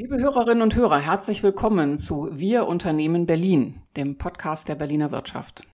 Liebe 0.00 0.16
Hörerinnen 0.20 0.62
und 0.62 0.76
Hörer, 0.76 1.00
herzlich 1.00 1.42
willkommen 1.42 1.98
zu 1.98 2.28
Wir 2.30 2.68
Unternehmen 2.68 3.26
Berlin, 3.26 3.82
dem 3.96 4.16
Podcast 4.16 4.68
der 4.68 4.76
Berliner 4.76 5.10
Wirtschaft. 5.10 5.66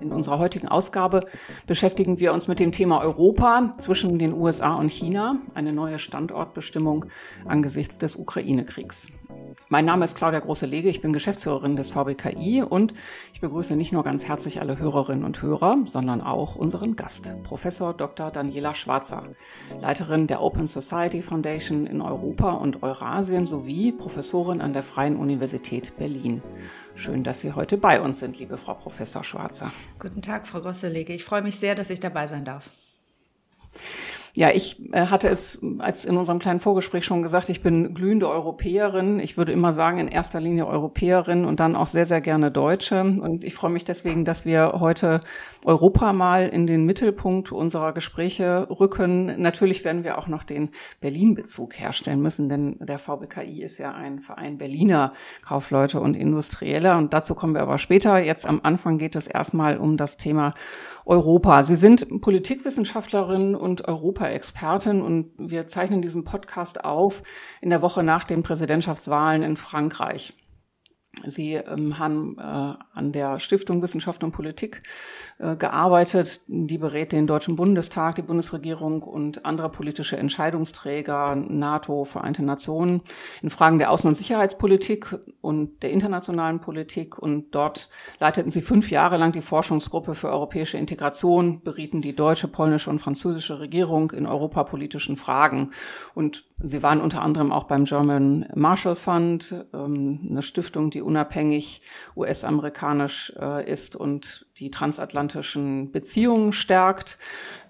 In 0.00 0.12
unserer 0.12 0.38
heutigen 0.38 0.68
Ausgabe 0.68 1.26
beschäftigen 1.66 2.20
wir 2.20 2.32
uns 2.32 2.46
mit 2.46 2.60
dem 2.60 2.70
Thema 2.70 3.00
Europa 3.00 3.72
zwischen 3.76 4.20
den 4.20 4.32
USA 4.32 4.76
und 4.76 4.92
China, 4.92 5.40
eine 5.54 5.72
neue 5.72 5.98
Standortbestimmung 5.98 7.06
angesichts 7.46 7.98
des 7.98 8.14
Ukraine-Kriegs. 8.14 9.10
Mein 9.74 9.86
Name 9.86 10.04
ist 10.04 10.16
Claudia 10.16 10.38
Große-Lege, 10.38 10.88
ich 10.88 11.00
bin 11.00 11.12
Geschäftsführerin 11.12 11.74
des 11.74 11.90
VBKI 11.90 12.62
und 12.62 12.94
ich 13.32 13.40
begrüße 13.40 13.74
nicht 13.74 13.90
nur 13.90 14.04
ganz 14.04 14.28
herzlich 14.28 14.60
alle 14.60 14.78
Hörerinnen 14.78 15.24
und 15.24 15.42
Hörer, 15.42 15.78
sondern 15.86 16.20
auch 16.20 16.54
unseren 16.54 16.94
Gast, 16.94 17.32
Professor 17.42 17.92
Dr. 17.92 18.30
Daniela 18.30 18.76
Schwarzer, 18.76 19.18
Leiterin 19.80 20.28
der 20.28 20.42
Open 20.42 20.68
Society 20.68 21.22
Foundation 21.22 21.88
in 21.88 22.02
Europa 22.02 22.50
und 22.50 22.84
Eurasien 22.84 23.48
sowie 23.48 23.90
Professorin 23.90 24.60
an 24.60 24.74
der 24.74 24.84
Freien 24.84 25.16
Universität 25.16 25.96
Berlin. 25.96 26.40
Schön, 26.94 27.24
dass 27.24 27.40
Sie 27.40 27.52
heute 27.52 27.76
bei 27.76 28.00
uns 28.00 28.20
sind, 28.20 28.38
liebe 28.38 28.56
Frau 28.56 28.74
Professor 28.74 29.24
Schwarzer. 29.24 29.72
Guten 29.98 30.22
Tag, 30.22 30.46
Frau 30.46 30.60
Große-Lege. 30.60 31.14
Ich 31.14 31.24
freue 31.24 31.42
mich 31.42 31.58
sehr, 31.58 31.74
dass 31.74 31.90
ich 31.90 31.98
dabei 31.98 32.28
sein 32.28 32.44
darf. 32.44 32.70
Ja, 34.36 34.50
ich 34.50 34.80
äh, 34.92 35.06
hatte 35.06 35.28
es 35.28 35.60
als 35.78 36.04
in 36.04 36.16
unserem 36.16 36.40
kleinen 36.40 36.58
Vorgespräch 36.58 37.04
schon 37.04 37.22
gesagt, 37.22 37.48
ich 37.50 37.62
bin 37.62 37.94
glühende 37.94 38.28
Europäerin. 38.28 39.20
Ich 39.20 39.36
würde 39.36 39.52
immer 39.52 39.72
sagen, 39.72 39.98
in 39.98 40.08
erster 40.08 40.40
Linie 40.40 40.66
Europäerin 40.66 41.44
und 41.44 41.60
dann 41.60 41.76
auch 41.76 41.86
sehr, 41.86 42.04
sehr 42.04 42.20
gerne 42.20 42.50
Deutsche. 42.50 43.00
Und 43.02 43.44
ich 43.44 43.54
freue 43.54 43.70
mich 43.70 43.84
deswegen, 43.84 44.24
dass 44.24 44.44
wir 44.44 44.80
heute 44.80 45.18
Europa 45.64 46.12
mal 46.12 46.48
in 46.48 46.66
den 46.66 46.84
Mittelpunkt 46.84 47.52
unserer 47.52 47.92
Gespräche 47.92 48.66
rücken. 48.70 49.40
Natürlich 49.40 49.84
werden 49.84 50.02
wir 50.02 50.18
auch 50.18 50.26
noch 50.26 50.42
den 50.42 50.70
Berlin-Bezug 51.00 51.78
herstellen 51.78 52.20
müssen, 52.20 52.48
denn 52.48 52.76
der 52.80 52.98
VBKI 52.98 53.62
ist 53.62 53.78
ja 53.78 53.92
ein 53.92 54.18
Verein 54.18 54.58
Berliner 54.58 55.12
Kaufleute 55.46 56.00
und 56.00 56.14
Industrieller. 56.14 56.98
Und 56.98 57.14
dazu 57.14 57.36
kommen 57.36 57.54
wir 57.54 57.62
aber 57.62 57.78
später. 57.78 58.18
Jetzt 58.18 58.46
am 58.46 58.58
Anfang 58.64 58.98
geht 58.98 59.14
es 59.14 59.28
erstmal 59.28 59.78
um 59.78 59.96
das 59.96 60.16
Thema 60.16 60.54
Europa. 61.06 61.62
Sie 61.62 61.76
sind 61.76 62.20
Politikwissenschaftlerin 62.20 63.54
und 63.54 63.86
Europa-Expertin 63.86 65.02
und 65.02 65.32
wir 65.38 65.66
zeichnen 65.66 66.02
diesen 66.02 66.24
Podcast 66.24 66.84
auf 66.84 67.22
in 67.60 67.70
der 67.70 67.82
Woche 67.82 68.02
nach 68.02 68.24
den 68.24 68.42
Präsidentschaftswahlen 68.42 69.42
in 69.42 69.56
Frankreich. 69.56 70.34
Sie 71.26 71.54
ähm, 71.54 71.98
haben 71.98 72.36
äh, 72.38 72.42
an 72.42 73.12
der 73.12 73.38
Stiftung 73.38 73.82
Wissenschaft 73.82 74.24
und 74.24 74.32
Politik 74.32 74.80
äh, 75.38 75.56
gearbeitet. 75.56 76.42
Die 76.46 76.78
berät 76.78 77.10
den 77.10 77.26
Deutschen 77.26 77.56
Bundestag, 77.56 78.14
die 78.14 78.22
Bundesregierung 78.22 79.02
und 79.02 79.44
andere 79.44 79.68
politische 79.68 80.16
Entscheidungsträger, 80.16 81.34
NATO, 81.34 82.04
Vereinte 82.04 82.44
Nationen 82.44 83.02
in 83.42 83.50
Fragen 83.50 83.80
der 83.80 83.90
Außen- 83.90 84.06
und 84.06 84.14
Sicherheitspolitik 84.14 85.18
und 85.40 85.82
der 85.82 85.90
internationalen 85.90 86.60
Politik. 86.60 87.18
Und 87.18 87.52
dort 87.52 87.88
leiteten 88.20 88.52
sie 88.52 88.60
fünf 88.60 88.92
Jahre 88.92 89.16
lang 89.16 89.32
die 89.32 89.40
Forschungsgruppe 89.40 90.14
für 90.14 90.30
europäische 90.30 90.78
Integration, 90.78 91.62
berieten 91.64 92.00
die 92.00 92.14
deutsche, 92.14 92.46
polnische 92.46 92.90
und 92.90 93.00
französische 93.00 93.58
Regierung 93.58 94.12
in 94.12 94.26
europapolitischen 94.26 95.16
Fragen. 95.16 95.72
Und 96.14 96.44
sie 96.62 96.82
waren 96.84 97.00
unter 97.00 97.22
anderem 97.22 97.50
auch 97.50 97.64
beim 97.64 97.86
German 97.86 98.46
Marshall 98.54 98.94
Fund, 98.94 99.52
ähm, 99.74 100.28
eine 100.30 100.42
Stiftung, 100.42 100.90
die 100.90 101.02
unabhängig 101.02 101.80
US-amerikanisch 102.16 103.32
äh, 103.38 103.68
ist 103.68 103.96
und 103.96 104.46
die 104.58 104.70
transatlantischen 104.70 105.90
Beziehungen 105.90 106.52
stärkt. 106.52 107.16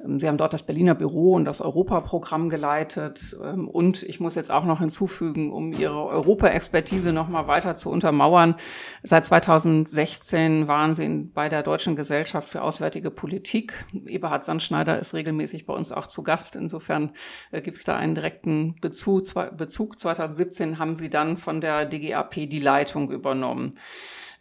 Ähm, 0.05 0.21
Sie 0.21 0.29
haben 0.29 0.37
dort 0.37 0.53
das 0.53 0.63
Berliner 0.63 0.95
Büro 0.95 1.33
und 1.33 1.45
das 1.45 1.61
Europaprogramm 1.61 2.51
geleitet. 2.51 3.37
Ähm, 3.43 3.69
und 3.69 4.03
ich 4.03 4.21
muss 4.21 4.35
jetzt 4.35 4.51
auch 4.51 4.65
noch 4.65 4.81
hinzufügen, 4.81 5.53
um 5.53 5.73
Ihre 5.73 6.07
Europa-Expertise 6.07 7.13
noch 7.13 7.29
mal 7.29 7.47
weiter 7.47 7.75
zu 7.75 7.91
untermauern. 7.91 8.57
Seit 9.03 9.25
2016 9.25 10.69
waren 10.69 10.95
Sie 10.95 11.09
bei 11.33 11.49
der 11.49 11.63
Deutschen 11.63 11.97
Gesellschaft 11.97 12.49
für 12.49 12.63
Auswärtige 12.63 13.11
Politik. 13.11 13.85
Eberhard 14.07 14.45
Sandschneider 14.45 14.99
ist 14.99 15.15
regelmäßig 15.15 15.67
bei 15.67 15.75
uns 15.75 15.91
auch 15.91 16.07
zu 16.07 16.23
Gast. 16.23 16.57
Insofern 16.57 17.13
äh, 17.51 17.63
gibt 17.63 17.79
es 17.79 17.85
da 17.85 17.97
einen 17.97 18.15
direkten. 18.15 18.75
Bezug. 18.81 19.99
2017 19.99 20.79
haben 20.79 20.95
Sie 20.95 21.11
dann 21.11 21.37
von 21.37 21.61
der 21.61 21.87
DGAP 21.87 22.35
die 22.35 22.61
Leitung 22.61 23.11
übernommen. 23.11 23.79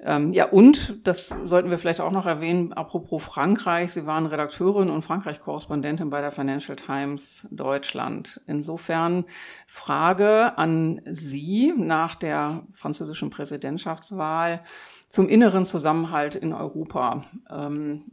Ähm, 0.06 0.34
ja, 0.34 0.50
und, 0.50 1.08
das 1.08 1.30
sollten 1.44 1.70
wir 1.70 1.78
vielleicht 1.78 2.02
auch 2.02 2.12
noch 2.12 2.26
erwähnen, 2.26 2.74
apropos 2.74 3.24
Frankreich, 3.24 3.94
Sie 3.94 4.06
waren 4.06 4.26
Redakteurin 4.26 4.90
und 4.90 5.02
Frankreich-Korrespondentin 5.02 6.10
bei 6.10 6.20
der 6.20 6.32
Financial 6.32 6.76
Times 6.76 7.48
Deutschland. 7.52 8.42
Insofern 8.46 9.24
Frage 9.66 10.58
an 10.58 11.02
Sie 11.06 11.74
nach 11.78 12.16
der 12.16 12.64
französischen 12.72 13.30
Präsidentschaftswahl 13.30 14.60
zum 15.08 15.30
inneren 15.30 15.64
Zusammenhalt 15.64 16.36
in 16.36 16.52
Europa. 16.54 17.24
Ähm, 17.50 18.04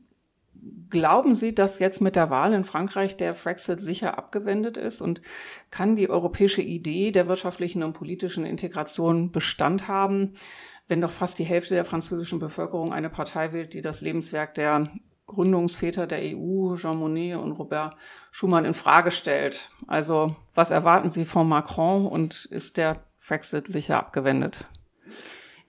Glauben 0.90 1.34
Sie, 1.34 1.54
dass 1.54 1.78
jetzt 1.78 2.00
mit 2.00 2.16
der 2.16 2.28
Wahl 2.30 2.52
in 2.52 2.64
Frankreich 2.64 3.16
der 3.16 3.32
Brexit 3.32 3.80
sicher 3.80 4.18
abgewendet 4.18 4.76
ist 4.76 5.00
und 5.00 5.22
kann 5.70 5.96
die 5.96 6.10
europäische 6.10 6.62
Idee 6.62 7.12
der 7.12 7.28
wirtschaftlichen 7.28 7.82
und 7.82 7.94
politischen 7.94 8.44
Integration 8.44 9.30
Bestand 9.30 9.88
haben? 9.88 10.34
Wenn 10.90 11.00
doch 11.00 11.10
fast 11.10 11.38
die 11.38 11.44
Hälfte 11.44 11.74
der 11.74 11.84
französischen 11.84 12.40
Bevölkerung 12.40 12.92
eine 12.92 13.10
Partei 13.10 13.52
wählt, 13.52 13.74
die 13.74 13.80
das 13.80 14.00
Lebenswerk 14.00 14.54
der 14.54 14.90
Gründungsväter 15.26 16.08
der 16.08 16.18
EU, 16.36 16.74
Jean 16.74 16.96
Monnet 16.98 17.36
und 17.36 17.52
Robert 17.52 17.96
Schumann, 18.32 18.64
in 18.64 18.74
Frage 18.74 19.12
stellt. 19.12 19.70
Also 19.86 20.34
was 20.52 20.72
erwarten 20.72 21.08
Sie 21.08 21.24
von 21.24 21.48
Macron 21.48 22.06
und 22.06 22.44
ist 22.46 22.76
der 22.76 23.04
Brexit 23.24 23.68
sicher 23.68 23.98
abgewendet? 23.98 24.64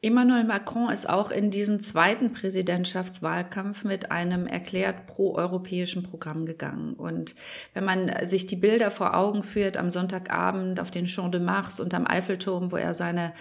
Emmanuel 0.04 0.46
Macron 0.46 0.90
ist 0.90 1.08
auch 1.08 1.30
in 1.30 1.52
diesen 1.52 1.80
zweiten 1.80 2.34
Präsidentschaftswahlkampf 2.34 3.84
mit 3.84 4.12
einem 4.12 4.48
erklärt 4.48 5.06
proeuropäischen 5.06 6.02
Programm 6.02 6.48
gegangen. 6.48 6.94
Und 6.94 7.36
wenn 7.76 7.86
man 7.86 8.12
sich 8.26 8.48
die 8.48 8.56
Bilder 8.56 8.90
vor 8.90 9.16
Augen 9.16 9.44
führt 9.44 9.78
am 9.78 9.92
Sonntagabend 9.92 10.80
auf 10.80 10.90
den 10.90 11.06
Champ 11.06 11.34
de 11.34 11.42
Mars 11.42 11.80
und 11.80 11.94
am 11.94 12.08
Eiffelturm, 12.08 12.72
wo 12.72 12.78
er 12.78 12.96
seine 12.96 13.34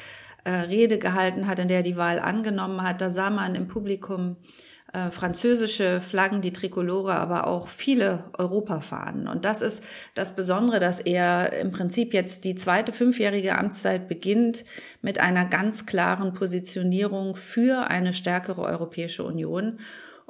äh, 0.44 0.50
Rede 0.50 0.98
gehalten 0.98 1.46
hat, 1.46 1.58
in 1.58 1.68
der 1.68 1.78
er 1.78 1.82
die 1.82 1.96
Wahl 1.96 2.18
angenommen 2.18 2.82
hat. 2.82 3.00
Da 3.00 3.10
sah 3.10 3.30
man 3.30 3.54
im 3.54 3.68
Publikum 3.68 4.36
äh, 4.92 5.10
französische 5.10 6.00
Flaggen, 6.00 6.40
die 6.40 6.52
Trikolore, 6.52 7.14
aber 7.14 7.46
auch 7.46 7.68
viele 7.68 8.24
Europafahnen. 8.36 9.28
Und 9.28 9.44
das 9.44 9.62
ist 9.62 9.84
das 10.14 10.34
Besondere, 10.34 10.80
dass 10.80 10.98
er 10.98 11.52
im 11.52 11.70
Prinzip 11.70 12.12
jetzt 12.12 12.44
die 12.44 12.56
zweite 12.56 12.92
fünfjährige 12.92 13.56
Amtszeit 13.56 14.08
beginnt 14.08 14.64
mit 15.00 15.20
einer 15.20 15.44
ganz 15.44 15.86
klaren 15.86 16.32
Positionierung 16.32 17.36
für 17.36 17.88
eine 17.88 18.12
stärkere 18.12 18.62
Europäische 18.62 19.22
Union. 19.22 19.78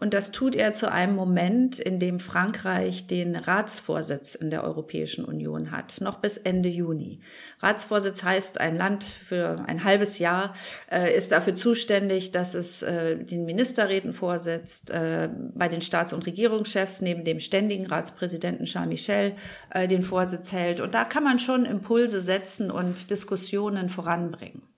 Und 0.00 0.14
das 0.14 0.32
tut 0.32 0.56
er 0.56 0.72
zu 0.72 0.90
einem 0.90 1.14
Moment, 1.14 1.78
in 1.78 1.98
dem 1.98 2.20
Frankreich 2.20 3.06
den 3.06 3.36
Ratsvorsitz 3.36 4.34
in 4.34 4.50
der 4.50 4.64
Europäischen 4.64 5.26
Union 5.26 5.72
hat, 5.72 6.00
noch 6.00 6.20
bis 6.20 6.38
Ende 6.38 6.70
Juni. 6.70 7.20
Ratsvorsitz 7.60 8.22
heißt, 8.22 8.60
ein 8.62 8.76
Land 8.76 9.04
für 9.04 9.62
ein 9.66 9.84
halbes 9.84 10.18
Jahr 10.18 10.54
äh, 10.90 11.14
ist 11.14 11.32
dafür 11.32 11.54
zuständig, 11.54 12.32
dass 12.32 12.54
es 12.54 12.82
äh, 12.82 13.18
den 13.18 13.44
Ministerräten 13.44 14.14
vorsetzt, 14.14 14.90
äh, 14.90 15.28
bei 15.54 15.68
den 15.68 15.82
Staats- 15.82 16.14
und 16.14 16.24
Regierungschefs 16.24 17.02
neben 17.02 17.24
dem 17.24 17.38
ständigen 17.38 17.84
Ratspräsidenten 17.84 18.64
Charles 18.64 18.88
Michel 18.88 19.36
äh, 19.68 19.86
den 19.86 20.02
Vorsitz 20.02 20.50
hält. 20.50 20.80
Und 20.80 20.94
da 20.94 21.04
kann 21.04 21.24
man 21.24 21.38
schon 21.38 21.66
Impulse 21.66 22.22
setzen 22.22 22.70
und 22.70 23.10
Diskussionen 23.10 23.90
voranbringen. 23.90 24.69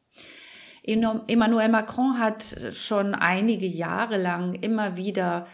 Emmanuel 0.83 1.69
Macron 1.69 2.19
hat 2.19 2.57
schon 2.73 3.15
einige 3.15 3.67
Jahre 3.67 4.17
lang 4.17 4.55
immer 4.55 4.97
wieder 4.97 5.47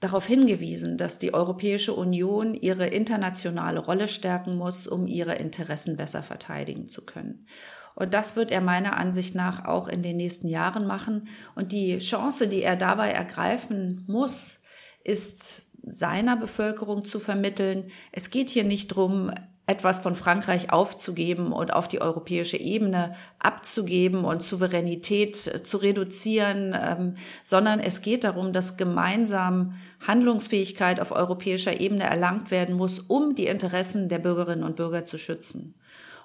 darauf 0.00 0.26
hingewiesen, 0.26 0.96
dass 0.96 1.18
die 1.18 1.34
Europäische 1.34 1.92
Union 1.94 2.54
ihre 2.54 2.86
internationale 2.86 3.80
Rolle 3.80 4.08
stärken 4.08 4.56
muss, 4.56 4.86
um 4.86 5.06
ihre 5.06 5.34
Interessen 5.34 5.96
besser 5.96 6.22
verteidigen 6.22 6.88
zu 6.88 7.04
können. 7.04 7.46
Und 7.94 8.14
das 8.14 8.36
wird 8.36 8.52
er 8.52 8.60
meiner 8.60 8.96
Ansicht 8.96 9.34
nach 9.34 9.64
auch 9.64 9.88
in 9.88 10.02
den 10.02 10.16
nächsten 10.16 10.46
Jahren 10.46 10.86
machen. 10.86 11.28
Und 11.56 11.72
die 11.72 11.98
Chance, 11.98 12.46
die 12.46 12.62
er 12.62 12.76
dabei 12.76 13.10
ergreifen 13.10 14.04
muss, 14.06 14.62
ist 15.02 15.62
seiner 15.82 16.36
Bevölkerung 16.36 17.04
zu 17.04 17.18
vermitteln. 17.18 17.90
Es 18.12 18.30
geht 18.30 18.50
hier 18.50 18.62
nicht 18.62 18.88
drum, 18.88 19.32
etwas 19.68 19.98
von 19.98 20.16
Frankreich 20.16 20.72
aufzugeben 20.72 21.52
und 21.52 21.74
auf 21.74 21.88
die 21.88 22.00
europäische 22.00 22.56
Ebene 22.56 23.14
abzugeben 23.38 24.24
und 24.24 24.42
Souveränität 24.42 25.46
äh, 25.46 25.62
zu 25.62 25.76
reduzieren, 25.76 26.74
ähm, 26.74 27.16
sondern 27.42 27.78
es 27.78 28.00
geht 28.00 28.24
darum, 28.24 28.54
dass 28.54 28.78
gemeinsam 28.78 29.74
Handlungsfähigkeit 30.06 31.00
auf 31.00 31.12
europäischer 31.12 31.80
Ebene 31.80 32.04
erlangt 32.04 32.50
werden 32.50 32.76
muss, 32.76 32.98
um 32.98 33.34
die 33.34 33.46
Interessen 33.46 34.08
der 34.08 34.18
Bürgerinnen 34.18 34.64
und 34.64 34.76
Bürger 34.76 35.04
zu 35.04 35.18
schützen. 35.18 35.74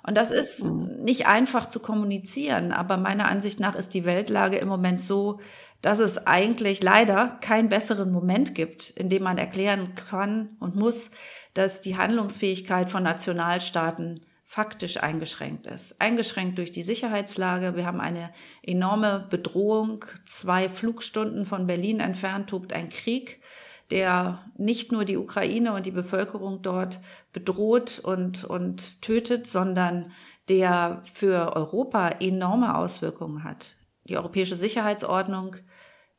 Und 0.07 0.15
das 0.15 0.31
ist 0.31 0.63
mhm. 0.63 1.03
nicht 1.03 1.27
einfach 1.27 1.67
zu 1.67 1.81
kommunizieren, 1.81 2.71
aber 2.71 2.95
meiner 2.95 3.27
Ansicht 3.27 3.59
nach 3.59 3.75
ist 3.75 3.93
die 3.93 4.05
Weltlage 4.05 4.55
im 4.55 4.69
Moment 4.69 5.01
so, 5.01 5.41
dass 5.81 5.99
es 5.99 6.27
eigentlich 6.27 6.81
leider 6.81 7.39
keinen 7.41 7.67
besseren 7.67 8.09
Moment 8.13 8.55
gibt, 8.55 8.91
in 8.91 9.09
dem 9.09 9.23
man 9.23 9.37
erklären 9.37 9.95
kann 9.95 10.55
und 10.61 10.77
muss, 10.77 11.11
dass 11.53 11.81
die 11.81 11.97
Handlungsfähigkeit 11.97 12.89
von 12.89 13.03
Nationalstaaten 13.03 14.21
faktisch 14.43 14.97
eingeschränkt 14.97 15.65
ist. 15.65 15.99
Eingeschränkt 15.99 16.59
durch 16.59 16.71
die 16.71 16.83
Sicherheitslage. 16.83 17.75
Wir 17.75 17.87
haben 17.87 17.99
eine 17.99 18.31
enorme 18.61 19.25
Bedrohung. 19.29 20.05
Zwei 20.25 20.69
Flugstunden 20.69 21.45
von 21.45 21.65
Berlin 21.65 21.99
entfernt 21.99 22.51
tobt 22.51 22.71
ein 22.71 22.89
Krieg, 22.89 23.41
der 23.89 24.45
nicht 24.55 24.91
nur 24.91 25.05
die 25.05 25.17
Ukraine 25.17 25.73
und 25.73 25.87
die 25.87 25.91
Bevölkerung 25.91 26.61
dort 26.61 26.99
bedroht 27.31 27.97
und, 27.97 28.43
und 28.43 29.01
tötet, 29.01 29.47
sondern 29.47 30.11
der 30.49 31.01
für 31.03 31.55
Europa 31.55 32.09
enorme 32.19 32.75
Auswirkungen 32.75 33.43
hat. 33.43 33.75
Die 34.03 34.17
europäische 34.17 34.55
Sicherheitsordnung 34.55 35.55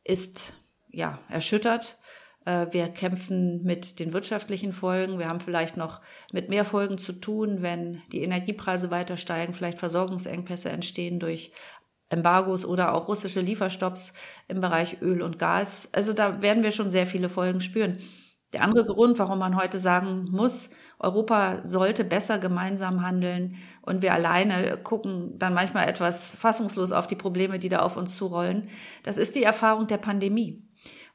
ist 0.03 0.55
ja 0.89 1.21
erschüttert. 1.29 1.99
Äh, 2.45 2.67
wir 2.71 2.89
kämpfen 2.89 3.63
mit 3.65 3.99
den 3.99 4.13
wirtschaftlichen 4.13 4.73
Folgen. 4.73 5.19
Wir 5.19 5.29
haben 5.29 5.41
vielleicht 5.41 5.77
noch 5.77 6.01
mit 6.33 6.49
mehr 6.49 6.65
Folgen 6.65 6.99
zu 6.99 7.13
tun, 7.13 7.63
wenn 7.63 8.03
die 8.13 8.23
Energiepreise 8.23 8.91
weiter 8.91 9.17
steigen, 9.17 9.55
vielleicht 9.55 9.79
Versorgungsengpässe 9.79 10.71
entstehen 10.71 11.21
durch 11.21 11.53
Embargos 12.11 12.65
oder 12.65 12.95
auch 12.95 13.09
russische 13.09 13.41
Lieferstopps 13.41 14.13
im 14.49 14.61
Bereich 14.61 14.99
Öl 15.01 15.23
und 15.23 15.39
Gas. 15.39 15.89
Also 15.93 16.13
da 16.13 16.43
werden 16.43 16.63
wir 16.63 16.73
schon 16.73 16.91
sehr 16.91 17.07
viele 17.07 17.29
Folgen 17.29 17.61
spüren. 17.61 17.99
Der 18.53 18.63
andere 18.63 18.85
Grund, 18.85 19.19
warum 19.19 19.41
man 19.41 19.57
heute 19.57 19.81
sagen 19.81 20.29
muss, 20.31 20.71
Europa 21.01 21.65
sollte 21.65 22.05
besser 22.05 22.39
gemeinsam 22.39 23.03
handeln 23.03 23.57
und 23.83 24.01
wir 24.01 24.13
alleine 24.13 24.77
gucken 24.77 25.37
dann 25.39 25.55
manchmal 25.55 25.89
etwas 25.89 26.37
fassungslos 26.37 26.93
auf 26.93 27.09
die 27.09 27.17
Probleme, 27.17 27.59
die 27.59 27.69
da 27.69 27.81
auf 27.81 27.97
uns 27.97 28.15
zurollen, 28.15 28.69
das 29.03 29.17
ist 29.17 29.35
die 29.35 29.43
Erfahrung 29.43 29.89
der 29.89 29.99
Pandemie 29.99 30.63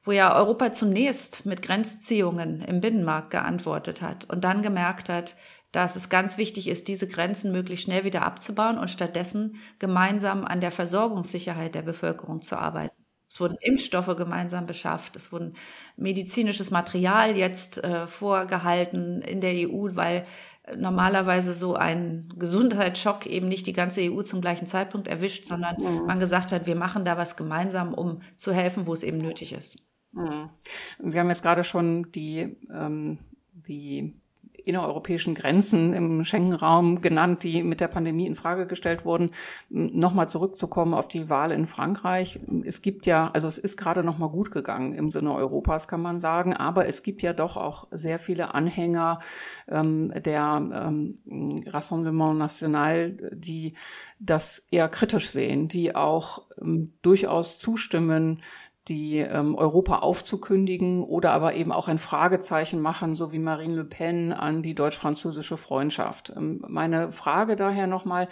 wo 0.04 0.12
ja 0.12 0.36
Europa 0.36 0.72
zunächst 0.72 1.46
mit 1.46 1.62
Grenzziehungen 1.62 2.62
im 2.62 2.82
Binnenmarkt 2.82 3.32
geantwortet 3.32 4.02
hat 4.02 4.26
und 4.30 4.44
dann 4.44 4.62
gemerkt 4.62 5.10
hat, 5.10 5.36
dass 5.72 5.96
es 5.96 6.10
ganz 6.10 6.38
wichtig 6.38 6.68
ist, 6.68 6.88
diese 6.88 7.08
Grenzen 7.08 7.52
möglichst 7.52 7.86
schnell 7.86 8.04
wieder 8.04 8.24
abzubauen 8.24 8.78
und 8.78 8.90
stattdessen 8.90 9.58
gemeinsam 9.78 10.46
an 10.46 10.62
der 10.62 10.72
Versorgungssicherheit 10.72 11.76
der 11.76 11.84
Bevölkerung 11.84 12.42
zu 12.42 12.58
arbeiten. 12.58 12.96
Es 13.30 13.40
wurden 13.40 13.58
Impfstoffe 13.62 14.16
gemeinsam 14.18 14.66
beschafft, 14.66 15.16
es 15.16 15.32
wurden 15.32 15.56
medizinisches 15.96 16.72
Material 16.72 17.38
jetzt 17.38 17.84
äh, 17.84 18.08
vorgehalten 18.08 19.22
in 19.22 19.40
der 19.40 19.70
EU, 19.70 19.90
weil 19.94 20.26
normalerweise 20.78 21.54
so 21.54 21.76
ein 21.76 22.34
Gesundheitsschock 22.38 23.26
eben 23.26 23.48
nicht 23.48 23.68
die 23.68 23.74
ganze 23.74 24.02
EU 24.02 24.22
zum 24.22 24.42
gleichen 24.42 24.68
Zeitpunkt 24.68 25.08
erwischt, 25.08 25.46
sondern 25.46 25.82
mhm. 25.82 26.06
man 26.06 26.20
gesagt 26.20 26.52
hat, 26.52 26.68
wir 26.68 26.76
machen 26.76 27.06
da 27.06 27.18
was 27.18 27.38
gemeinsam, 27.38 27.94
um 27.94 28.22
zu 28.36 28.54
helfen, 28.54 28.88
wo 28.88 28.94
es 28.94 29.04
eben 29.04 29.18
nötig 29.18 29.54
ist. 29.54 29.80
Mhm. 30.12 30.50
Sie 31.00 31.20
haben 31.20 31.30
jetzt 31.30 31.44
gerade 31.44 31.64
schon 31.64 32.12
die, 32.12 32.58
ähm, 32.74 33.20
die 33.52 34.14
innereuropäischen 34.70 35.36
Grenzen 35.36 35.94
im 35.94 36.24
Schengen-Raum 36.24 37.02
genannt, 37.02 37.44
die 37.44 37.64
mit 37.64 37.82
der 37.82 37.88
Pandemie 37.88 38.28
in 38.28 38.36
Frage 38.36 38.68
gestellt 38.68 39.06
wurden. 39.06 39.32
Nochmal 39.70 40.30
zurückzukommen 40.30 40.94
auf 40.94 41.08
die 41.08 41.30
Wahl 41.30 41.52
in 41.52 41.68
Frankreich. 41.68 42.40
Es 42.64 42.82
gibt 42.82 43.06
ja, 43.06 43.30
also 43.34 43.48
es 43.48 43.58
ist 43.58 43.78
gerade 43.78 44.04
nochmal 44.04 44.30
gut 44.30 44.52
gegangen 44.52 44.94
im 44.94 45.10
Sinne 45.10 45.34
Europas, 45.34 45.88
kann 45.88 46.02
man 46.02 46.20
sagen, 46.20 46.54
aber 46.54 46.88
es 46.88 47.04
gibt 47.04 47.22
ja 47.22 47.34
doch 47.34 47.58
auch 47.58 47.88
sehr 47.92 48.20
viele 48.20 48.54
Anhänger 48.54 49.20
ähm, 49.68 50.14
der 50.24 50.62
ähm, 50.74 51.64
Rassemblement 51.66 52.38
National, 52.38 53.12
die 53.34 53.74
das 54.20 54.66
eher 54.70 54.90
kritisch 54.90 55.30
sehen, 55.30 55.68
die 55.68 55.96
auch 55.96 56.44
ähm, 56.62 56.94
durchaus 57.02 57.58
zustimmen, 57.58 58.42
die 58.90 59.20
ähm, 59.20 59.56
Europa 59.56 60.00
aufzukündigen 60.00 61.04
oder 61.04 61.32
aber 61.32 61.54
eben 61.54 61.72
auch 61.72 61.88
ein 61.88 62.00
Fragezeichen 62.00 62.82
machen, 62.82 63.16
so 63.16 63.32
wie 63.32 63.40
Marine 63.40 63.76
Le 63.76 63.86
Pen 63.86 64.34
an 64.34 64.64
die 64.64 64.76
deutsch-französische 64.76 65.56
Freundschaft. 65.56 66.34
Ähm, 66.36 66.64
meine 66.68 67.12
Frage 67.12 67.56
daher 67.56 67.88
nochmal, 67.88 68.28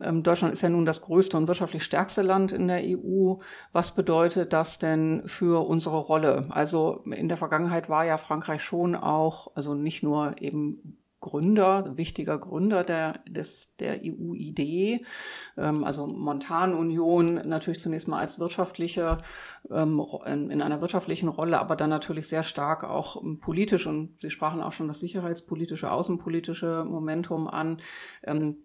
ähm, 0.00 0.22
Deutschland 0.22 0.54
ist 0.54 0.62
ja 0.62 0.70
nun 0.70 0.86
das 0.86 1.02
größte 1.02 1.36
und 1.36 1.46
wirtschaftlich 1.46 1.84
stärkste 1.84 2.22
Land 2.22 2.52
in 2.52 2.68
der 2.68 2.82
EU. 2.82 3.34
Was 3.72 3.94
bedeutet 3.94 4.52
das 4.52 4.78
denn 4.78 5.22
für 5.26 5.66
unsere 5.66 5.98
Rolle? 5.98 6.46
Also 6.50 7.04
in 7.04 7.28
der 7.28 7.36
Vergangenheit 7.36 7.88
war 7.88 8.04
ja 8.04 8.16
Frankreich 8.16 8.62
schon 8.62 8.96
auch, 8.96 9.48
also 9.54 9.74
nicht 9.74 10.02
nur 10.02 10.40
eben 10.40 10.99
Gründer, 11.20 11.96
wichtiger 11.96 12.38
Gründer 12.38 12.82
der, 12.82 13.20
des, 13.28 13.76
der 13.76 14.00
EU-Idee, 14.02 15.04
ähm, 15.56 15.84
also 15.84 16.06
Montanunion 16.06 17.34
natürlich 17.46 17.80
zunächst 17.80 18.08
mal 18.08 18.20
als 18.20 18.38
wirtschaftliche, 18.38 19.18
ähm, 19.70 20.02
in 20.26 20.62
einer 20.62 20.80
wirtschaftlichen 20.80 21.28
Rolle, 21.28 21.60
aber 21.60 21.76
dann 21.76 21.90
natürlich 21.90 22.28
sehr 22.28 22.42
stark 22.42 22.84
auch 22.84 23.22
ähm, 23.22 23.38
politisch 23.38 23.86
und 23.86 24.18
Sie 24.18 24.30
sprachen 24.30 24.62
auch 24.62 24.72
schon 24.72 24.88
das 24.88 25.00
sicherheitspolitische, 25.00 25.90
außenpolitische 25.90 26.84
Momentum 26.88 27.48
an. 27.48 27.82
Ähm, 28.22 28.56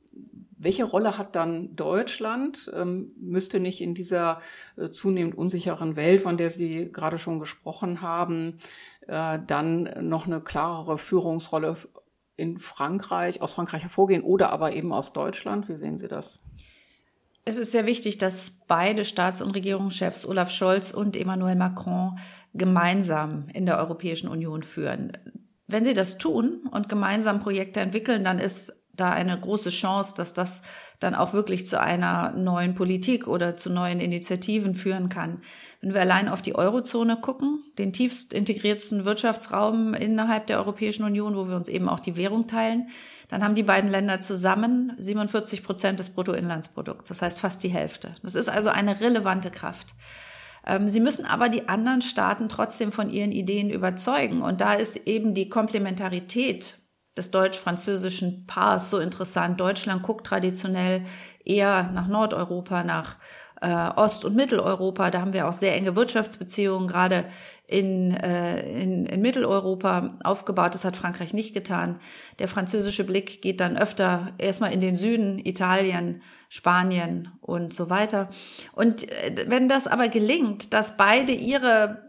welche 0.57 0.86
Rolle 0.86 1.18
hat 1.18 1.36
dann 1.36 1.75
Deutschland? 1.75 2.72
Ähm, 2.74 3.12
müsste 3.18 3.60
nicht 3.60 3.81
in 3.81 3.94
dieser 3.94 4.38
äh, 4.78 4.90
zunehmend 4.90 5.38
unsicheren 5.38 5.96
Welt, 5.98 6.22
von 6.22 6.38
der 6.38 6.50
Sie 6.50 6.90
gerade 6.92 7.18
schon 7.18 7.40
gesprochen 7.40 8.02
haben, 8.02 8.60
äh, 9.07 9.40
dann 9.46 9.90
noch 10.07 10.25
eine 10.25 10.42
klarere 10.42 10.98
Führungsrolle 10.98 11.75
in 12.37 12.57
Frankreich, 12.59 13.41
aus 13.41 13.53
Frankreich 13.53 13.83
hervorgehen 13.83 14.23
oder 14.23 14.51
aber 14.51 14.73
eben 14.73 14.91
aus 14.93 15.13
Deutschland? 15.13 15.69
Wie 15.69 15.77
sehen 15.77 15.97
Sie 15.97 16.07
das? 16.07 16.39
Es 17.45 17.57
ist 17.57 17.71
sehr 17.71 17.85
wichtig, 17.85 18.17
dass 18.17 18.65
beide 18.67 19.05
Staats- 19.05 19.41
und 19.41 19.51
Regierungschefs 19.51 20.25
Olaf 20.25 20.49
Scholz 20.49 20.91
und 20.91 21.15
Emmanuel 21.15 21.55
Macron 21.55 22.17
gemeinsam 22.55 23.47
in 23.53 23.65
der 23.65 23.77
Europäischen 23.77 24.27
Union 24.27 24.63
führen. 24.63 25.17
Wenn 25.67 25.85
sie 25.85 25.93
das 25.93 26.17
tun 26.17 26.67
und 26.71 26.89
gemeinsam 26.89 27.39
Projekte 27.39 27.81
entwickeln, 27.81 28.23
dann 28.23 28.39
ist 28.39 28.84
da 28.95 29.12
eine 29.12 29.39
große 29.39 29.69
Chance, 29.69 30.13
dass 30.15 30.33
das 30.33 30.62
dann 31.00 31.15
auch 31.15 31.33
wirklich 31.33 31.65
zu 31.65 31.80
einer 31.80 32.31
neuen 32.31 32.75
Politik 32.75 33.27
oder 33.27 33.57
zu 33.57 33.69
neuen 33.69 34.00
Initiativen 34.00 34.75
führen 34.75 35.09
kann. 35.09 35.42
Wenn 35.81 35.94
wir 35.94 36.01
allein 36.01 36.30
auf 36.30 36.42
die 36.42 36.56
Eurozone 36.56 37.18
gucken, 37.18 37.63
den 37.77 37.94
tiefst 37.94 38.33
integriertsten 38.33 39.06
Wirtschaftsraum 39.06 39.94
innerhalb 39.94 40.47
der 40.47 40.57
Europäischen 40.57 41.03
Union, 41.03 41.36
wo 41.36 41.47
wir 41.47 41.56
uns 41.56 41.68
eben 41.68 41.89
auch 41.89 42.00
die 42.00 42.15
Währung 42.15 42.47
teilen, 42.47 42.89
dann 43.30 43.44
haben 43.44 43.56
die 43.56 43.63
beiden 43.63 43.89
Länder 43.89 44.19
zusammen 44.19 44.94
47 44.97 45.63
Prozent 45.63 46.00
des 46.00 46.09
Bruttoinlandsprodukts, 46.09 47.09
das 47.09 47.21
heißt 47.21 47.39
fast 47.39 47.63
die 47.63 47.69
Hälfte. 47.69 48.15
Das 48.21 48.36
ist 48.36 48.50
also 48.50 48.69
eine 48.69 49.01
relevante 49.01 49.50
Kraft. 49.50 49.88
Ähm, 50.65 50.89
sie 50.89 51.00
müssen 51.00 51.25
aber 51.25 51.50
die 51.50 51.68
anderen 51.69 52.01
Staaten 52.01 52.50
trotzdem 52.50 52.92
von 52.92 53.09
ihren 53.09 53.31
Ideen 53.31 53.69
überzeugen. 53.69 54.42
Und 54.42 54.62
da 54.62 54.74
ist 54.74 55.07
eben 55.07 55.33
die 55.33 55.50
Komplementarität 55.50 56.77
des 57.17 57.31
deutsch-französischen 57.31 58.45
Paars 58.45 58.90
so 58.90 58.99
interessant. 58.99 59.59
Deutschland 59.59 60.04
guckt 60.04 60.28
traditionell 60.28 61.06
eher 61.44 61.92
nach 61.94 62.07
Nordeuropa, 62.07 62.83
nach 62.83 63.18
äh, 63.61 63.68
Ost- 63.68 64.25
und 64.25 64.35
Mitteleuropa. 64.35 65.09
Da 65.09 65.21
haben 65.21 65.33
wir 65.33 65.47
auch 65.47 65.54
sehr 65.54 65.75
enge 65.75 65.95
Wirtschaftsbeziehungen, 65.95 66.87
gerade 66.87 67.25
in, 67.68 68.11
äh, 68.11 68.81
in, 68.81 69.06
in 69.06 69.21
Mitteleuropa 69.21 70.18
aufgebaut. 70.23 70.73
Das 70.73 70.85
hat 70.85 70.97
Frankreich 70.97 71.33
nicht 71.33 71.54
getan. 71.54 71.99
Der 72.40 72.47
französische 72.47 73.04
Blick 73.04 73.42
geht 73.42 73.59
dann 73.59 73.78
öfter 73.78 74.33
erstmal 74.37 74.73
in 74.73 74.81
den 74.81 74.95
Süden, 74.95 75.40
Italien, 75.40 76.21
Spanien 76.49 77.31
und 77.42 77.73
so 77.73 77.90
weiter. 77.90 78.30
Und 78.73 79.09
äh, 79.09 79.45
wenn 79.47 79.68
das 79.68 79.87
aber 79.87 80.09
gelingt, 80.09 80.73
dass 80.73 80.97
beide 80.97 81.31
ihre 81.31 82.05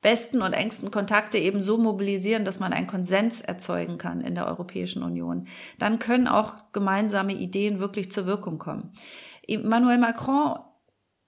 besten 0.00 0.42
und 0.42 0.52
engsten 0.52 0.90
Kontakte 0.90 1.38
eben 1.38 1.60
so 1.60 1.76
mobilisieren, 1.76 2.44
dass 2.44 2.60
man 2.60 2.72
einen 2.72 2.86
Konsens 2.86 3.40
erzeugen 3.40 3.98
kann 3.98 4.20
in 4.20 4.34
der 4.34 4.46
Europäischen 4.46 5.02
Union, 5.02 5.48
dann 5.78 5.98
können 5.98 6.28
auch 6.28 6.54
gemeinsame 6.72 7.32
Ideen 7.32 7.80
wirklich 7.80 8.10
zur 8.12 8.26
Wirkung 8.26 8.58
kommen. 8.58 8.92
Emmanuel 9.46 9.98
Macron 9.98 10.58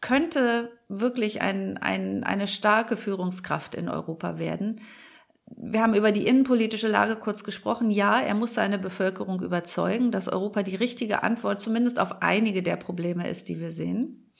könnte 0.01 0.71
wirklich 0.89 1.41
ein, 1.41 1.79
ein, 1.79 2.25
eine 2.25 2.47
starke 2.47 2.97
Führungskraft 2.97 3.75
in 3.75 3.89
Europa 3.89 4.39
werden. 4.39 4.81
Wir 5.47 5.83
haben 5.83 5.95
über 5.95 6.13
die 6.13 6.27
innenpolitische 6.27 6.89
Lage 6.89 7.17
kurz 7.17 7.43
gesprochen. 7.43 7.91
Ja, 7.91 8.21
er 8.21 8.35
muss 8.35 8.55
seine 8.55 8.79
Bevölkerung 8.79 9.43
überzeugen, 9.43 10.13
dass 10.13 10.29
Europa 10.29 10.63
die 10.63 10.77
richtige 10.77 11.23
Antwort 11.23 11.61
zumindest 11.61 11.99
auf 11.99 12.23
einige 12.23 12.63
der 12.63 12.77
Probleme 12.77 13.29
ist, 13.29 13.49
die 13.49 13.59
wir 13.59 13.73
sehen. 13.73 14.33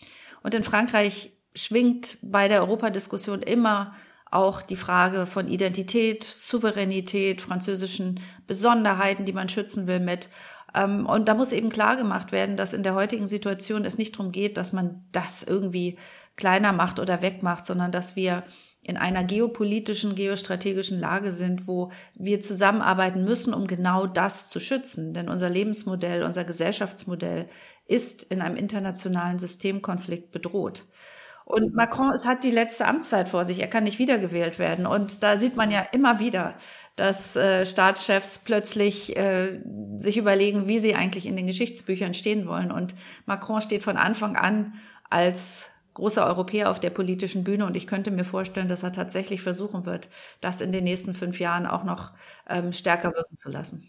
Und 0.43 0.55
in 0.55 0.65
Frankreich 0.65 1.33
schwingt 1.55 2.19
bei 2.23 2.49
der 2.49 2.61
Europadiskussion 2.61 3.43
immer 3.43 3.93
auch 4.31 4.63
die 4.63 4.77
Frage 4.77 5.27
von 5.27 5.49
Identität, 5.49 6.25
Souveränität, 6.25 7.41
französischen 7.41 8.21
Besonderheiten, 8.47 9.25
die 9.25 9.33
man 9.33 9.49
schützen 9.49 9.87
will, 9.87 10.01
mit. 10.01 10.29
Ähm, 10.75 11.07
und 11.07 11.29
da 11.29 11.35
muss 11.35 11.53
eben 11.53 11.71
klar 11.71 11.97
gemacht 11.97 12.33
werden, 12.33 12.57
dass 12.57 12.73
in 12.73 12.83
der 12.83 12.95
heutigen 12.95 13.29
Situation 13.29 13.85
es 13.85 13.99
nicht 13.99 14.17
darum 14.17 14.33
geht, 14.33 14.57
dass 14.57 14.73
man 14.73 15.05
das 15.13 15.43
irgendwie 15.43 15.99
kleiner 16.37 16.73
macht 16.73 16.99
oder 16.99 17.23
wegmacht, 17.23 17.65
sondern 17.65 17.93
dass 17.93 18.17
wir 18.17 18.45
in 18.83 18.97
einer 18.97 19.25
geopolitischen, 19.25 20.15
geostrategischen 20.15 20.99
Lage 20.99 21.33
sind, 21.33 21.67
wo 21.67 21.93
wir 22.15 22.41
zusammenarbeiten 22.41 23.25
müssen, 23.25 23.53
um 23.53 23.67
genau 23.67 24.07
das 24.07 24.49
zu 24.49 24.59
schützen. 24.59 25.13
Denn 25.13 25.29
unser 25.29 25.51
Lebensmodell, 25.51 26.23
unser 26.23 26.45
Gesellschaftsmodell 26.45 27.49
ist 27.87 28.23
in 28.23 28.41
einem 28.41 28.57
internationalen 28.57 29.39
Systemkonflikt 29.39 30.31
bedroht. 30.31 30.87
Und 31.51 31.75
Macron 31.75 32.13
es 32.13 32.27
hat 32.27 32.45
die 32.45 32.51
letzte 32.51 32.87
Amtszeit 32.87 33.29
vor 33.29 33.45
sich. 33.45 33.61
Er 33.61 33.69
kann 33.69 33.85
nicht 33.85 33.99
wiedergewählt 33.99 34.59
werden. 34.59 34.87
Und 34.87 35.23
da 35.23 35.37
sieht 35.37 35.57
man 35.57 35.71
ja 35.71 35.81
immer 35.93 36.21
wieder, 36.21 36.55
dass 36.97 37.35
äh, 37.35 37.67
Staatschefs 37.67 38.41
plötzlich 38.41 39.17
äh, 39.17 39.61
sich 39.97 40.17
überlegen, 40.17 40.67
wie 40.69 40.79
sie 40.79 40.95
eigentlich 40.95 41.27
in 41.27 41.37
den 41.37 41.47
Geschichtsbüchern 41.47 42.15
stehen 42.15 42.47
wollen. 42.47 42.71
Und 42.71 42.95
Macron 43.27 43.61
steht 43.61 43.83
von 43.83 43.97
Anfang 43.97 44.37
an 44.37 44.75
als 45.09 45.71
großer 45.95 46.25
Europäer 46.27 46.71
auf 46.71 46.81
der 46.81 46.91
politischen 46.91 47.45
Bühne 47.45 47.67
und 47.67 47.77
ich 47.77 47.87
könnte 47.87 48.11
mir 48.11 48.25
vorstellen, 48.25 48.69
dass 48.69 48.83
er 48.83 48.93
tatsächlich 48.93 49.43
versuchen 49.43 49.87
wird, 49.87 50.09
das 50.41 50.61
in 50.61 50.73
den 50.73 50.85
nächsten 50.85 51.15
fünf 51.15 51.41
Jahren 51.41 51.67
auch 51.67 51.85
noch 51.85 52.13
ähm, 52.49 52.73
stärker 52.73 53.13
wirken 53.13 53.37
zu 53.37 53.51
lassen. 53.51 53.87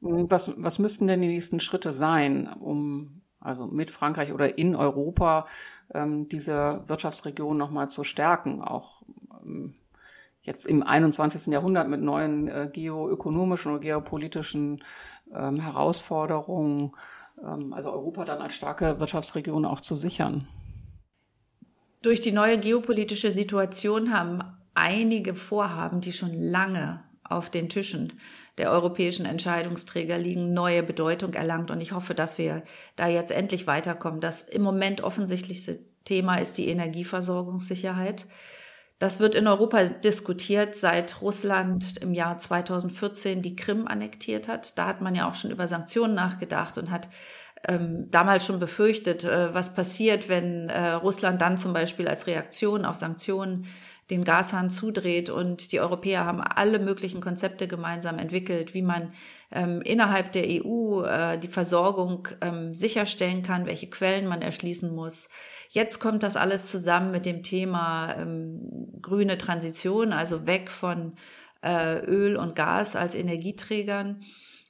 Was, 0.00 0.52
was 0.56 0.78
müssten 0.78 1.06
denn 1.06 1.22
die 1.22 1.28
nächsten 1.28 1.60
Schritte 1.60 1.92
sein, 1.92 2.48
um 2.48 3.22
also 3.40 3.66
mit 3.66 3.90
Frankreich 3.90 4.32
oder 4.32 4.58
in 4.58 4.74
Europa 4.74 5.46
ähm, 5.94 6.28
diese 6.28 6.82
Wirtschaftsregion 6.86 7.56
nochmal 7.56 7.88
zu 7.88 8.04
stärken, 8.04 8.62
auch 8.62 9.02
ähm, 9.46 9.74
jetzt 10.42 10.64
im 10.64 10.82
21. 10.82 11.52
Jahrhundert 11.52 11.88
mit 11.88 12.00
neuen 12.00 12.48
äh, 12.48 12.70
geoökonomischen 12.72 13.72
oder 13.72 13.80
geopolitischen 13.80 14.82
ähm, 15.34 15.60
Herausforderungen, 15.60 16.92
ähm, 17.42 17.72
also 17.72 17.92
Europa 17.92 18.24
dann 18.24 18.40
als 18.40 18.54
starke 18.54 18.98
Wirtschaftsregion 18.98 19.64
auch 19.64 19.80
zu 19.80 19.94
sichern. 19.94 20.48
Durch 22.02 22.20
die 22.20 22.32
neue 22.32 22.58
geopolitische 22.58 23.32
Situation 23.32 24.12
haben 24.12 24.42
einige 24.74 25.34
Vorhaben, 25.34 26.00
die 26.00 26.12
schon 26.12 26.32
lange 26.32 27.02
auf 27.24 27.50
den 27.50 27.68
Tischen 27.68 28.12
der 28.58 28.70
europäischen 28.70 29.26
Entscheidungsträger 29.26 30.18
liegen, 30.18 30.52
neue 30.52 30.82
Bedeutung 30.82 31.34
erlangt. 31.34 31.70
Und 31.70 31.80
ich 31.80 31.92
hoffe, 31.92 32.14
dass 32.14 32.38
wir 32.38 32.62
da 32.96 33.08
jetzt 33.08 33.30
endlich 33.30 33.66
weiterkommen. 33.66 34.20
Das 34.20 34.42
im 34.42 34.62
Moment 34.62 35.02
offensichtlichste 35.02 35.80
Thema 36.04 36.36
ist 36.36 36.58
die 36.58 36.68
Energieversorgungssicherheit. 36.68 38.26
Das 38.98 39.20
wird 39.20 39.36
in 39.36 39.46
Europa 39.46 39.84
diskutiert, 39.84 40.74
seit 40.74 41.22
Russland 41.22 41.98
im 41.98 42.14
Jahr 42.14 42.36
2014 42.36 43.42
die 43.42 43.54
Krim 43.54 43.86
annektiert 43.86 44.48
hat. 44.48 44.76
Da 44.76 44.86
hat 44.86 45.00
man 45.00 45.14
ja 45.14 45.28
auch 45.28 45.34
schon 45.34 45.52
über 45.52 45.68
Sanktionen 45.68 46.14
nachgedacht 46.14 46.78
und 46.78 46.90
hat 46.90 47.08
ähm, 47.66 48.10
damals 48.10 48.44
schon 48.44 48.58
befürchtet, 48.58 49.24
äh, 49.24 49.54
was 49.54 49.74
passiert, 49.74 50.28
wenn 50.28 50.68
äh, 50.68 50.90
Russland 50.92 51.40
dann 51.40 51.58
zum 51.58 51.72
Beispiel 51.72 52.08
als 52.08 52.26
Reaktion 52.26 52.84
auf 52.84 52.96
Sanktionen 52.96 53.66
den 54.10 54.24
Gashahn 54.24 54.70
zudreht. 54.70 55.30
Und 55.30 55.72
die 55.72 55.80
Europäer 55.80 56.24
haben 56.24 56.40
alle 56.40 56.78
möglichen 56.78 57.20
Konzepte 57.20 57.68
gemeinsam 57.68 58.18
entwickelt, 58.18 58.74
wie 58.74 58.82
man 58.82 59.12
ähm, 59.50 59.80
innerhalb 59.82 60.32
der 60.32 60.44
EU 60.46 61.02
äh, 61.02 61.38
die 61.38 61.48
Versorgung 61.48 62.28
ähm, 62.40 62.74
sicherstellen 62.74 63.42
kann, 63.42 63.66
welche 63.66 63.88
Quellen 63.88 64.26
man 64.26 64.42
erschließen 64.42 64.94
muss, 64.94 65.28
Jetzt 65.70 65.98
kommt 66.00 66.22
das 66.22 66.36
alles 66.36 66.66
zusammen 66.68 67.10
mit 67.10 67.26
dem 67.26 67.42
Thema 67.42 68.14
ähm, 68.16 68.98
grüne 69.02 69.36
Transition, 69.36 70.12
also 70.12 70.46
weg 70.46 70.70
von 70.70 71.16
äh, 71.62 71.98
Öl 72.06 72.36
und 72.36 72.56
Gas 72.56 72.96
als 72.96 73.14
Energieträgern. 73.14 74.20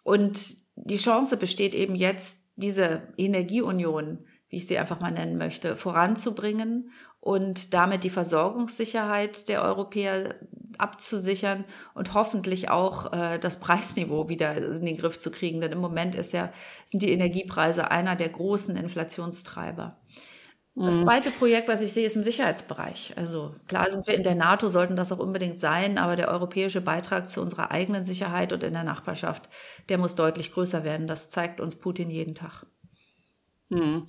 Und 0.02 0.56
die 0.74 0.96
Chance 0.96 1.36
besteht 1.36 1.74
eben 1.74 1.94
jetzt, 1.94 2.46
diese 2.56 3.12
Energieunion, 3.16 4.26
wie 4.48 4.56
ich 4.56 4.66
sie 4.66 4.78
einfach 4.78 4.98
mal 4.98 5.12
nennen 5.12 5.38
möchte, 5.38 5.76
voranzubringen 5.76 6.90
und 7.28 7.74
damit 7.74 8.04
die 8.04 8.10
Versorgungssicherheit 8.10 9.48
der 9.50 9.62
Europäer 9.62 10.36
abzusichern 10.78 11.66
und 11.92 12.14
hoffentlich 12.14 12.70
auch 12.70 13.12
äh, 13.12 13.38
das 13.38 13.60
Preisniveau 13.60 14.30
wieder 14.30 14.56
in 14.56 14.86
den 14.86 14.96
Griff 14.96 15.18
zu 15.18 15.30
kriegen. 15.30 15.60
Denn 15.60 15.72
im 15.72 15.78
Moment 15.78 16.14
ist 16.14 16.32
ja, 16.32 16.50
sind 16.86 17.02
die 17.02 17.12
Energiepreise 17.12 17.90
einer 17.90 18.16
der 18.16 18.30
großen 18.30 18.78
Inflationstreiber. 18.78 19.98
Das 20.74 20.96
mhm. 20.96 21.02
zweite 21.02 21.30
Projekt, 21.30 21.68
was 21.68 21.82
ich 21.82 21.92
sehe, 21.92 22.06
ist 22.06 22.16
im 22.16 22.22
Sicherheitsbereich. 22.22 23.12
Also 23.16 23.52
klar 23.66 23.90
sind 23.90 24.06
wir 24.06 24.14
in 24.14 24.22
der 24.22 24.34
NATO, 24.34 24.70
sollten 24.70 24.96
das 24.96 25.12
auch 25.12 25.18
unbedingt 25.18 25.58
sein, 25.58 25.98
aber 25.98 26.16
der 26.16 26.28
europäische 26.28 26.80
Beitrag 26.80 27.28
zu 27.28 27.42
unserer 27.42 27.72
eigenen 27.72 28.06
Sicherheit 28.06 28.54
und 28.54 28.62
in 28.62 28.72
der 28.72 28.84
Nachbarschaft, 28.84 29.50
der 29.90 29.98
muss 29.98 30.14
deutlich 30.14 30.50
größer 30.50 30.82
werden. 30.82 31.06
Das 31.06 31.28
zeigt 31.28 31.60
uns 31.60 31.76
Putin 31.76 32.08
jeden 32.08 32.34
Tag. 32.34 32.64
Mhm. 33.68 34.06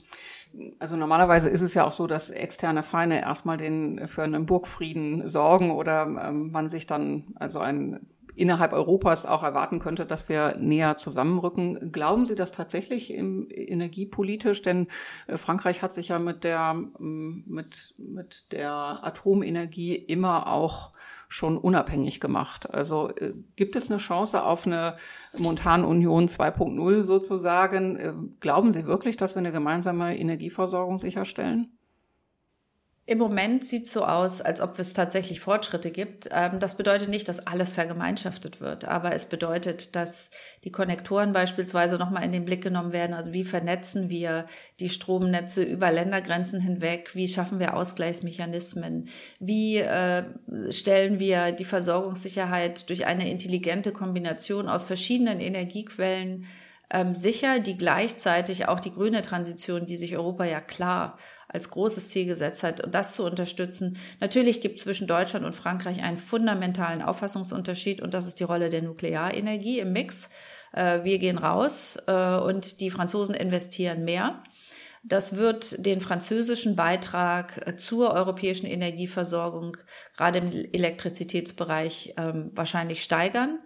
Also 0.79 0.95
normalerweise 0.95 1.49
ist 1.49 1.61
es 1.61 1.73
ja 1.73 1.85
auch 1.85 1.93
so, 1.93 2.07
dass 2.07 2.29
externe 2.29 2.81
Feinde 2.81 3.17
erstmal 3.17 3.57
den 3.57 4.07
für 4.07 4.23
einen 4.23 4.45
Burgfrieden 4.45 5.27
sorgen 5.29 5.71
oder 5.71 6.03
ähm, 6.03 6.51
man 6.51 6.69
sich 6.69 6.87
dann 6.87 7.27
also 7.35 7.59
ein 7.59 7.99
innerhalb 8.39 8.71
Europas 8.71 9.25
auch 9.25 9.43
erwarten 9.43 9.79
könnte, 9.79 10.05
dass 10.05 10.29
wir 10.29 10.55
näher 10.57 10.95
zusammenrücken. 10.95 11.91
Glauben 11.91 12.25
Sie 12.25 12.35
das 12.35 12.53
tatsächlich 12.53 13.13
im, 13.13 13.47
energiepolitisch? 13.49 14.61
Denn 14.61 14.87
äh, 15.27 15.37
Frankreich 15.37 15.83
hat 15.83 15.91
sich 15.91 16.07
ja 16.07 16.19
mit 16.19 16.45
der, 16.45 16.73
mit, 16.99 17.95
mit 17.99 18.51
der 18.53 18.99
Atomenergie 19.03 19.95
immer 19.95 20.47
auch 20.47 20.91
schon 21.29 21.57
unabhängig 21.57 22.19
gemacht. 22.19 22.73
Also 22.73 23.09
äh, 23.15 23.33
gibt 23.55 23.75
es 23.75 23.89
eine 23.89 23.99
Chance 23.99 24.43
auf 24.43 24.65
eine 24.65 24.97
Montanunion 25.37 26.27
2.0 26.27 27.03
sozusagen? 27.03 27.95
Äh, 27.95 28.13
glauben 28.39 28.71
Sie 28.71 28.85
wirklich, 28.85 29.15
dass 29.15 29.35
wir 29.35 29.39
eine 29.39 29.51
gemeinsame 29.51 30.17
Energieversorgung 30.17 30.97
sicherstellen? 30.97 31.78
Im 33.09 33.17
Moment 33.17 33.65
sieht 33.65 33.85
es 33.85 33.91
so 33.91 34.05
aus, 34.05 34.39
als 34.39 34.61
ob 34.61 34.77
es 34.77 34.93
tatsächlich 34.93 35.39
Fortschritte 35.39 35.89
gibt. 35.89 36.29
Ähm, 36.31 36.59
das 36.59 36.77
bedeutet 36.77 37.09
nicht, 37.09 37.27
dass 37.27 37.47
alles 37.47 37.73
vergemeinschaftet 37.73 38.61
wird, 38.61 38.85
aber 38.85 39.15
es 39.15 39.25
bedeutet, 39.25 39.95
dass 39.95 40.29
die 40.63 40.71
Konnektoren 40.71 41.33
beispielsweise 41.33 41.95
nochmal 41.97 42.23
in 42.23 42.31
den 42.31 42.45
Blick 42.45 42.61
genommen 42.61 42.91
werden. 42.91 43.15
Also 43.15 43.33
wie 43.33 43.45
vernetzen 43.45 44.09
wir 44.09 44.45
die 44.79 44.89
Stromnetze 44.89 45.63
über 45.63 45.91
Ländergrenzen 45.91 46.61
hinweg? 46.61 47.15
Wie 47.15 47.27
schaffen 47.27 47.57
wir 47.57 47.75
Ausgleichsmechanismen? 47.75 49.09
Wie 49.39 49.77
äh, 49.77 50.25
stellen 50.69 51.17
wir 51.17 51.51
die 51.51 51.65
Versorgungssicherheit 51.65 52.87
durch 52.89 53.07
eine 53.07 53.27
intelligente 53.27 53.91
Kombination 53.91 54.69
aus 54.69 54.83
verschiedenen 54.83 55.39
Energiequellen 55.39 56.45
ähm, 56.91 57.15
sicher, 57.15 57.59
die 57.59 57.77
gleichzeitig 57.77 58.67
auch 58.67 58.79
die 58.79 58.93
grüne 58.93 59.21
Transition, 59.21 59.85
die 59.85 59.97
sich 59.97 60.17
Europa 60.17 60.45
ja 60.45 60.61
klar 60.61 61.17
als 61.47 61.71
großes 61.71 62.09
Ziel 62.09 62.25
gesetzt 62.25 62.63
hat, 62.63 62.81
und 62.83 62.93
das 62.93 63.15
zu 63.15 63.23
unterstützen. 63.23 63.97
Natürlich 64.19 64.61
gibt 64.61 64.77
es 64.77 64.83
zwischen 64.83 65.07
Deutschland 65.07 65.45
und 65.45 65.55
Frankreich 65.55 66.03
einen 66.03 66.17
fundamentalen 66.17 67.01
Auffassungsunterschied 67.01 68.01
und 68.01 68.13
das 68.13 68.27
ist 68.27 68.39
die 68.39 68.43
Rolle 68.43 68.69
der 68.69 68.83
Nuklearenergie 68.83 69.79
im 69.79 69.93
Mix. 69.93 70.29
Äh, 70.73 71.03
wir 71.03 71.17
gehen 71.17 71.37
raus 71.37 71.97
äh, 72.07 72.35
und 72.35 72.79
die 72.81 72.91
Franzosen 72.91 73.35
investieren 73.35 74.05
mehr. 74.05 74.43
Das 75.03 75.37
wird 75.37 75.85
den 75.85 76.01
französischen 76.01 76.75
Beitrag 76.75 77.65
äh, 77.65 77.77
zur 77.77 78.11
europäischen 78.11 78.65
Energieversorgung 78.65 79.77
gerade 80.15 80.39
im 80.39 80.51
Elektrizitätsbereich 80.51 82.13
ähm, 82.17 82.51
wahrscheinlich 82.53 83.01
steigern. 83.01 83.59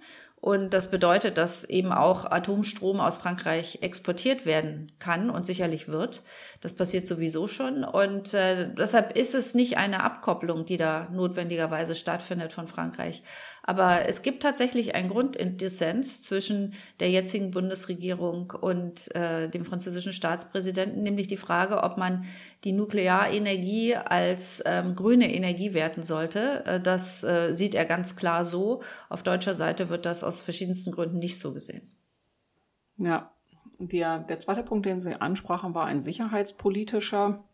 Und 0.44 0.74
das 0.74 0.92
bedeutet, 0.92 1.38
dass 1.38 1.64
eben 1.64 1.94
auch 1.94 2.30
Atomstrom 2.30 3.00
aus 3.00 3.16
Frankreich 3.16 3.80
exportiert 3.80 4.46
werden 4.46 4.92
kann 5.00 5.30
und 5.30 5.46
sicherlich 5.46 5.88
wird. 5.88 6.22
Das 6.60 6.76
passiert 6.76 7.08
sowieso 7.08 7.48
schon. 7.48 7.86
Und 7.86 8.34
äh, 8.34 8.74
deshalb 8.76 9.16
ist 9.16 9.36
es 9.36 9.56
nicht 9.56 9.78
eine 9.78 10.04
Abkopplung, 10.04 10.66
die 10.66 10.76
da 10.76 11.08
notwendigerweise 11.14 11.96
stattfindet 11.96 12.52
von 12.52 12.68
Frankreich. 12.68 13.24
Aber 13.66 14.10
es 14.10 14.24
gibt 14.24 14.44
tatsächlich 14.44 14.94
einen 14.94 15.08
Grunddissens 15.08 16.22
zwischen 16.22 16.74
der 17.00 17.10
jetzigen 17.10 17.52
Bundesregierung 17.52 18.52
und 18.52 19.14
äh, 19.16 19.50
dem 19.50 19.64
französischen 19.64 20.12
Staatspräsidenten, 20.12 21.02
nämlich 21.02 21.28
die 21.28 21.38
Frage, 21.38 21.82
ob 21.82 21.98
man 21.98 22.26
die 22.66 22.74
Nuklearenergie 22.74 23.96
als 23.96 24.62
ähm, 24.66 24.96
grüne 24.96 25.34
Energie 25.34 25.74
werten 25.74 26.04
sollte. 26.04 26.66
Äh, 26.66 26.82
das 26.82 27.24
äh, 27.24 27.54
sieht 27.54 27.74
er 27.74 27.86
ganz 27.86 28.18
klar 28.18 28.44
so. 28.44 28.84
Auf 29.08 29.24
deutscher 29.24 29.56
Seite 29.56 29.90
wird 29.90 30.06
das 30.06 30.26
aus 30.26 30.42
verschiedensten 30.42 30.92
Gründen 30.92 31.20
nicht 31.20 31.40
so 31.40 31.54
gesehen. 31.54 31.90
Ja, 32.98 33.32
der, 33.80 34.20
der 34.20 34.40
zweite 34.40 34.64
Punkt, 34.64 34.86
den 34.86 35.00
Sie 35.00 35.20
ansprachen, 35.20 35.74
war 35.74 35.86
ein 35.86 36.02
sicherheitspolitischer. 36.02 37.46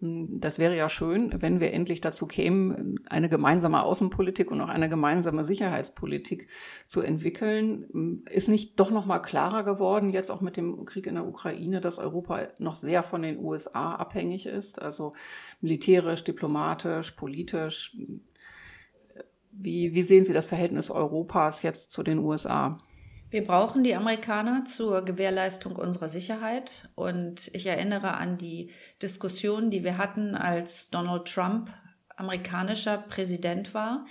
Das 0.00 0.58
wäre 0.58 0.76
ja 0.76 0.88
schön, 0.88 1.40
wenn 1.40 1.60
wir 1.60 1.72
endlich 1.72 2.00
dazu 2.00 2.26
kämen, 2.26 3.00
eine 3.08 3.28
gemeinsame 3.28 3.82
Außenpolitik 3.82 4.50
und 4.50 4.60
auch 4.60 4.68
eine 4.68 4.88
gemeinsame 4.88 5.44
Sicherheitspolitik 5.44 6.50
zu 6.86 7.00
entwickeln. 7.00 8.22
Ist 8.28 8.48
nicht 8.48 8.78
doch 8.80 8.90
noch 8.90 9.06
mal 9.06 9.20
klarer 9.20 9.62
geworden, 9.62 10.10
jetzt 10.10 10.30
auch 10.30 10.40
mit 10.40 10.56
dem 10.56 10.84
Krieg 10.84 11.06
in 11.06 11.14
der 11.14 11.26
Ukraine, 11.26 11.80
dass 11.80 11.98
Europa 11.98 12.48
noch 12.58 12.74
sehr 12.74 13.02
von 13.02 13.22
den 13.22 13.38
USA 13.38 13.94
abhängig 13.94 14.46
ist, 14.46 14.82
also 14.82 15.12
militärisch, 15.60 16.24
diplomatisch, 16.24 17.12
politisch. 17.12 17.96
Wie, 19.52 19.94
wie 19.94 20.02
sehen 20.02 20.24
Sie 20.24 20.34
das 20.34 20.46
Verhältnis 20.46 20.90
Europas 20.90 21.62
jetzt 21.62 21.90
zu 21.90 22.02
den 22.02 22.18
USA? 22.18 22.78
Wir 23.34 23.42
brauchen 23.42 23.82
die 23.82 23.96
Amerikaner 23.96 24.64
zur 24.64 25.04
Gewährleistung 25.04 25.74
unserer 25.74 26.08
Sicherheit. 26.08 26.88
Und 26.94 27.50
ich 27.52 27.66
erinnere 27.66 28.14
an 28.14 28.38
die 28.38 28.70
Diskussion, 29.02 29.70
die 29.70 29.82
wir 29.82 29.98
hatten, 29.98 30.36
als 30.36 30.88
Donald 30.90 31.26
Trump 31.26 31.68
amerikanischer 32.14 32.96
Präsident 32.96 33.74
war. 33.74 34.06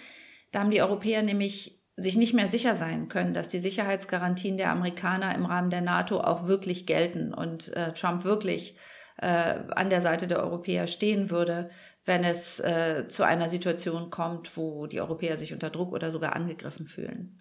Da 0.51 0.60
haben 0.60 0.72
die 0.72 0.82
Europäer 0.82 1.22
nämlich 1.24 1.82
sich 1.96 2.18
nicht 2.18 2.34
mehr 2.34 2.50
sicher 2.50 2.75
sein 2.75 3.08
können, 3.08 3.34
dass 3.34 3.48
die 3.48 3.60
Sicherheitsgarantien 3.60 4.58
der 4.58 4.72
Amerikaner 4.72 5.34
im 5.36 5.46
Rahmen 5.46 5.70
der 5.70 5.80
NATO 5.80 6.20
auch 6.20 6.46
wirklich 6.46 6.86
gelten 6.86 7.34
und 7.34 7.72
äh, 7.77 7.94
Trump 7.94 8.25
wirklich 8.25 8.75
äh, 9.20 9.56
an 9.70 9.89
der 9.89 10.01
Seite 10.01 10.27
der 10.27 10.44
Europäer 10.44 10.86
stehen 10.86 11.30
würde, 11.30 11.70
wenn 12.03 12.25
es 12.25 12.60
äh, 12.60 13.08
zu 13.08 13.24
einer 13.24 13.48
Situation 13.48 14.10
kommt, 14.10 14.58
wo 14.58 14.86
die 14.86 15.00
Europäer 15.00 15.38
sich 15.38 15.53
unter 15.53 15.70
Druck 15.70 15.94
oder 15.94 16.12
sogar 16.12 16.36
angegriffen 16.36 16.88
fühlen. 16.88 17.39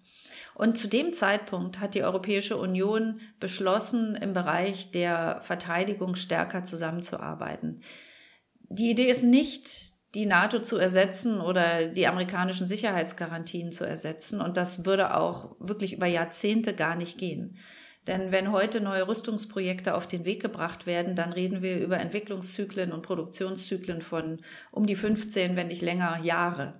Und 0.55 0.77
zu 0.77 0.87
dem 0.87 1.13
Zeitpunkt 1.13 1.79
hat 1.79 1.95
die 1.95 2.03
Europäische 2.03 2.57
Union 2.57 3.19
beschlossen, 3.39 4.15
im 4.15 4.33
Bereich 4.33 4.91
der 4.91 5.41
Verteidigung 5.41 6.15
stärker 6.15 6.63
zusammenzuarbeiten. 6.63 7.81
Die 8.69 8.91
Idee 8.91 9.09
ist 9.09 9.23
nicht, 9.23 9.93
die 10.15 10.25
NATO 10.27 10.59
zu 10.59 10.77
ersetzen 10.77 11.41
oder 11.41 11.87
die 11.87 12.07
amerikanischen 12.07 12.67
Sicherheitsgarantien 12.67 13.71
zu 13.71 13.85
ersetzen. 13.85 14.41
Und 14.41 14.57
das 14.57 14.85
würde 14.85 15.17
auch 15.17 15.55
wirklich 15.59 15.93
über 15.93 16.05
Jahrzehnte 16.05 16.75
gar 16.75 16.95
nicht 16.95 17.17
gehen. 17.17 17.57
Denn 18.05 18.31
wenn 18.31 18.51
heute 18.51 18.81
neue 18.81 19.07
Rüstungsprojekte 19.07 19.95
auf 19.95 20.07
den 20.07 20.25
Weg 20.25 20.41
gebracht 20.41 20.85
werden, 20.85 21.15
dann 21.15 21.31
reden 21.31 21.61
wir 21.61 21.79
über 21.79 21.99
Entwicklungszyklen 21.99 22.91
und 22.91 23.01
Produktionszyklen 23.01 24.01
von 24.01 24.41
um 24.71 24.85
die 24.85 24.95
15, 24.95 25.55
wenn 25.55 25.67
nicht 25.67 25.81
länger 25.81 26.19
Jahre. 26.21 26.77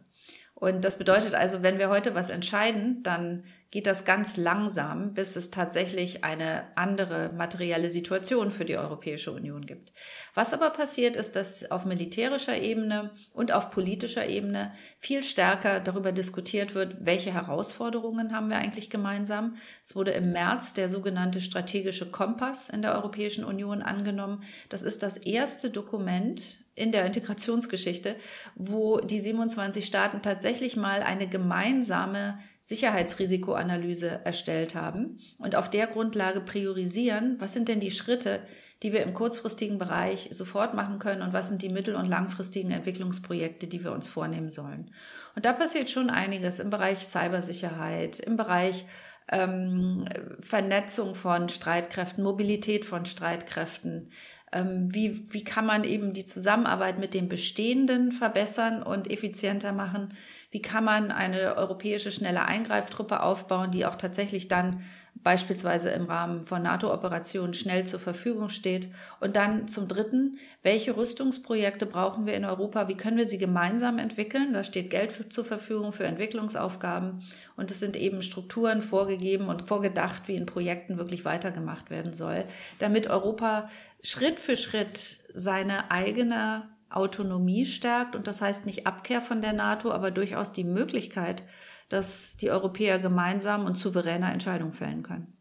Und 0.54 0.84
das 0.84 0.98
bedeutet 0.98 1.34
also, 1.34 1.64
wenn 1.64 1.80
wir 1.80 1.90
heute 1.90 2.14
was 2.14 2.30
entscheiden, 2.30 3.04
dann 3.04 3.46
geht 3.74 3.88
das 3.88 4.06
ganz 4.06 4.38
langsam, 4.38 5.16
bis 5.16 5.36
es 5.36 5.50
tatsächlich 5.50 6.24
eine 6.24 6.66
andere 6.76 7.32
materielle 7.36 7.90
Situation 7.90 8.52
für 8.52 8.66
die 8.66 8.78
Europäische 8.78 9.32
Union 9.32 9.66
gibt. 9.66 9.92
Was 10.36 10.54
aber 10.54 10.70
passiert 10.70 11.16
ist, 11.16 11.36
dass 11.36 11.72
auf 11.72 11.84
militärischer 11.84 12.56
Ebene 12.56 13.10
und 13.34 13.52
auf 13.52 13.72
politischer 13.72 14.28
Ebene 14.28 14.72
viel 15.00 15.24
stärker 15.24 15.80
darüber 15.80 16.12
diskutiert 16.12 16.76
wird, 16.76 16.98
welche 17.04 17.34
Herausforderungen 17.34 18.32
haben 18.32 18.52
wir 18.52 18.58
eigentlich 18.58 18.92
gemeinsam. 18.92 19.56
Es 19.82 19.96
wurde 19.96 20.12
im 20.12 20.34
März 20.34 20.76
der 20.76 20.88
sogenannte 20.88 21.42
strategische 21.42 22.12
Kompass 22.12 22.70
in 22.70 22.84
der 22.84 22.94
Europäischen 22.94 23.44
Union 23.44 23.82
angenommen. 23.82 24.44
Das 24.70 24.84
ist 24.84 25.02
das 25.02 25.18
erste 25.18 25.72
Dokument 25.72 26.60
in 26.76 26.92
der 26.92 27.08
Integrationsgeschichte, 27.08 28.18
wo 28.54 29.00
die 29.00 29.20
27 29.20 29.84
Staaten 29.84 30.22
tatsächlich 30.22 30.76
mal 30.76 31.02
eine 31.02 31.28
gemeinsame 31.28 32.38
Sicherheitsrisikoanalyse 32.66 34.22
erstellt 34.24 34.74
haben 34.74 35.20
und 35.38 35.54
auf 35.58 35.70
der 35.70 35.86
Grundlage 35.86 36.40
priorisieren, 36.40 37.36
was 37.40 37.52
sind 37.52 37.68
denn 37.68 37.82
die 37.82 37.92
Schritte, 37.92 38.40
die 38.82 38.94
wir 38.94 39.04
im 39.04 39.14
kurzfristigen 39.14 39.78
Bereich 39.78 40.30
sofort 40.32 40.74
machen 40.74 40.98
können 40.98 41.24
und 41.24 41.34
was 41.34 41.50
sind 41.50 41.62
die 41.62 41.68
mittel- 41.68 41.96
und 41.96 42.06
langfristigen 42.06 42.72
Entwicklungsprojekte, 42.72 43.68
die 43.68 43.84
wir 43.84 43.92
uns 43.92 44.08
vornehmen 44.08 44.50
sollen. 44.50 44.92
Und 45.36 45.44
da 45.44 45.52
passiert 45.52 45.90
schon 45.90 46.10
einiges 46.10 46.60
im 46.60 46.70
Bereich 46.70 47.06
Cybersicherheit, 47.06 48.22
im 48.22 48.38
Bereich 48.38 48.86
ähm, 49.30 50.06
Vernetzung 50.40 51.16
von 51.16 51.50
Streitkräften, 51.50 52.24
Mobilität 52.24 52.86
von 52.86 53.04
Streitkräften. 53.04 54.10
Ähm, 54.54 54.94
wie, 54.94 55.26
wie 55.34 55.44
kann 55.44 55.66
man 55.66 55.84
eben 55.84 56.14
die 56.14 56.26
Zusammenarbeit 56.26 57.00
mit 57.00 57.14
den 57.14 57.28
Bestehenden 57.28 58.12
verbessern 58.12 58.84
und 58.84 59.10
effizienter 59.10 59.74
machen? 59.74 60.14
Wie 60.52 60.62
kann 60.62 60.84
man 60.84 61.12
eine 61.12 61.58
europäische 61.58 62.12
schnelle 62.12 62.46
Eingreiftruppe 62.46 63.24
aufbauen, 63.24 63.72
die 63.72 63.86
auch 63.86 63.96
tatsächlich 63.96 64.48
dann 64.48 64.84
beispielsweise 65.24 65.90
im 65.92 66.06
Rahmen 66.06 66.44
von 66.44 66.62
NATO-Operationen 66.64 67.54
schnell 67.54 67.86
zur 67.86 68.00
Verfügung 68.00 68.50
steht. 68.50 68.90
Und 69.20 69.36
dann 69.36 69.68
zum 69.68 69.88
Dritten, 69.88 70.38
welche 70.64 70.98
Rüstungsprojekte 70.98 71.86
brauchen 71.86 72.26
wir 72.26 72.34
in 72.34 72.46
Europa? 72.46 72.88
Wie 72.88 72.98
können 72.98 73.18
wir 73.18 73.26
sie 73.26 73.38
gemeinsam 73.38 74.00
entwickeln? 74.00 74.54
Da 74.54 74.64
steht 74.64 74.90
Geld 74.90 75.12
für, 75.12 75.30
zur 75.30 75.46
Verfügung 75.46 75.94
für 75.94 76.06
Entwicklungsaufgaben. 76.06 77.24
Und 77.56 77.72
es 77.72 77.80
sind 77.80 77.96
eben 77.96 78.22
Strukturen 78.22 78.82
vorgegeben 78.82 79.48
und 79.48 79.68
vorgedacht, 79.68 80.28
wie 80.28 80.36
in 80.36 80.46
Projekten 80.46 80.98
wirklich 80.98 81.24
weitergemacht 81.24 81.90
werden 81.90 82.14
soll, 82.14 82.46
damit 82.80 83.08
Europa 83.08 83.70
Schritt 84.04 84.40
für 84.40 84.58
Schritt 84.58 85.24
seine 85.34 85.92
eigene 85.92 86.70
Autonomie 86.90 87.66
stärkt 87.66 88.16
und 88.16 88.28
das 88.28 88.42
heißt 88.42 88.66
nicht 88.66 88.86
Abkehr 88.86 89.22
von 89.22 89.42
der 89.42 89.54
NATO, 89.54 89.92
aber 89.92 90.12
durchaus 90.12 90.54
die 90.54 90.64
Möglichkeit, 90.64 91.44
dass 91.90 92.38
die 92.38 92.52
Europäer 92.52 93.00
gemeinsam 93.00 93.66
und 93.66 93.78
souveräner 93.78 94.32
Entscheidungen 94.32 94.74
fällen 94.74 95.04
können. 95.04 95.38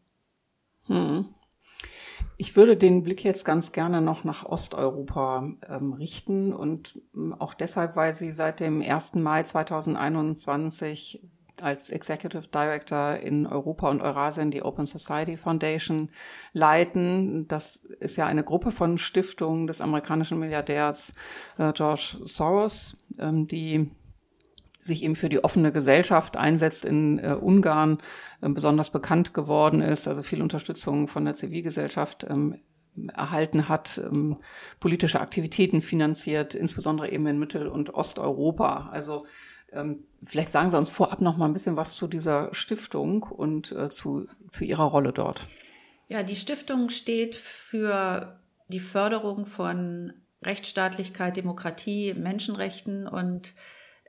Hm. 0.86 1.34
Ich 2.36 2.56
würde 2.56 2.76
den 2.76 3.02
Blick 3.02 3.22
jetzt 3.24 3.44
ganz 3.44 3.72
gerne 3.72 4.00
noch 4.00 4.24
nach 4.24 4.44
Osteuropa 4.44 5.52
ähm, 5.68 5.92
richten 5.92 6.52
und 6.52 7.00
ähm, 7.14 7.34
auch 7.34 7.54
deshalb, 7.54 7.94
weil 7.94 8.14
Sie 8.14 8.32
seit 8.32 8.60
dem 8.60 8.80
1. 8.80 9.14
Mai 9.14 9.42
2021 9.42 11.28
als 11.60 11.90
Executive 11.90 12.48
Director 12.48 13.16
in 13.16 13.46
Europa 13.46 13.88
und 13.88 14.00
Eurasien 14.00 14.50
die 14.50 14.62
Open 14.62 14.86
Society 14.86 15.36
Foundation 15.36 16.10
leiten. 16.52 17.46
Das 17.48 17.76
ist 18.00 18.16
ja 18.16 18.26
eine 18.26 18.44
Gruppe 18.44 18.72
von 18.72 18.98
Stiftungen 18.98 19.66
des 19.66 19.80
amerikanischen 19.80 20.38
Milliardärs 20.38 21.12
äh, 21.58 21.72
George 21.72 22.18
Soros, 22.24 22.96
ähm, 23.18 23.46
die 23.46 23.90
sich 24.82 25.04
eben 25.04 25.14
für 25.14 25.28
die 25.28 25.44
offene 25.44 25.72
Gesellschaft 25.72 26.36
einsetzt 26.36 26.84
in 26.84 27.18
äh, 27.18 27.36
Ungarn, 27.40 27.98
äh, 28.40 28.48
besonders 28.48 28.90
bekannt 28.90 29.32
geworden 29.32 29.80
ist, 29.80 30.08
also 30.08 30.22
viel 30.22 30.42
Unterstützung 30.42 31.06
von 31.08 31.24
der 31.24 31.34
Zivilgesellschaft 31.34 32.26
ähm, 32.28 32.56
erhalten 33.14 33.68
hat, 33.68 33.98
ähm, 34.04 34.36
politische 34.80 35.20
Aktivitäten 35.20 35.82
finanziert, 35.82 36.54
insbesondere 36.54 37.10
eben 37.10 37.26
in 37.26 37.38
Mittel- 37.38 37.68
und 37.68 37.94
Osteuropa. 37.94 38.90
Also 38.92 39.24
vielleicht 40.22 40.50
sagen 40.50 40.70
Sie 40.70 40.76
uns 40.76 40.90
vorab 40.90 41.20
noch 41.20 41.36
mal 41.36 41.46
ein 41.46 41.52
bisschen 41.52 41.76
was 41.76 41.94
zu 41.94 42.06
dieser 42.06 42.52
Stiftung 42.54 43.22
und 43.22 43.72
äh, 43.72 43.88
zu, 43.90 44.26
zu 44.50 44.64
Ihrer 44.64 44.84
Rolle 44.84 45.12
dort. 45.12 45.46
Ja, 46.08 46.22
die 46.22 46.36
Stiftung 46.36 46.90
steht 46.90 47.36
für 47.36 48.38
die 48.68 48.80
Förderung 48.80 49.46
von 49.46 50.12
Rechtsstaatlichkeit, 50.42 51.36
Demokratie, 51.36 52.14
Menschenrechten 52.14 53.06
und 53.06 53.54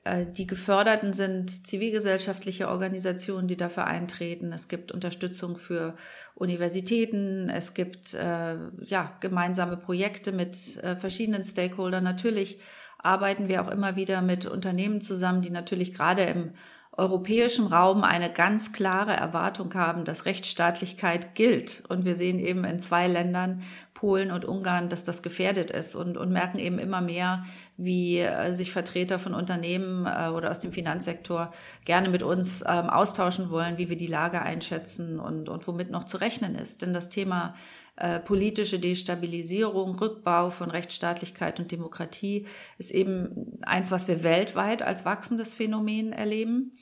äh, 0.04 0.26
die 0.26 0.48
geförderten 0.48 1.14
sind 1.14 1.50
zivilgesellschaftliche 1.50 2.68
Organisationen, 2.68 3.48
die 3.48 3.58
dafür 3.58 3.86
eintreten. 3.86 4.52
Es 4.52 4.68
gibt 4.68 4.92
Unterstützung 4.92 5.56
für 5.56 5.96
Universitäten. 6.36 7.50
Es 7.50 7.74
gibt 7.74 8.14
äh, 8.14 8.58
ja 8.82 9.16
gemeinsame 9.20 9.78
Projekte 9.78 10.32
mit 10.32 10.78
äh, 10.78 10.96
verschiedenen 10.96 11.46
Stakeholdern. 11.46 12.04
Natürlich 12.04 12.60
arbeiten 13.04 13.48
wir 13.48 13.62
auch 13.62 13.70
immer 13.70 13.96
wieder 13.96 14.22
mit 14.22 14.46
Unternehmen 14.46 15.02
zusammen, 15.02 15.42
die 15.42 15.52
natürlich 15.52 15.94
gerade 15.94 16.24
im 16.24 16.52
europäischen 16.96 17.68
Raum 17.68 18.04
eine 18.04 18.32
ganz 18.32 18.72
klare 18.72 19.14
Erwartung 19.14 19.74
haben, 19.74 20.06
dass 20.06 20.26
Rechtsstaatlichkeit 20.26 21.34
gilt. 21.34 21.84
Und 21.90 22.06
wir 22.06 22.16
sehen 22.16 22.40
eben 22.40 22.64
in 22.66 22.80
zwei 22.80 23.08
Ländern, 23.08 23.64
Polen 23.94 24.32
und 24.32 24.46
Ungarn, 24.46 24.90
dass 24.90 25.04
das 25.04 25.24
gefährdet 25.24 25.72
ist 25.72 25.96
und, 25.96 26.18
und 26.18 26.32
merken 26.32 26.60
eben 26.60 26.78
immer 26.78 27.02
mehr, 27.02 27.46
wie 27.78 28.20
äh, 28.20 28.52
sich 28.52 28.72
Vertreter 28.72 29.18
von 29.18 29.34
Unternehmen 29.34 30.06
äh, 30.06 30.28
oder 30.28 30.52
aus 30.52 30.60
dem 30.60 30.74
Finanzsektor 30.74 31.54
gerne 31.86 32.10
mit 32.10 32.22
uns 32.22 32.64
ähm, 32.68 32.90
austauschen 32.90 33.50
wollen, 33.50 33.78
wie 33.78 33.90
wir 33.90 33.98
die 33.98 34.08
Lage 34.08 34.42
einschätzen 34.42 35.20
und, 35.20 35.50
und 35.50 35.68
womit 35.68 35.90
noch 35.90 36.04
zu 36.04 36.18
rechnen 36.18 36.56
ist. 36.56 36.82
Denn 36.82 36.94
das 36.94 37.10
Thema 37.10 37.56
äh, 37.96 38.20
politische 38.20 38.80
Destabilisierung, 38.80 39.96
Rückbau 39.96 40.50
von 40.50 40.72
Rechtsstaatlichkeit 40.72 41.60
und 41.60 41.72
Demokratie 41.72 42.48
ist 42.78 42.92
eben 42.92 43.60
eins, 43.62 43.92
was 43.92 44.08
wir 44.08 44.24
weltweit 44.24 44.82
als 44.82 45.06
wachsendes 45.06 45.54
Phänomen 45.54 46.12
erleben. 46.12 46.78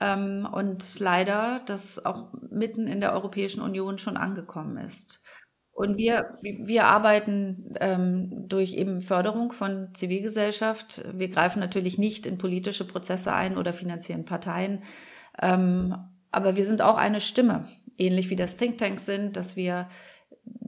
Ähm, 0.00 0.46
und 0.50 0.98
leider, 1.00 1.60
das 1.66 2.04
auch 2.04 2.32
mitten 2.50 2.86
in 2.86 3.00
der 3.00 3.12
Europäischen 3.14 3.62
Union 3.62 3.98
schon 3.98 4.16
angekommen 4.16 4.76
ist. 4.76 5.24
Und 5.72 5.98
wir, 5.98 6.38
wir 6.40 6.84
arbeiten 6.84 7.74
ähm, 7.80 8.46
durch 8.46 8.74
eben 8.74 9.02
Förderung 9.02 9.50
von 9.50 9.92
Zivilgesellschaft. 9.92 11.04
Wir 11.12 11.28
greifen 11.28 11.58
natürlich 11.58 11.98
nicht 11.98 12.26
in 12.26 12.38
politische 12.38 12.86
Prozesse 12.86 13.32
ein 13.32 13.58
oder 13.58 13.72
finanzieren 13.72 14.24
Parteien. 14.24 14.84
Ähm, 15.42 15.96
aber 16.30 16.54
wir 16.54 16.64
sind 16.64 16.80
auch 16.80 16.96
eine 16.96 17.20
Stimme, 17.20 17.68
ähnlich 17.98 18.30
wie 18.30 18.36
das 18.36 18.56
Thinktanks 18.56 19.04
sind, 19.04 19.36
dass 19.36 19.56
wir 19.56 19.88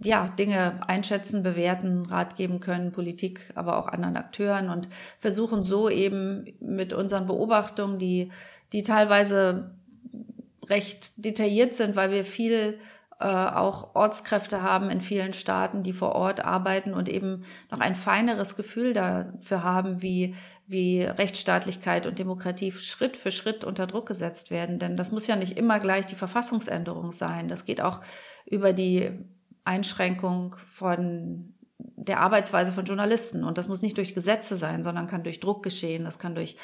ja, 0.02 0.28
Dinge 0.38 0.80
einschätzen, 0.86 1.42
bewerten, 1.42 2.06
Rat 2.06 2.36
geben 2.36 2.60
können, 2.60 2.92
Politik, 2.92 3.52
aber 3.54 3.78
auch 3.78 3.88
anderen 3.88 4.16
Akteuren 4.16 4.68
und 4.68 4.88
versuchen 5.18 5.64
so 5.64 5.88
eben 5.90 6.46
mit 6.60 6.92
unseren 6.92 7.26
Beobachtungen, 7.26 7.98
die, 7.98 8.30
die 8.72 8.82
teilweise 8.82 9.70
recht 10.68 11.24
detailliert 11.24 11.74
sind, 11.74 11.96
weil 11.96 12.10
wir 12.10 12.24
viel 12.24 12.78
äh, 13.18 13.26
auch 13.26 13.94
Ortskräfte 13.94 14.62
haben 14.62 14.90
in 14.90 15.00
vielen 15.00 15.32
Staaten, 15.32 15.82
die 15.82 15.92
vor 15.92 16.14
Ort 16.14 16.44
arbeiten 16.44 16.92
und 16.92 17.08
eben 17.08 17.44
noch 17.70 17.80
ein 17.80 17.94
feineres 17.94 18.56
Gefühl 18.56 18.92
dafür 18.92 19.62
haben, 19.62 20.02
wie, 20.02 20.34
wie 20.66 21.02
Rechtsstaatlichkeit 21.02 22.06
und 22.06 22.18
Demokratie 22.18 22.72
Schritt 22.72 23.16
für 23.16 23.32
Schritt 23.32 23.64
unter 23.64 23.86
Druck 23.86 24.06
gesetzt 24.06 24.50
werden. 24.50 24.78
Denn 24.78 24.96
das 24.96 25.12
muss 25.12 25.26
ja 25.26 25.36
nicht 25.36 25.56
immer 25.56 25.80
gleich 25.80 26.06
die 26.06 26.14
Verfassungsänderung 26.14 27.12
sein. 27.12 27.48
Das 27.48 27.64
geht 27.64 27.80
auch 27.80 28.02
über 28.44 28.72
die 28.72 29.12
Einschränkung 29.66 30.56
von 30.66 31.54
der 31.78 32.20
Arbeitsweise 32.20 32.72
von 32.72 32.84
Journalisten. 32.84 33.44
Und 33.44 33.58
das 33.58 33.68
muss 33.68 33.82
nicht 33.82 33.96
durch 33.98 34.14
Gesetze 34.14 34.56
sein, 34.56 34.82
sondern 34.82 35.06
kann 35.06 35.24
durch 35.24 35.40
Druck 35.40 35.62
geschehen, 35.62 36.04
das 36.04 36.18
kann 36.18 36.34
durch 36.34 36.56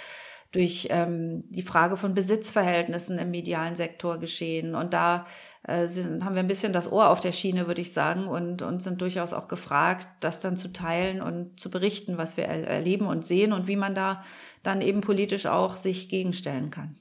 durch 0.52 0.88
ähm, 0.90 1.44
die 1.48 1.62
Frage 1.62 1.96
von 1.96 2.12
Besitzverhältnissen 2.14 3.18
im 3.18 3.30
medialen 3.30 3.74
Sektor 3.74 4.18
geschehen. 4.18 4.74
Und 4.74 4.92
da 4.92 5.26
äh, 5.66 5.88
sind, 5.88 6.24
haben 6.24 6.34
wir 6.34 6.42
ein 6.42 6.46
bisschen 6.48 6.74
das 6.74 6.92
Ohr 6.92 7.08
auf 7.08 7.20
der 7.20 7.32
Schiene, 7.32 7.66
würde 7.66 7.80
ich 7.80 7.92
sagen, 7.92 8.26
und, 8.26 8.60
und 8.60 8.82
sind 8.82 9.00
durchaus 9.00 9.32
auch 9.32 9.48
gefragt, 9.48 10.08
das 10.20 10.40
dann 10.40 10.58
zu 10.58 10.72
teilen 10.72 11.22
und 11.22 11.58
zu 11.58 11.70
berichten, 11.70 12.18
was 12.18 12.36
wir 12.36 12.44
er 12.44 12.66
erleben 12.66 13.06
und 13.06 13.24
sehen 13.24 13.54
und 13.54 13.66
wie 13.66 13.76
man 13.76 13.94
da 13.94 14.22
dann 14.62 14.82
eben 14.82 15.00
politisch 15.00 15.46
auch 15.46 15.76
sich 15.76 16.10
gegenstellen 16.10 16.70
kann. 16.70 16.96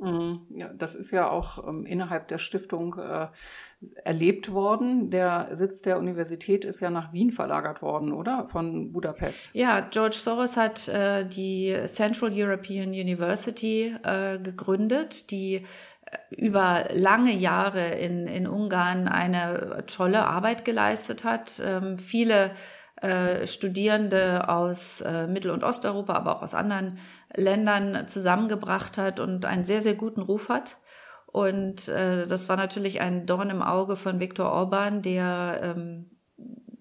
Mhm. 0.00 0.46
Ja, 0.50 0.68
das 0.72 0.94
ist 0.94 1.10
ja 1.10 1.30
auch 1.30 1.66
ähm, 1.66 1.86
innerhalb 1.86 2.28
der 2.28 2.38
Stiftung 2.38 2.98
äh, 2.98 3.26
erlebt 4.04 4.52
worden. 4.52 5.10
Der 5.10 5.50
Sitz 5.52 5.82
der 5.82 5.98
Universität 5.98 6.64
ist 6.64 6.80
ja 6.80 6.90
nach 6.90 7.12
Wien 7.12 7.30
verlagert 7.30 7.82
worden, 7.82 8.12
oder? 8.12 8.46
Von 8.46 8.92
Budapest. 8.92 9.50
Ja, 9.54 9.80
George 9.80 10.16
Soros 10.16 10.56
hat 10.56 10.88
äh, 10.88 11.26
die 11.26 11.74
Central 11.86 12.30
European 12.34 12.88
University 12.88 13.94
äh, 14.02 14.38
gegründet, 14.38 15.30
die 15.30 15.54
äh, 15.54 15.62
über 16.36 16.84
lange 16.92 17.32
Jahre 17.32 17.86
in, 17.88 18.26
in 18.26 18.46
Ungarn 18.46 19.08
eine 19.08 19.84
tolle 19.86 20.26
Arbeit 20.26 20.64
geleistet 20.64 21.24
hat. 21.24 21.60
Ähm, 21.64 21.98
viele 21.98 22.50
äh, 22.96 23.46
Studierende 23.46 24.48
aus 24.48 25.02
äh, 25.02 25.26
Mittel- 25.26 25.50
und 25.50 25.64
Osteuropa, 25.64 26.14
aber 26.14 26.36
auch 26.36 26.42
aus 26.42 26.54
anderen 26.54 26.98
Ländern 27.36 28.08
zusammengebracht 28.08 28.98
hat 28.98 29.20
und 29.20 29.44
einen 29.44 29.64
sehr, 29.64 29.82
sehr 29.82 29.94
guten 29.94 30.20
Ruf 30.20 30.48
hat. 30.48 30.78
Und 31.26 31.88
äh, 31.88 32.26
das 32.26 32.48
war 32.48 32.56
natürlich 32.56 33.00
ein 33.00 33.26
Dorn 33.26 33.50
im 33.50 33.62
Auge 33.62 33.96
von 33.96 34.20
Viktor 34.20 34.50
Orban, 34.50 35.02
der 35.02 35.60
ähm, 35.62 36.10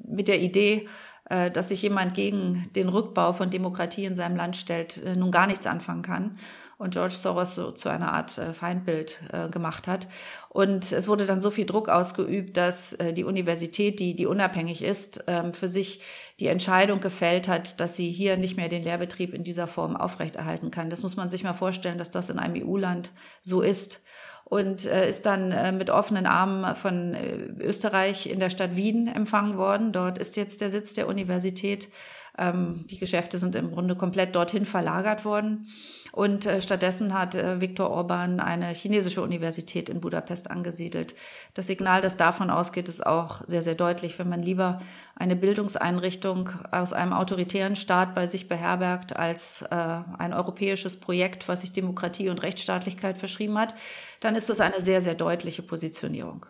mit 0.08 0.28
der 0.28 0.40
Idee, 0.40 0.88
äh, 1.30 1.52
dass 1.52 1.70
sich 1.70 1.82
jemand 1.82 2.14
gegen 2.14 2.64
den 2.76 2.90
Rückbau 2.90 3.34
von 3.34 3.50
Demokratie 3.50 4.06
in 4.06 4.16
seinem 4.16 4.38
Land 4.38 4.56
stellt, 4.56 5.04
äh, 5.04 5.16
nun 5.16 5.32
gar 5.32 5.48
nichts 5.48 5.68
anfangen 5.68 6.04
kann 6.04 6.38
und 6.78 6.94
George 6.94 7.14
Soros 7.16 7.56
so 7.56 7.72
zu 7.72 7.90
einer 7.90 8.14
Art 8.14 8.38
äh, 8.38 8.54
Feindbild 8.54 9.22
äh, 9.32 9.50
gemacht 9.50 9.88
hat. 9.88 10.08
Und 10.50 10.92
es 10.92 11.08
wurde 11.08 11.26
dann 11.26 11.40
so 11.40 11.52
viel 11.52 11.66
Druck 11.66 11.90
ausgeübt, 11.90 12.58
dass 12.58 12.94
äh, 12.94 13.14
die 13.14 13.24
Universität, 13.24 14.00
die, 14.00 14.16
die 14.16 14.26
unabhängig 14.26 14.84
ist, 14.84 15.24
ähm, 15.28 15.54
für 15.54 15.70
sich 15.70 16.02
die 16.40 16.48
Entscheidung 16.48 17.00
gefällt 17.00 17.48
hat, 17.48 17.80
dass 17.80 17.96
sie 17.96 18.12
hier 18.12 18.36
nicht 18.36 18.58
mehr 18.58 18.68
den 18.68 18.84
Lehrbetrieb 18.84 19.34
in 19.34 19.44
dieser 19.44 19.68
Form 19.68 19.96
aufrechterhalten 19.96 20.70
kann. 20.70 20.90
Das 20.90 21.02
muss 21.02 21.16
man 21.16 21.30
sich 21.30 21.44
mal 21.44 21.54
vorstellen, 21.54 21.98
dass 21.98 22.12
das 22.12 22.30
in 22.30 22.40
einem 22.40 22.66
EU-Land 22.66 23.12
so 23.42 23.62
ist 23.62 24.02
und 24.44 24.86
ist 24.86 25.26
dann 25.26 25.78
mit 25.78 25.90
offenen 25.90 26.28
Armen 26.28 26.76
von 26.76 27.16
Österreich 27.60 28.28
in 28.28 28.40
der 28.40 28.52
Stadt 28.52 28.76
Wien 28.76 29.08
empfangen 29.08 29.58
worden. 29.58 29.92
Dort 29.92 30.20
ist 30.20 30.36
jetzt 30.36 30.62
der 30.62 30.70
Sitz 30.70 30.94
der 30.94 31.08
Universität. 31.08 31.90
Ähm, 32.38 32.86
die 32.90 32.98
Geschäfte 32.98 33.40
sind 33.40 33.56
im 33.56 33.72
Grunde 33.72 33.96
komplett 33.96 34.36
dorthin 34.36 34.66
verlagert 34.66 35.26
worden. 35.26 35.68
Und 36.12 36.46
äh, 36.46 36.62
stattdessen 36.62 37.14
hat 37.14 37.36
äh, 37.36 37.60
Viktor 37.60 37.90
Orban 37.90 38.40
eine 38.40 38.70
chinesische 38.70 39.22
Universität 39.22 39.90
in 39.90 40.00
Budapest 40.00 40.50
angesiedelt. 40.50 41.14
Das 41.54 41.68
Signal, 41.68 42.02
das 42.02 42.16
davon 42.16 42.50
ausgeht, 42.50 42.88
ist 42.88 43.06
auch 43.06 43.42
sehr, 43.48 43.62
sehr 43.62 43.76
deutlich. 43.76 44.18
Wenn 44.18 44.30
man 44.30 44.42
lieber 44.42 44.82
eine 45.16 45.36
Bildungseinrichtung 45.36 46.52
aus 46.72 46.94
einem 46.94 47.12
autoritären 47.12 47.76
Staat 47.76 48.16
bei 48.16 48.28
sich 48.28 48.48
beherbergt 48.48 49.16
als 49.16 49.64
äh, 49.64 49.76
ein 49.76 50.34
europäisches 50.34 51.00
Projekt, 51.00 51.50
was 51.50 51.62
sich 51.62 51.74
Demokratie 51.74 52.30
und 52.30 52.44
Rechtsstaatlichkeit 52.44 53.18
verschrieben 53.18 53.58
hat, 53.58 53.76
dann 54.22 54.36
ist 54.36 54.50
das 54.50 54.62
eine 54.62 54.80
sehr, 54.80 55.02
sehr 55.02 55.16
deutliche 55.16 55.64
Positionierung. 55.64 56.46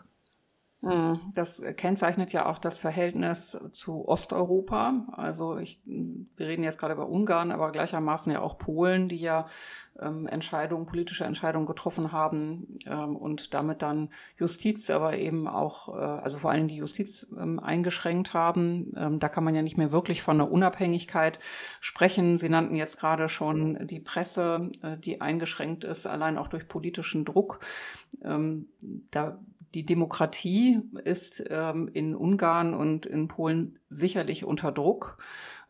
Hm, 0.86 1.19
das 1.34 1.63
kennzeichnet 1.78 2.32
ja 2.32 2.45
auch 2.45 2.60
das 2.60 2.78
Verhältnis 2.78 3.58
zu 3.71 4.08
Osteuropa. 4.08 5.08
Also 5.13 5.58
ich, 5.58 5.82
wir 5.84 6.48
reden 6.48 6.63
jetzt 6.63 6.78
gerade 6.78 6.93
über 6.93 7.10
Ungarn, 7.10 7.52
aber 7.52 7.71
gleichermaßen 7.71 8.32
ja 8.32 8.41
auch 8.41 8.60
Polen, 8.60 9.10
die 9.10 9.17
ja 9.17 9.48
ähm, 10.00 10.28
Entscheidungen, 10.28 10.86
politische 10.86 11.24
Entscheidungen 11.24 11.65
getroffen 11.65 12.12
haben 12.12 12.78
ähm, 12.86 13.15
und 13.15 13.56
damit 13.56 13.82
dann 13.82 14.10
Justiz, 14.38 14.91
aber 14.91 15.17
eben 15.17 15.48
auch, 15.48 15.89
äh, 15.89 16.02
also 16.02 16.38
vor 16.38 16.52
allem 16.52 16.67
die 16.67 16.76
Justiz 16.76 17.34
ähm, 17.36 17.60
eingeschränkt 17.60 18.36
haben. 18.36 18.93
Ähm, 18.95 19.19
da 19.19 19.28
kann 19.28 19.43
man 19.43 19.56
ja 19.56 19.63
nicht 19.63 19.78
mehr 19.78 19.91
wirklich 19.91 20.21
von 20.21 20.39
einer 20.39 20.52
Unabhängigkeit 20.52 21.39
sprechen. 21.80 22.38
Sie 22.38 22.50
nannten 22.50 22.76
jetzt 22.76 23.00
gerade 23.00 23.28
schon 23.28 23.88
die 23.88 24.02
Presse, 24.02 24.69
äh, 24.84 24.98
die 25.00 25.19
eingeschränkt 25.19 25.84
ist, 25.84 26.06
allein 26.06 26.38
auch 26.38 26.48
durch 26.48 26.67
politischen 26.67 27.26
Druck. 27.26 27.60
Ähm, 28.24 28.69
da 29.10 29.39
die 29.76 29.86
Demokratie 29.86 30.80
ist 31.04 31.44
ähm, 31.50 31.90
in 31.94 32.16
Ungarn 32.16 32.74
und 32.74 33.06
in 33.06 33.28
Polen 33.28 33.78
sicherlich 33.90 34.46
unter 34.46 34.72
Druck. 34.72 35.18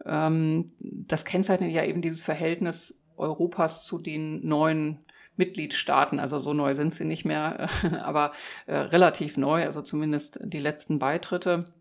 Ähm, 0.06 0.72
das 0.80 1.26
kennzeichnet 1.26 1.72
ja 1.72 1.84
eben 1.84 2.04
dieses 2.04 2.22
Verhältnis 2.22 3.02
Europas 3.18 3.84
zu 3.84 3.98
den 3.98 4.48
neuen 4.48 5.00
Mitgliedstaaten. 5.38 6.20
Also 6.20 6.40
so 6.40 6.54
neu 6.54 6.76
sind 6.76 6.94
sie 6.94 7.04
nicht 7.04 7.26
mehr, 7.26 7.68
aber 8.04 8.30
äh, 8.68 8.76
relativ 8.76 9.38
neu, 9.38 9.66
also 9.66 9.82
zumindest 9.82 10.40
die 10.44 10.60
letzten 10.60 11.00
Beitritte. 11.00 11.74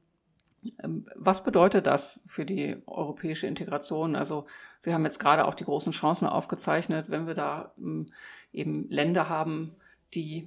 Ähm, 0.82 1.06
was 1.14 1.44
bedeutet 1.44 1.86
das 1.86 2.22
für 2.26 2.46
die 2.46 2.78
europäische 2.86 3.46
Integration? 3.46 4.16
Also 4.16 4.46
Sie 4.80 4.94
haben 4.94 5.04
jetzt 5.04 5.20
gerade 5.20 5.46
auch 5.46 5.54
die 5.54 5.64
großen 5.64 5.92
Chancen 5.92 6.26
aufgezeichnet, 6.26 7.10
wenn 7.10 7.26
wir 7.26 7.34
da 7.34 7.74
ähm, 7.78 8.06
eben 8.50 8.88
Länder 8.88 9.28
haben, 9.28 9.76
die 10.14 10.46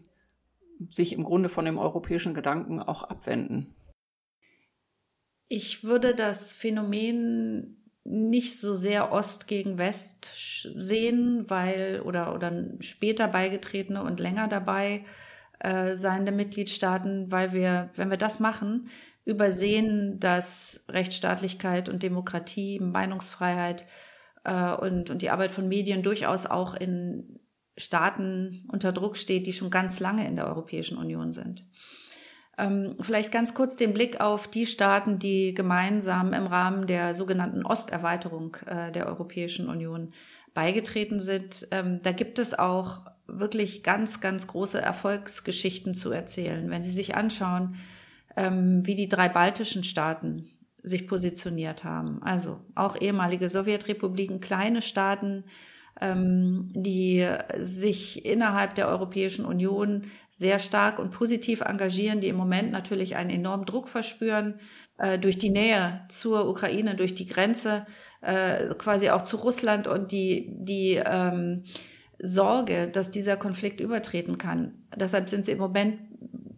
sich 0.89 1.13
im 1.13 1.23
Grunde 1.23 1.49
von 1.49 1.65
dem 1.65 1.77
europäischen 1.77 2.33
Gedanken 2.33 2.79
auch 2.81 3.03
abwenden? 3.03 3.75
Ich 5.49 5.83
würde 5.83 6.13
das 6.13 6.51
Phänomen 6.51 7.77
nicht 8.03 8.59
so 8.59 8.73
sehr 8.73 9.11
Ost 9.11 9.47
gegen 9.47 9.77
West 9.77 10.29
sehen, 10.75 11.49
weil 11.49 12.01
oder 12.05 12.33
oder 12.33 12.51
später 12.79 13.27
beigetretene 13.27 14.01
und 14.01 14.19
länger 14.19 14.47
dabei 14.47 15.03
äh, 15.59 15.95
seiende 15.95 16.31
Mitgliedstaaten, 16.31 17.31
weil 17.31 17.51
wir, 17.51 17.89
wenn 17.95 18.09
wir 18.09 18.17
das 18.17 18.39
machen, 18.39 18.89
übersehen, 19.25 20.19
dass 20.19 20.85
Rechtsstaatlichkeit 20.89 21.89
und 21.89 22.01
Demokratie, 22.01 22.79
Meinungsfreiheit 22.79 23.85
äh, 24.45 24.73
und 24.73 25.09
und 25.09 25.21
die 25.21 25.29
Arbeit 25.29 25.51
von 25.51 25.67
Medien 25.67 26.01
durchaus 26.01 26.45
auch 26.45 26.75
in 26.75 27.39
Staaten 27.77 28.63
unter 28.71 28.91
Druck 28.91 29.17
steht, 29.17 29.47
die 29.47 29.53
schon 29.53 29.69
ganz 29.69 29.99
lange 29.99 30.27
in 30.27 30.35
der 30.35 30.47
Europäischen 30.47 30.97
Union 30.97 31.31
sind. 31.31 31.65
Ähm, 32.57 32.95
vielleicht 32.99 33.31
ganz 33.31 33.53
kurz 33.53 33.77
den 33.77 33.93
Blick 33.93 34.19
auf 34.19 34.47
die 34.47 34.65
Staaten, 34.65 35.19
die 35.19 35.53
gemeinsam 35.53 36.33
im 36.33 36.47
Rahmen 36.47 36.87
der 36.87 37.13
sogenannten 37.13 37.65
Osterweiterung 37.65 38.57
äh, 38.65 38.91
der 38.91 39.07
Europäischen 39.07 39.69
Union 39.69 40.13
beigetreten 40.55 41.19
sind. 41.19 41.67
Ähm, 41.69 41.99
da 42.01 42.11
gibt 42.11 42.39
es 42.39 42.57
auch 42.57 43.05
wirklich 43.27 43.83
ganz, 43.83 44.21
ganz 44.21 44.47
große 44.47 44.81
Erfolgsgeschichten 44.81 45.93
zu 45.93 46.11
erzählen. 46.11 46.69
Wenn 46.71 46.81
Sie 46.81 46.91
sich 46.91 47.15
anschauen, 47.15 47.75
ähm, 48.35 48.85
wie 48.85 48.95
die 48.95 49.09
drei 49.09 49.29
baltischen 49.29 49.83
Staaten 49.83 50.49
sich 50.81 51.07
positioniert 51.07 51.83
haben. 51.83 52.23
Also 52.23 52.61
auch 52.73 52.99
ehemalige 52.99 53.49
Sowjetrepubliken, 53.49 54.39
kleine 54.39 54.81
Staaten, 54.81 55.43
ähm, 56.01 56.71
die 56.73 57.27
sich 57.59 58.25
innerhalb 58.25 58.75
der 58.75 58.87
Europäischen 58.87 59.45
Union 59.45 60.05
sehr 60.29 60.59
stark 60.59 60.99
und 60.99 61.11
positiv 61.11 61.61
engagieren, 61.61 62.19
die 62.19 62.27
im 62.27 62.35
Moment 62.35 62.71
natürlich 62.71 63.15
einen 63.15 63.29
enormen 63.29 63.65
Druck 63.65 63.87
verspüren 63.87 64.59
äh, 64.97 65.17
durch 65.17 65.37
die 65.37 65.49
Nähe 65.49 66.01
zur 66.09 66.47
Ukraine, 66.47 66.95
durch 66.95 67.15
die 67.15 67.25
Grenze 67.25 67.85
äh, 68.21 68.73
quasi 68.75 69.09
auch 69.09 69.21
zu 69.21 69.37
Russland 69.37 69.87
und 69.87 70.11
die, 70.11 70.53
die 70.57 71.01
ähm, 71.03 71.63
Sorge, 72.19 72.89
dass 72.89 73.11
dieser 73.11 73.37
Konflikt 73.37 73.79
übertreten 73.79 74.37
kann. 74.37 74.87
Deshalb 74.95 75.29
sind 75.29 75.45
sie 75.45 75.51
im 75.51 75.59
Moment 75.59 75.99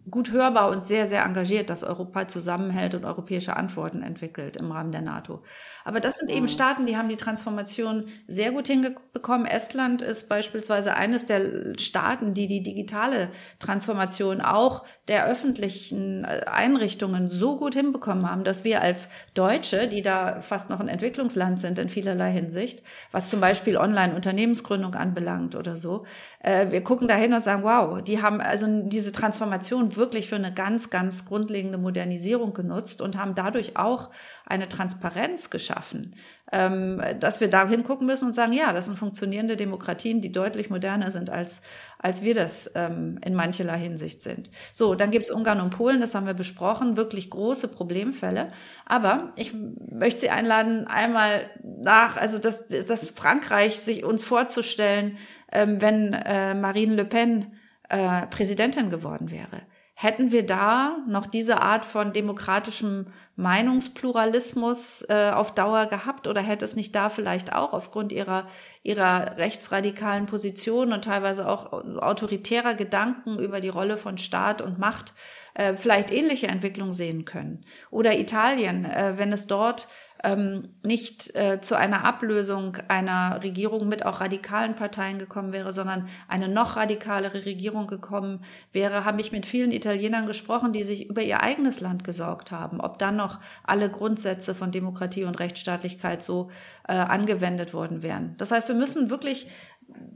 gut 0.10 0.32
hörbar 0.32 0.69
und 0.69 0.84
sehr, 0.84 1.06
sehr 1.06 1.23
engagiert, 1.23 1.69
dass 1.69 1.84
Europa 1.84 2.28
zusammenhält 2.28 2.95
und 2.95 3.06
europäische 3.06 3.56
Antworten 3.56 4.02
entwickelt 4.02 4.58
im 4.58 4.71
Rahmen 4.71 4.91
der 4.91 5.02
NATO. 5.02 5.43
Aber 5.89 5.99
das 5.99 6.19
sind 6.19 6.30
eben. 6.30 6.47
Staaten, 6.47 6.86
die 6.86 6.97
haben 6.97 7.10
die 7.10 7.17
Transformation 7.17 8.10
sehr 8.28 8.52
gut 8.52 8.67
hinbekommen. 8.67 9.47
Estland 9.47 10.04
ist 10.04 10.30
beispielsweise 10.30 10.95
eines 10.95 11.25
der 11.25 11.80
Staaten, 11.80 12.36
die 12.36 12.45
die 12.45 12.62
digitale 12.62 13.30
Transformation 13.58 14.39
auch 14.39 14.84
der 15.08 15.25
öffentlichen 15.25 16.25
äh, 16.25 16.41
Einrichtungen 16.45 17.28
so 17.28 17.58
gut 17.58 17.73
hinbekommen 17.73 18.30
haben, 18.30 18.43
dass 18.43 18.63
wir 18.63 18.84
als 18.84 19.10
Deutsche, 19.34 19.88
die 19.88 20.04
da 20.04 20.41
fast 20.41 20.69
noch 20.69 20.80
ein 20.80 20.89
Entwicklungsland 20.89 21.60
sind 21.60 21.80
in 21.80 21.89
vielerlei 21.89 22.32
Hinsicht, 22.32 22.84
was 23.12 23.32
zum 23.32 23.41
Beispiel 23.41 23.75
Online-Unternehmensgründung 23.75 24.93
anbelangt 24.93 25.56
oder 25.56 25.75
so, 25.75 26.06
äh, 26.41 26.71
wir 26.71 26.84
gucken 26.84 27.08
dahin 27.08 27.34
und 27.34 27.41
sagen, 27.41 27.63
wow, 27.63 28.02
die 28.02 28.21
haben 28.21 28.41
also 28.41 28.67
diese 28.84 29.12
Transformation 29.12 29.95
wirklich 29.95 30.30
für 30.30 30.36
eine 30.36 30.54
ganz, 30.54 30.91
ganz 30.91 31.25
grundlegende 31.25 31.80
Modernisierung 31.80 32.54
genutzt 32.54 33.02
und 33.02 33.17
haben 33.17 33.34
dadurch 33.34 33.75
auch 33.75 34.12
eine 34.45 34.69
Transparenz 34.69 35.49
geschaffen, 35.49 35.79
ähm, 36.52 37.02
dass 37.20 37.42
wir 37.42 37.50
da 37.50 37.68
hingucken 37.68 38.08
müssen 38.08 38.26
und 38.28 38.34
sagen, 38.34 38.54
ja, 38.54 38.74
das 38.74 38.88
sind 38.88 38.98
funktionierende 38.98 39.56
Demokratien, 39.56 40.22
die 40.22 40.32
deutlich 40.32 40.70
moderner 40.70 41.12
sind, 41.12 41.30
als, 41.30 41.62
als 42.00 42.24
wir 42.24 42.34
das 42.34 42.72
ähm, 42.76 43.20
in 43.24 43.36
mancherlei 43.36 43.78
Hinsicht 43.78 44.22
sind. 44.22 44.50
So, 44.72 44.96
dann 44.96 45.12
gibt's 45.12 45.32
Ungarn 45.32 45.62
und 45.62 45.72
Polen, 45.72 46.02
das 46.02 46.15
haben 46.15 46.26
wir 46.26 46.34
besprochen, 46.34 46.98
wirklich 46.98 47.30
große 47.30 47.68
Problemfälle. 47.70 48.52
Aber 48.86 49.32
ich 49.36 49.54
möchte 49.54 50.22
Sie 50.22 50.30
einladen, 50.30 50.88
einmal 50.88 51.50
nach, 51.63 52.18
also 52.18 52.39
das, 52.39 52.68
das 52.68 53.10
Frankreich 53.12 53.80
sich 53.80 54.04
uns 54.04 54.24
vorzustellen, 54.24 55.18
ähm, 55.52 55.82
wenn 55.82 56.13
äh, 56.13 56.56
Marine 56.56 56.96
Le 56.96 57.06
Pen 57.06 57.54
äh, 57.89 58.28
Präsidentin 58.28 58.89
geworden 58.89 59.32
wäre. 59.32 59.63
Hätten 60.02 60.32
wir 60.32 60.46
da 60.46 60.96
noch 61.10 61.28
diese 61.28 61.60
Art 61.60 61.84
von 61.84 62.14
demokratischem 62.14 63.08
Meinungspluralismus 63.36 65.02
äh, 65.10 65.32
auf 65.36 65.54
Dauer 65.54 65.88
gehabt 65.88 66.26
oder 66.26 66.40
hätte 66.40 66.64
es 66.64 66.78
nicht 66.78 66.96
da 66.96 67.10
vielleicht 67.10 67.52
auch 67.52 67.74
aufgrund 67.74 68.14
ihrer, 68.14 68.48
ihrer 68.82 69.36
rechtsradikalen 69.36 70.26
Position 70.26 70.94
und 70.94 71.04
teilweise 71.04 71.50
auch 71.50 71.74
autoritärer 71.74 72.76
Gedanken 72.76 73.40
über 73.40 73.60
die 73.60 73.68
Rolle 73.68 73.98
von 73.98 74.18
Staat 74.18 74.62
und 74.62 74.80
Macht 74.80 75.14
äh, 75.54 75.74
vielleicht 75.74 76.14
ähnliche 76.14 76.48
Entwicklungen 76.48 76.94
sehen 76.94 77.26
können? 77.26 77.66
Oder 77.92 78.18
Italien, 78.18 78.86
äh, 78.86 79.18
wenn 79.18 79.34
es 79.34 79.48
dort 79.48 79.90
ähm, 80.24 80.70
nicht 80.84 81.36
äh, 81.36 81.62
zu 81.62 81.76
einer 81.76 82.06
Ablösung 82.06 82.78
einer 82.88 83.42
Regierung 83.42 83.88
mit 83.88 84.06
auch 84.06 84.22
radikalen 84.22 84.76
Parteien 84.76 85.18
gekommen 85.18 85.54
wäre, 85.54 85.72
sondern 85.72 86.10
eine 86.28 86.48
noch 86.48 86.76
radikalere 86.76 87.46
Regierung 87.46 87.88
gekommen 87.88 88.44
wäre, 88.72 89.06
habe 89.06 89.22
ich 89.22 89.32
mit 89.32 89.46
vielen 89.46 89.72
Italienern 89.72 90.26
gesprochen, 90.26 90.74
die 90.74 90.84
sich 90.84 91.10
über 91.10 91.22
ihr 91.22 91.42
eigenes 91.42 91.80
Land 91.80 92.04
gesorgt 92.04 92.52
haben, 92.52 92.82
ob 92.82 93.00
dann 93.00 93.16
noch 93.16 93.40
alle 93.64 93.90
Grundsätze 93.90 94.54
von 94.54 94.72
Demokratie 94.72 95.24
und 95.24 95.40
Rechtsstaatlichkeit 95.40 96.22
so 96.22 96.50
äh, 96.88 96.94
angewendet 96.94 97.74
worden 97.74 98.02
wären. 98.02 98.36
Das 98.38 98.52
heißt, 98.52 98.68
wir 98.68 98.76
müssen 98.76 99.10
wirklich 99.10 99.50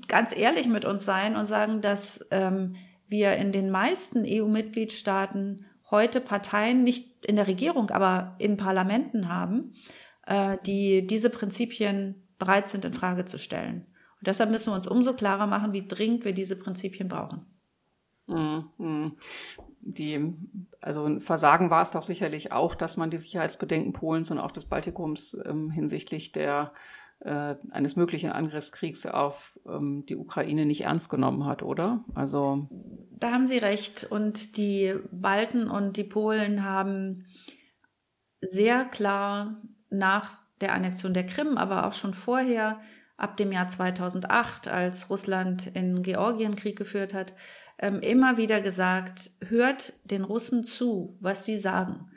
ganz 0.08 0.36
ehrlich 0.36 0.68
mit 0.68 0.86
uns 0.86 1.06
sein 1.06 1.36
und 1.36 1.46
sagen, 1.46 1.82
dass 1.82 2.26
ähm, 2.32 2.76
wir 3.08 3.36
in 3.36 3.52
den 3.52 3.70
meisten 3.70 4.26
EU-Mitgliedstaaten 4.26 5.66
heute 5.92 6.22
Parteien 6.22 6.84
nicht 6.84 7.26
in 7.26 7.36
der 7.36 7.48
Regierung, 7.48 7.90
aber 7.90 8.36
in 8.40 8.58
Parlamenten 8.58 9.30
haben, 9.30 9.74
äh, 10.26 10.58
die 10.66 11.06
diese 11.06 11.30
Prinzipien 11.30 12.28
bereit 12.40 12.68
sind 12.68 12.86
in 12.86 12.94
Frage 12.94 13.26
zu 13.26 13.38
stellen. 13.38 13.86
Und 14.20 14.28
deshalb 14.28 14.50
müssen 14.50 14.72
wir 14.72 14.76
uns 14.76 14.88
umso 14.88 15.14
klarer 15.14 15.48
machen, 15.48 15.74
wie 15.74 15.88
dringend 15.88 16.26
wir 16.26 16.34
diese 16.34 16.58
Prinzipien 16.58 17.08
brauchen. 17.08 17.46
Mhm. 18.28 19.18
Die, 19.82 20.34
also 20.80 21.06
ein 21.06 21.20
Versagen 21.20 21.70
war 21.70 21.82
es 21.82 21.92
doch 21.92 22.02
sicherlich 22.02 22.54
auch, 22.54 22.74
dass 22.74 22.96
man 22.96 23.12
die 23.12 23.18
Sicherheitsbedenken 23.18 23.92
Polens 23.92 24.32
und 24.32 24.40
auch 24.40 24.52
des 24.52 24.66
Baltikums 24.66 25.38
ähm, 25.46 25.70
hinsichtlich 25.70 26.32
der 26.32 26.72
äh, 27.24 27.56
eines 27.72 27.96
möglichen 27.96 28.32
Angriffskriegs 28.32 29.06
auf 29.06 29.60
ähm, 29.66 30.06
die 30.08 30.18
Ukraine 30.18 30.66
nicht 30.66 30.82
ernst 30.82 31.10
genommen 31.10 31.46
hat, 31.46 31.64
oder? 31.64 32.04
Also 32.14 32.68
da 33.12 33.32
haben 33.32 33.46
Sie 33.46 33.58
recht. 33.58 34.04
Und 34.04 34.58
die 34.58 34.94
Balten 35.12 35.70
und 35.70 35.96
die 35.96 36.04
Polen 36.04 36.64
haben 36.64 37.26
sehr 38.42 38.86
klar 38.86 39.62
nach 39.90 40.42
der 40.60 40.74
Annexion 40.74 41.14
der 41.14 41.26
Krim, 41.26 41.58
aber 41.58 41.88
auch 41.88 41.94
schon 41.94 42.14
vorher, 42.14 42.82
ab 43.16 43.38
dem 43.38 43.52
Jahr 43.52 43.68
2008, 43.68 44.68
als 44.68 45.10
Russland 45.10 45.68
in 45.68 46.04
Georgien 46.04 46.56
Krieg 46.56 46.78
geführt 46.78 47.14
hat, 47.14 47.34
ähm, 47.80 48.00
immer 48.02 48.38
wieder 48.38 48.60
gesagt, 48.60 49.32
hört 49.48 49.94
den 50.04 50.24
Russen 50.24 50.64
zu, 50.64 51.18
was 51.22 51.46
sie 51.46 51.58
sagen. 51.58 52.08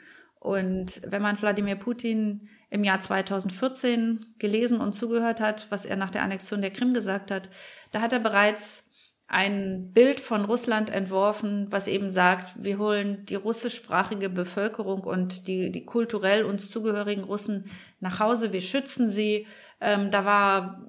Und 0.40 1.00
wenn 1.06 1.22
man 1.22 1.40
Wladimir 1.40 1.76
Putin 1.76 2.48
im 2.70 2.84
Jahr 2.84 3.00
2014 3.00 4.34
gelesen 4.38 4.80
und 4.80 4.92
zugehört 4.92 5.40
hat, 5.40 5.66
was 5.70 5.84
er 5.84 5.96
nach 5.96 6.10
der 6.10 6.22
Annexion 6.22 6.60
der 6.60 6.72
Krim 6.72 6.94
gesagt 6.94 7.30
hat, 7.30 7.48
da 7.92 8.00
hat 8.00 8.12
er 8.12 8.18
bereits 8.18 8.90
ein 9.28 9.92
Bild 9.92 10.20
von 10.20 10.44
Russland 10.44 10.90
entworfen, 10.90 11.66
was 11.70 11.88
eben 11.88 12.10
sagt, 12.10 12.62
wir 12.62 12.78
holen 12.78 13.26
die 13.26 13.34
russischsprachige 13.34 14.30
Bevölkerung 14.30 15.02
und 15.02 15.48
die, 15.48 15.72
die 15.72 15.84
kulturell 15.84 16.44
uns 16.44 16.70
zugehörigen 16.70 17.24
Russen 17.24 17.70
nach 17.98 18.20
Hause, 18.20 18.52
wir 18.52 18.60
schützen 18.60 19.08
sie. 19.08 19.46
Ähm, 19.80 20.10
da 20.10 20.24
war 20.24 20.86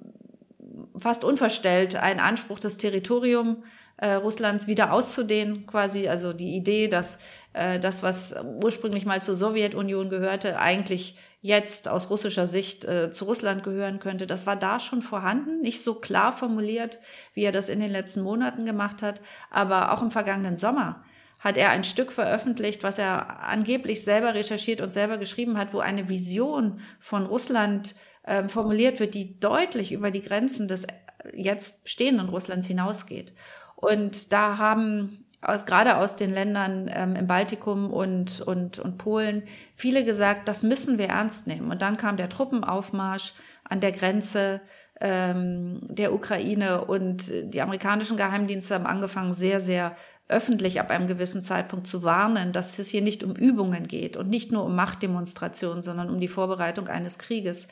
fast 0.96 1.24
unverstellt 1.24 1.96
ein 1.96 2.20
Anspruch, 2.20 2.60
das 2.60 2.78
Territorium 2.78 3.64
äh, 3.96 4.12
Russlands 4.12 4.68
wieder 4.68 4.92
auszudehnen, 4.92 5.66
quasi. 5.66 6.08
Also 6.08 6.32
die 6.32 6.54
Idee, 6.56 6.86
dass 6.86 7.18
äh, 7.52 7.80
das, 7.80 8.04
was 8.04 8.34
ursprünglich 8.62 9.04
mal 9.04 9.20
zur 9.20 9.34
Sowjetunion 9.34 10.10
gehörte, 10.10 10.60
eigentlich 10.60 11.16
jetzt 11.40 11.88
aus 11.88 12.10
russischer 12.10 12.46
Sicht 12.46 12.84
äh, 12.84 13.10
zu 13.10 13.24
Russland 13.24 13.62
gehören 13.62 14.00
könnte, 14.00 14.26
das 14.26 14.46
war 14.46 14.56
da 14.56 14.80
schon 14.80 15.02
vorhanden, 15.02 15.60
nicht 15.60 15.82
so 15.82 15.94
klar 15.94 16.32
formuliert, 16.32 16.98
wie 17.34 17.44
er 17.44 17.52
das 17.52 17.68
in 17.68 17.80
den 17.80 17.90
letzten 17.90 18.22
Monaten 18.22 18.64
gemacht 18.64 19.02
hat, 19.02 19.20
aber 19.50 19.92
auch 19.92 20.02
im 20.02 20.10
vergangenen 20.10 20.56
Sommer 20.56 21.04
hat 21.38 21.56
er 21.56 21.70
ein 21.70 21.84
Stück 21.84 22.10
veröffentlicht, 22.10 22.82
was 22.82 22.98
er 22.98 23.44
angeblich 23.44 24.02
selber 24.02 24.34
recherchiert 24.34 24.80
und 24.80 24.92
selber 24.92 25.18
geschrieben 25.18 25.56
hat, 25.56 25.72
wo 25.72 25.78
eine 25.78 26.08
Vision 26.08 26.80
von 26.98 27.26
Russland 27.26 27.94
äh, 28.24 28.48
formuliert 28.48 28.98
wird, 28.98 29.14
die 29.14 29.38
deutlich 29.38 29.92
über 29.92 30.10
die 30.10 30.22
Grenzen 30.22 30.66
des 30.66 30.86
jetzt 31.34 31.84
bestehenden 31.84 32.28
Russlands 32.28 32.66
hinausgeht. 32.66 33.32
Und 33.76 34.32
da 34.32 34.58
haben 34.58 35.24
aus, 35.40 35.66
gerade 35.66 35.98
aus 35.98 36.16
den 36.16 36.32
Ländern 36.32 36.90
ähm, 36.92 37.16
im 37.16 37.26
Baltikum 37.26 37.90
und, 37.92 38.40
und, 38.40 38.78
und 38.78 38.98
Polen, 38.98 39.44
viele 39.76 40.04
gesagt, 40.04 40.48
das 40.48 40.62
müssen 40.62 40.98
wir 40.98 41.08
ernst 41.08 41.46
nehmen. 41.46 41.70
Und 41.70 41.82
dann 41.82 41.96
kam 41.96 42.16
der 42.16 42.28
Truppenaufmarsch 42.28 43.34
an 43.64 43.80
der 43.80 43.92
Grenze 43.92 44.60
ähm, 45.00 45.78
der 45.82 46.12
Ukraine 46.12 46.84
und 46.84 47.30
die 47.30 47.62
amerikanischen 47.62 48.16
Geheimdienste 48.16 48.74
haben 48.74 48.86
angefangen, 48.86 49.32
sehr, 49.32 49.60
sehr 49.60 49.96
öffentlich 50.28 50.80
ab 50.80 50.90
einem 50.90 51.06
gewissen 51.06 51.40
Zeitpunkt 51.40 51.86
zu 51.86 52.02
warnen, 52.02 52.52
dass 52.52 52.78
es 52.78 52.88
hier 52.88 53.00
nicht 53.00 53.24
um 53.24 53.34
Übungen 53.34 53.86
geht 53.86 54.16
und 54.16 54.28
nicht 54.28 54.52
nur 54.52 54.64
um 54.64 54.74
Machtdemonstrationen, 54.76 55.82
sondern 55.82 56.10
um 56.10 56.20
die 56.20 56.28
Vorbereitung 56.28 56.88
eines 56.88 57.18
Krieges. 57.18 57.68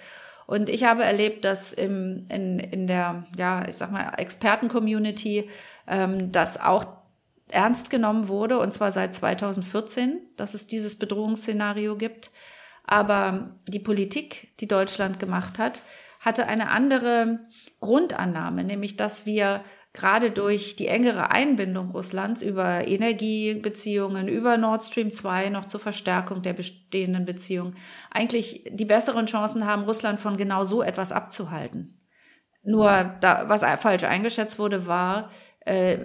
Und 0.46 0.68
ich 0.68 0.84
habe 0.84 1.04
erlebt, 1.04 1.44
dass 1.44 1.72
im, 1.72 2.24
in, 2.30 2.58
in 2.58 2.86
der, 2.86 3.26
ja, 3.36 3.66
ich 3.68 3.76
sag 3.76 3.90
mal, 3.90 4.12
Experten-Community, 4.16 5.50
ähm, 5.88 6.32
dass 6.32 6.58
auch 6.58 6.86
ernst 7.48 7.90
genommen 7.90 8.28
wurde, 8.28 8.58
und 8.58 8.72
zwar 8.72 8.90
seit 8.90 9.14
2014, 9.14 10.20
dass 10.36 10.54
es 10.54 10.66
dieses 10.66 10.98
Bedrohungsszenario 10.98 11.96
gibt. 11.96 12.30
Aber 12.84 13.56
die 13.66 13.80
Politik, 13.80 14.56
die 14.60 14.68
Deutschland 14.68 15.18
gemacht 15.18 15.58
hat, 15.58 15.82
hatte 16.20 16.46
eine 16.46 16.70
andere 16.70 17.40
Grundannahme, 17.80 18.64
nämlich 18.64 18.96
dass 18.96 19.26
wir 19.26 19.62
gerade 19.92 20.30
durch 20.30 20.76
die 20.76 20.88
engere 20.88 21.30
Einbindung 21.30 21.90
Russlands 21.90 22.42
über 22.42 22.86
Energiebeziehungen, 22.86 24.28
über 24.28 24.56
Nord 24.58 24.84
Stream 24.84 25.10
2 25.10 25.48
noch 25.48 25.64
zur 25.64 25.80
Verstärkung 25.80 26.42
der 26.42 26.52
bestehenden 26.52 27.24
Beziehungen 27.24 27.74
eigentlich 28.10 28.64
die 28.70 28.84
besseren 28.84 29.26
Chancen 29.26 29.66
haben, 29.66 29.84
Russland 29.84 30.20
von 30.20 30.36
genau 30.36 30.64
so 30.64 30.82
etwas 30.82 31.12
abzuhalten. 31.12 31.98
Nur 32.62 33.16
da, 33.20 33.48
was 33.48 33.62
falsch 33.80 34.04
eingeschätzt 34.04 34.58
wurde, 34.58 34.86
war, 34.86 35.30
äh, 35.60 35.98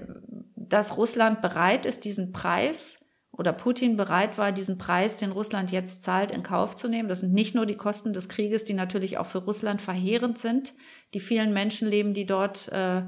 dass 0.71 0.97
Russland 0.97 1.41
bereit 1.41 1.85
ist, 1.85 2.05
diesen 2.05 2.31
Preis 2.31 3.05
oder 3.31 3.51
Putin 3.51 3.97
bereit 3.97 4.37
war, 4.37 4.51
diesen 4.51 4.77
Preis, 4.77 5.17
den 5.17 5.31
Russland 5.31 5.71
jetzt 5.71 6.03
zahlt, 6.03 6.31
in 6.31 6.43
Kauf 6.43 6.75
zu 6.75 6.87
nehmen. 6.87 7.09
Das 7.09 7.19
sind 7.19 7.33
nicht 7.33 7.55
nur 7.55 7.65
die 7.65 7.75
Kosten 7.75 8.13
des 8.13 8.29
Krieges, 8.29 8.63
die 8.63 8.73
natürlich 8.73 9.17
auch 9.17 9.25
für 9.25 9.39
Russland 9.39 9.81
verheerend 9.81 10.37
sind, 10.37 10.73
die 11.13 11.19
vielen 11.19 11.53
Menschenleben, 11.53 12.13
die 12.13 12.25
dort 12.25 12.69
äh, 12.69 13.03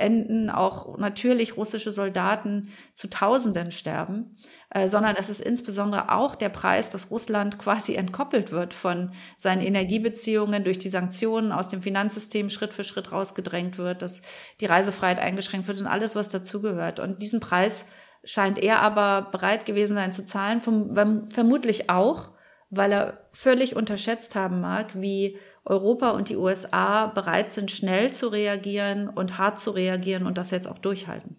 enden, 0.00 0.50
auch 0.50 0.98
natürlich 0.98 1.56
russische 1.56 1.90
Soldaten 1.90 2.72
zu 2.92 3.08
Tausenden 3.08 3.70
sterben, 3.70 4.36
äh, 4.70 4.88
sondern 4.88 5.16
es 5.16 5.30
ist 5.30 5.40
insbesondere 5.40 6.12
auch 6.12 6.34
der 6.34 6.48
Preis, 6.48 6.90
dass 6.90 7.10
Russland 7.10 7.58
quasi 7.60 7.94
entkoppelt 7.94 8.52
wird 8.52 8.74
von 8.74 9.12
seinen 9.36 9.62
Energiebeziehungen 9.62 10.64
durch 10.64 10.78
die 10.78 10.88
Sanktionen 10.88 11.52
aus 11.52 11.68
dem 11.68 11.82
Finanzsystem 11.82 12.50
Schritt 12.50 12.72
für 12.72 12.84
Schritt 12.84 13.12
rausgedrängt 13.12 13.78
wird, 13.78 14.02
dass 14.02 14.22
die 14.60 14.66
Reisefreiheit 14.66 15.18
eingeschränkt 15.18 15.68
wird 15.68 15.80
und 15.80 15.86
alles, 15.86 16.16
was 16.16 16.28
dazugehört. 16.28 17.00
Und 17.00 17.22
diesen 17.22 17.40
Preis 17.40 17.88
scheint 18.24 18.58
er 18.58 18.80
aber 18.80 19.28
bereit 19.30 19.66
gewesen 19.66 19.94
sein 19.94 20.12
zu 20.12 20.24
zahlen, 20.24 20.62
vermutlich 21.30 21.90
auch, 21.90 22.30
weil 22.70 22.92
er 22.92 23.28
völlig 23.32 23.76
unterschätzt 23.76 24.34
haben 24.34 24.60
mag, 24.60 25.00
wie 25.00 25.38
Europa 25.64 26.10
und 26.10 26.28
die 26.28 26.36
USA 26.36 27.06
bereit 27.06 27.50
sind, 27.50 27.70
schnell 27.70 28.12
zu 28.12 28.28
reagieren 28.28 29.08
und 29.08 29.38
hart 29.38 29.58
zu 29.58 29.70
reagieren 29.70 30.26
und 30.26 30.36
das 30.36 30.50
jetzt 30.50 30.68
auch 30.68 30.78
durchhalten. 30.78 31.36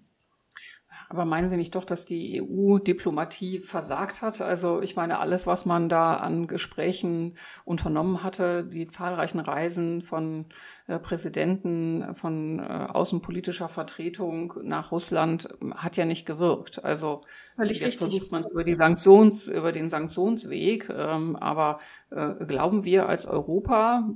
Aber 1.16 1.24
meinen 1.24 1.48
Sie 1.48 1.56
nicht 1.56 1.76
doch, 1.76 1.86
dass 1.86 2.04
die 2.04 2.42
EU-Diplomatie 2.42 3.60
versagt 3.60 4.22
hat? 4.22 4.42
Also 4.42 4.82
ich 4.82 4.98
meine, 4.98 5.20
alles, 5.20 5.48
was 5.48 5.66
man 5.66 5.88
da 5.88 6.16
an 6.16 6.46
Gesprächen 6.46 7.38
unternommen 7.64 8.22
hatte, 8.22 8.66
die 8.66 8.90
zahlreichen 8.90 9.40
Reisen 9.40 10.02
von 10.02 10.48
äh, 10.88 11.00
Präsidenten, 11.00 12.14
von 12.16 12.60
äh, 12.60 12.64
außenpolitischer 12.64 13.70
Vertretung 13.70 14.56
nach 14.62 14.92
Russland, 14.92 15.48
hat 15.76 15.96
ja 15.96 16.04
nicht 16.04 16.26
gewirkt. 16.26 16.84
Also 16.84 17.22
Völlig 17.56 17.80
jetzt 17.80 18.02
richtig. 18.02 18.10
versucht 18.10 18.32
man 18.34 18.42
es 18.42 18.52
über 18.52 18.66
die 18.66 18.76
Sanktions, 18.76 19.48
über 19.48 19.72
den 19.72 19.88
Sanktionsweg. 19.88 20.90
Ähm, 20.90 21.38
aber 21.38 21.76
äh, 22.10 22.44
glauben 22.46 22.84
wir 22.84 23.08
als 23.08 23.26
Europa, 23.26 24.10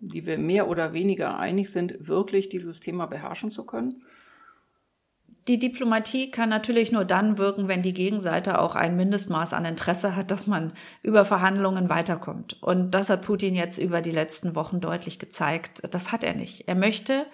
die 0.00 0.26
wir 0.26 0.36
mehr 0.36 0.68
oder 0.68 0.92
weniger 0.92 1.38
einig 1.38 1.70
sind, 1.70 2.08
wirklich 2.08 2.48
dieses 2.48 2.80
Thema 2.80 3.06
beherrschen 3.06 3.52
zu 3.52 3.64
können? 3.64 4.02
Die 5.48 5.58
Diplomatie 5.58 6.30
kann 6.30 6.48
natürlich 6.48 6.92
nur 6.92 7.04
dann 7.04 7.38
wirken, 7.38 7.66
wenn 7.66 7.82
die 7.82 7.94
Gegenseite 7.94 8.60
auch 8.60 8.74
ein 8.74 8.96
Mindestmaß 8.96 9.52
an 9.54 9.64
Interesse 9.64 10.14
hat, 10.14 10.30
dass 10.30 10.46
man 10.46 10.72
über 11.02 11.24
Verhandlungen 11.24 11.88
weiterkommt. 11.88 12.62
Und 12.62 12.92
das 12.92 13.10
hat 13.10 13.22
Putin 13.22 13.54
jetzt 13.54 13.78
über 13.78 14.00
die 14.02 14.10
letzten 14.10 14.54
Wochen 14.54 14.80
deutlich 14.80 15.18
gezeigt. 15.18 15.82
Das 15.90 16.12
hat 16.12 16.24
er 16.24 16.34
nicht. 16.34 16.68
Er 16.68 16.74
möchte 16.74 17.26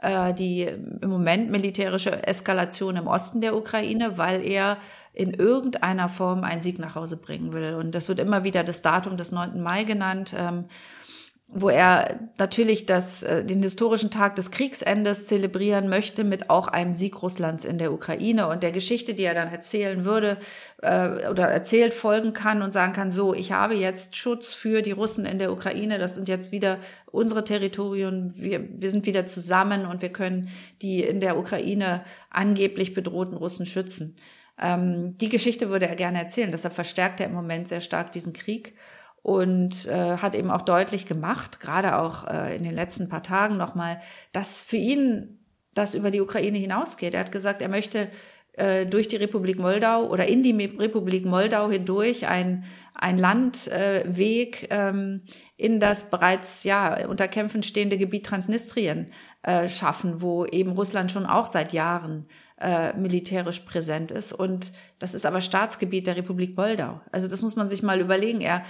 äh, 0.00 0.32
die 0.32 0.62
im 0.62 1.10
Moment 1.10 1.50
militärische 1.50 2.26
Eskalation 2.26 2.96
im 2.96 3.08
Osten 3.08 3.40
der 3.40 3.56
Ukraine, 3.56 4.16
weil 4.16 4.44
er 4.44 4.78
in 5.12 5.34
irgendeiner 5.34 6.08
Form 6.08 6.44
einen 6.44 6.60
Sieg 6.60 6.78
nach 6.78 6.94
Hause 6.94 7.16
bringen 7.16 7.52
will. 7.52 7.74
Und 7.74 7.94
das 7.94 8.08
wird 8.08 8.20
immer 8.20 8.44
wieder 8.44 8.62
das 8.62 8.82
Datum 8.82 9.16
des 9.16 9.32
9. 9.32 9.60
Mai 9.60 9.82
genannt. 9.82 10.32
Ähm, 10.36 10.66
wo 11.50 11.70
er 11.70 12.20
natürlich 12.36 12.84
das, 12.84 13.22
äh, 13.22 13.42
den 13.42 13.62
historischen 13.62 14.10
Tag 14.10 14.36
des 14.36 14.50
Kriegsendes 14.50 15.26
zelebrieren 15.26 15.88
möchte 15.88 16.22
mit 16.22 16.50
auch 16.50 16.68
einem 16.68 16.92
Sieg 16.92 17.22
Russlands 17.22 17.64
in 17.64 17.78
der 17.78 17.90
Ukraine 17.92 18.48
und 18.48 18.62
der 18.62 18.70
Geschichte, 18.70 19.14
die 19.14 19.24
er 19.24 19.34
dann 19.34 19.48
erzählen 19.48 20.04
würde 20.04 20.36
äh, 20.82 21.26
oder 21.28 21.48
erzählt 21.48 21.94
folgen 21.94 22.34
kann 22.34 22.60
und 22.60 22.72
sagen 22.72 22.92
kann, 22.92 23.10
so, 23.10 23.32
ich 23.32 23.50
habe 23.50 23.74
jetzt 23.74 24.14
Schutz 24.14 24.52
für 24.52 24.82
die 24.82 24.92
Russen 24.92 25.24
in 25.24 25.38
der 25.38 25.50
Ukraine, 25.50 25.98
das 25.98 26.16
sind 26.16 26.28
jetzt 26.28 26.52
wieder 26.52 26.78
unsere 27.10 27.44
Territorien, 27.44 28.34
wir, 28.36 28.68
wir 28.70 28.90
sind 28.90 29.06
wieder 29.06 29.24
zusammen 29.24 29.86
und 29.86 30.02
wir 30.02 30.12
können 30.12 30.50
die 30.82 31.02
in 31.02 31.20
der 31.20 31.38
Ukraine 31.38 32.04
angeblich 32.28 32.92
bedrohten 32.92 33.34
Russen 33.34 33.64
schützen. 33.64 34.16
Ähm, 34.60 35.16
die 35.16 35.30
Geschichte 35.30 35.70
würde 35.70 35.88
er 35.88 35.96
gerne 35.96 36.18
erzählen, 36.18 36.50
deshalb 36.50 36.74
verstärkt 36.74 37.20
er 37.20 37.26
im 37.26 37.32
Moment 37.32 37.68
sehr 37.68 37.80
stark 37.80 38.12
diesen 38.12 38.34
Krieg 38.34 38.74
und 39.22 39.86
äh, 39.86 40.18
hat 40.18 40.34
eben 40.34 40.50
auch 40.50 40.62
deutlich 40.62 41.06
gemacht, 41.06 41.60
gerade 41.60 41.98
auch 41.98 42.26
äh, 42.26 42.56
in 42.56 42.62
den 42.62 42.74
letzten 42.74 43.08
paar 43.08 43.22
Tagen 43.22 43.56
nochmal, 43.56 44.00
dass 44.32 44.62
für 44.62 44.76
ihn 44.76 45.38
das 45.74 45.94
über 45.94 46.10
die 46.10 46.20
Ukraine 46.20 46.58
hinausgeht. 46.58 47.14
Er 47.14 47.20
hat 47.20 47.32
gesagt, 47.32 47.62
er 47.62 47.68
möchte 47.68 48.08
äh, 48.58 48.86
durch 48.86 49.08
die 49.08 49.16
Republik 49.16 49.58
Moldau 49.58 50.06
oder 50.06 50.26
in 50.26 50.42
die 50.42 50.52
Republik 50.52 51.24
Moldau 51.24 51.70
hindurch 51.70 52.26
ein, 52.26 52.64
ein 52.94 53.18
Landweg 53.18 54.64
äh, 54.70 54.88
ähm, 54.88 55.22
in 55.56 55.78
das 55.78 56.10
bereits 56.10 56.64
ja 56.64 57.06
unter 57.06 57.28
Kämpfen 57.28 57.62
stehende 57.62 57.98
Gebiet 57.98 58.26
Transnistrien 58.26 59.12
äh, 59.42 59.68
schaffen, 59.68 60.20
wo 60.20 60.44
eben 60.44 60.72
Russland 60.72 61.12
schon 61.12 61.26
auch 61.26 61.46
seit 61.46 61.72
Jahren 61.72 62.26
äh, 62.60 62.92
militärisch 62.94 63.60
präsent 63.60 64.10
ist. 64.10 64.32
Und 64.32 64.72
das 64.98 65.14
ist 65.14 65.26
aber 65.26 65.40
Staatsgebiet 65.40 66.06
der 66.06 66.16
Republik 66.16 66.56
Moldau. 66.56 67.00
Also 67.12 67.28
das 67.28 67.42
muss 67.42 67.56
man 67.56 67.68
sich 67.68 67.82
mal 67.82 68.00
überlegen. 68.00 68.40
Er, 68.40 68.64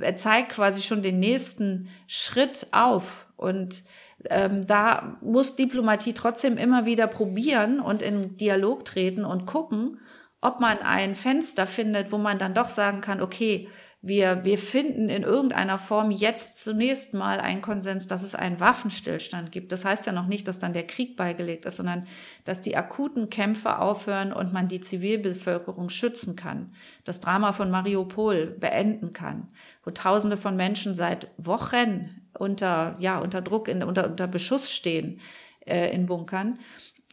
er 0.00 0.16
zeigt 0.16 0.50
quasi 0.50 0.82
schon 0.82 1.02
den 1.02 1.18
nächsten 1.18 1.88
Schritt 2.06 2.68
auf. 2.72 3.26
Und 3.36 3.84
ähm, 4.30 4.66
da 4.66 5.18
muss 5.20 5.56
Diplomatie 5.56 6.12
trotzdem 6.12 6.56
immer 6.56 6.86
wieder 6.86 7.06
probieren 7.06 7.80
und 7.80 8.02
in 8.02 8.36
Dialog 8.36 8.84
treten 8.84 9.24
und 9.24 9.46
gucken, 9.46 9.98
ob 10.40 10.60
man 10.60 10.78
ein 10.78 11.14
Fenster 11.14 11.66
findet, 11.66 12.12
wo 12.12 12.18
man 12.18 12.38
dann 12.38 12.54
doch 12.54 12.68
sagen 12.68 13.00
kann, 13.00 13.20
okay, 13.20 13.68
wir, 14.06 14.44
wir 14.44 14.58
finden 14.58 15.08
in 15.08 15.22
irgendeiner 15.22 15.78
Form 15.78 16.10
jetzt 16.10 16.62
zunächst 16.62 17.14
mal 17.14 17.40
einen 17.40 17.62
Konsens, 17.62 18.06
dass 18.06 18.22
es 18.22 18.34
einen 18.34 18.60
Waffenstillstand 18.60 19.50
gibt. 19.50 19.72
Das 19.72 19.86
heißt 19.86 20.04
ja 20.04 20.12
noch 20.12 20.26
nicht, 20.26 20.46
dass 20.46 20.58
dann 20.58 20.74
der 20.74 20.86
Krieg 20.86 21.16
beigelegt 21.16 21.64
ist, 21.64 21.76
sondern 21.76 22.06
dass 22.44 22.60
die 22.60 22.76
akuten 22.76 23.30
Kämpfe 23.30 23.78
aufhören 23.78 24.34
und 24.34 24.52
man 24.52 24.68
die 24.68 24.82
Zivilbevölkerung 24.82 25.88
schützen 25.88 26.36
kann, 26.36 26.74
das 27.04 27.20
Drama 27.20 27.52
von 27.52 27.70
Mariupol 27.70 28.48
beenden 28.60 29.14
kann, 29.14 29.48
wo 29.84 29.90
Tausende 29.90 30.36
von 30.36 30.54
Menschen 30.54 30.94
seit 30.94 31.28
Wochen 31.38 32.20
unter, 32.38 32.96
ja, 32.98 33.18
unter 33.20 33.40
Druck, 33.40 33.68
in, 33.68 33.82
unter, 33.82 34.10
unter 34.10 34.26
Beschuss 34.26 34.70
stehen 34.70 35.20
äh, 35.64 35.94
in 35.94 36.04
Bunkern. 36.04 36.58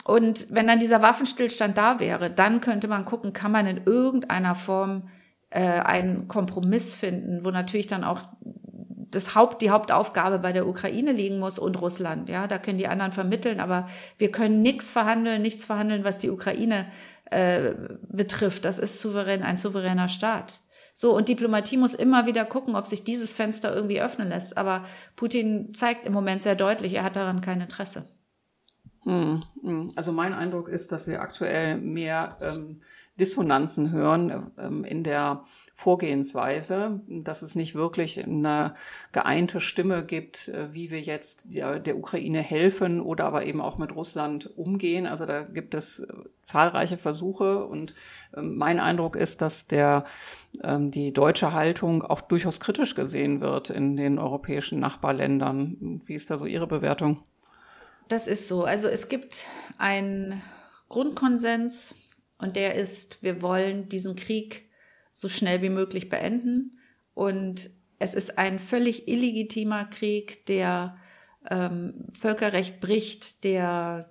Und 0.03 0.47
wenn 0.49 0.67
dann 0.67 0.81
dieser 0.81 1.01
Waffenstillstand 1.01 1.77
da 1.77 2.01
wäre, 2.01 2.29
dann 2.29 2.59
könnte 2.59 2.89
man 2.89 3.05
gucken, 3.05 3.31
kann 3.31 3.53
man 3.53 3.65
in 3.65 3.81
irgendeiner 3.85 4.55
Form 4.55 5.03
äh, 5.51 5.59
einen 5.59 6.27
Kompromiss 6.27 6.95
finden, 6.95 7.45
wo 7.45 7.51
natürlich 7.51 7.87
dann 7.87 8.03
auch 8.03 8.21
das 9.11 9.35
Haupt, 9.35 9.61
die 9.61 9.69
Hauptaufgabe 9.69 10.39
bei 10.39 10.53
der 10.53 10.67
Ukraine 10.67 11.11
liegen 11.11 11.37
muss 11.39 11.59
und 11.59 11.79
Russland. 11.79 12.29
Ja, 12.29 12.47
da 12.47 12.57
können 12.57 12.77
die 12.77 12.87
anderen 12.87 13.11
vermitteln, 13.11 13.59
aber 13.59 13.87
wir 14.17 14.31
können 14.31 14.61
nichts 14.61 14.89
verhandeln, 14.89 15.41
nichts 15.41 15.65
verhandeln, 15.65 16.03
was 16.03 16.17
die 16.17 16.29
Ukraine 16.29 16.87
äh, 17.25 17.73
betrifft. 18.07 18.65
Das 18.65 18.79
ist 18.79 18.99
souverän, 18.99 19.43
ein 19.43 19.57
souveräner 19.57 20.07
Staat. 20.07 20.61
So, 20.93 21.15
und 21.15 21.29
Diplomatie 21.29 21.77
muss 21.77 21.93
immer 21.93 22.25
wieder 22.25 22.45
gucken, 22.45 22.75
ob 22.75 22.87
sich 22.87 23.03
dieses 23.03 23.33
Fenster 23.33 23.73
irgendwie 23.75 24.01
öffnen 24.01 24.29
lässt. 24.29 24.57
Aber 24.57 24.85
Putin 25.15 25.73
zeigt 25.73 26.05
im 26.05 26.13
Moment 26.13 26.41
sehr 26.41 26.55
deutlich, 26.55 26.93
er 26.93 27.03
hat 27.03 27.15
daran 27.15 27.41
kein 27.41 27.61
Interesse. 27.61 28.09
Hm, 29.03 29.43
hm. 29.61 29.91
Also 29.95 30.11
mein 30.11 30.33
Eindruck 30.33 30.69
ist, 30.69 30.91
dass 30.91 31.07
wir 31.07 31.21
aktuell 31.21 31.77
mehr 31.77 32.37
ähm, 32.41 32.81
Dissonanzen 33.21 33.91
hören 33.91 34.51
ähm, 34.57 34.83
in 34.83 35.03
der 35.03 35.45
Vorgehensweise, 35.75 37.01
dass 37.07 37.43
es 37.43 37.55
nicht 37.55 37.75
wirklich 37.75 38.23
eine 38.23 38.73
geeinte 39.11 39.61
Stimme 39.61 40.03
gibt, 40.03 40.47
äh, 40.47 40.73
wie 40.73 40.89
wir 40.89 41.01
jetzt 41.01 41.53
der, 41.53 41.79
der, 41.79 41.97
Ukraine 41.97 42.41
helfen 42.41 42.99
oder 42.99 43.25
aber 43.25 43.45
eben 43.45 43.61
auch 43.61 43.77
mit 43.77 43.95
Russland 43.95 44.57
umgehen. 44.57 45.05
Also 45.05 45.27
da 45.27 45.43
gibt 45.43 45.75
es 45.75 45.99
äh, 45.99 46.07
zahlreiche 46.41 46.97
Versuche 46.97 47.63
und 47.65 47.93
ähm, 48.35 48.57
mein 48.57 48.79
Eindruck 48.79 49.15
ist, 49.15 49.43
dass 49.43 49.67
der, 49.67 50.05
ähm, 50.63 50.89
die 50.89 51.13
deutsche 51.13 51.53
Haltung 51.53 52.01
auch 52.01 52.21
durchaus 52.21 52.59
kritisch 52.59 52.95
gesehen 52.95 53.39
wird 53.39 53.69
in 53.69 53.97
den 53.97 54.17
europäischen 54.17 54.79
Nachbarländern. 54.79 56.01
Wie 56.05 56.15
ist 56.15 56.31
da 56.31 56.37
so 56.37 56.47
Ihre 56.47 56.67
Bewertung? 56.67 57.21
Das 58.07 58.25
ist 58.27 58.47
so. 58.47 58.65
Also 58.65 58.87
es 58.87 59.09
gibt 59.09 59.45
einen 59.77 60.41
Grundkonsens 60.89 61.95
und 62.41 62.55
der 62.55 62.75
ist, 62.75 63.21
wir 63.23 63.41
wollen 63.41 63.87
diesen 63.89 64.15
Krieg 64.15 64.69
so 65.13 65.29
schnell 65.29 65.61
wie 65.61 65.69
möglich 65.69 66.09
beenden. 66.09 66.79
Und 67.13 67.69
es 67.99 68.15
ist 68.15 68.37
ein 68.37 68.59
völlig 68.59 69.07
illegitimer 69.07 69.85
Krieg, 69.85 70.45
der 70.47 70.97
ähm, 71.49 72.07
Völkerrecht 72.17 72.81
bricht, 72.81 73.43
der 73.43 74.09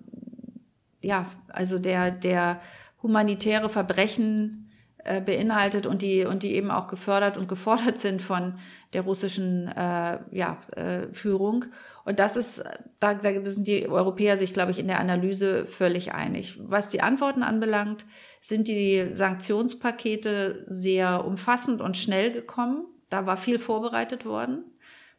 ja, 1.01 1.31
also 1.49 1.79
der, 1.79 2.11
der 2.11 2.61
humanitäre 3.03 3.69
Verbrechen 3.69 4.71
äh, 4.99 5.21
beinhaltet 5.21 5.87
und 5.87 6.03
die, 6.03 6.25
und 6.25 6.43
die 6.43 6.55
eben 6.55 6.71
auch 6.71 6.88
gefördert 6.88 7.37
und 7.37 7.49
gefordert 7.49 7.99
sind 7.99 8.21
von 8.21 8.59
der 8.93 9.03
russischen 9.03 9.69
äh, 9.69 10.19
ja, 10.31 10.59
äh, 10.77 11.12
Führung. 11.12 11.64
Und 12.04 12.18
das 12.18 12.36
ist, 12.36 12.62
da, 12.98 13.14
da 13.14 13.44
sind 13.44 13.66
die 13.66 13.88
Europäer 13.88 14.36
sich, 14.36 14.52
glaube 14.52 14.70
ich, 14.70 14.78
in 14.78 14.88
der 14.88 15.00
Analyse 15.00 15.66
völlig 15.66 16.12
einig. 16.12 16.58
Was 16.62 16.88
die 16.88 17.02
Antworten 17.02 17.42
anbelangt, 17.42 18.06
sind 18.40 18.68
die 18.68 19.08
Sanktionspakete 19.12 20.64
sehr 20.66 21.24
umfassend 21.24 21.80
und 21.80 21.96
schnell 21.96 22.32
gekommen. 22.32 22.86
Da 23.10 23.26
war 23.26 23.36
viel 23.36 23.58
vorbereitet 23.58 24.24
worden, 24.24 24.64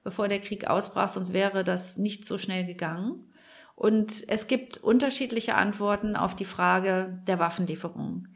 bevor 0.03 0.27
der 0.27 0.39
Krieg 0.39 0.67
ausbrach, 0.67 1.09
sonst 1.09 1.33
wäre 1.33 1.63
das 1.63 1.97
nicht 1.97 2.25
so 2.25 2.37
schnell 2.37 2.65
gegangen. 2.65 3.27
Und 3.75 4.27
es 4.27 4.47
gibt 4.47 4.77
unterschiedliche 4.77 5.55
Antworten 5.55 6.15
auf 6.15 6.35
die 6.35 6.45
Frage 6.45 7.21
der 7.27 7.39
Waffenlieferungen. 7.39 8.35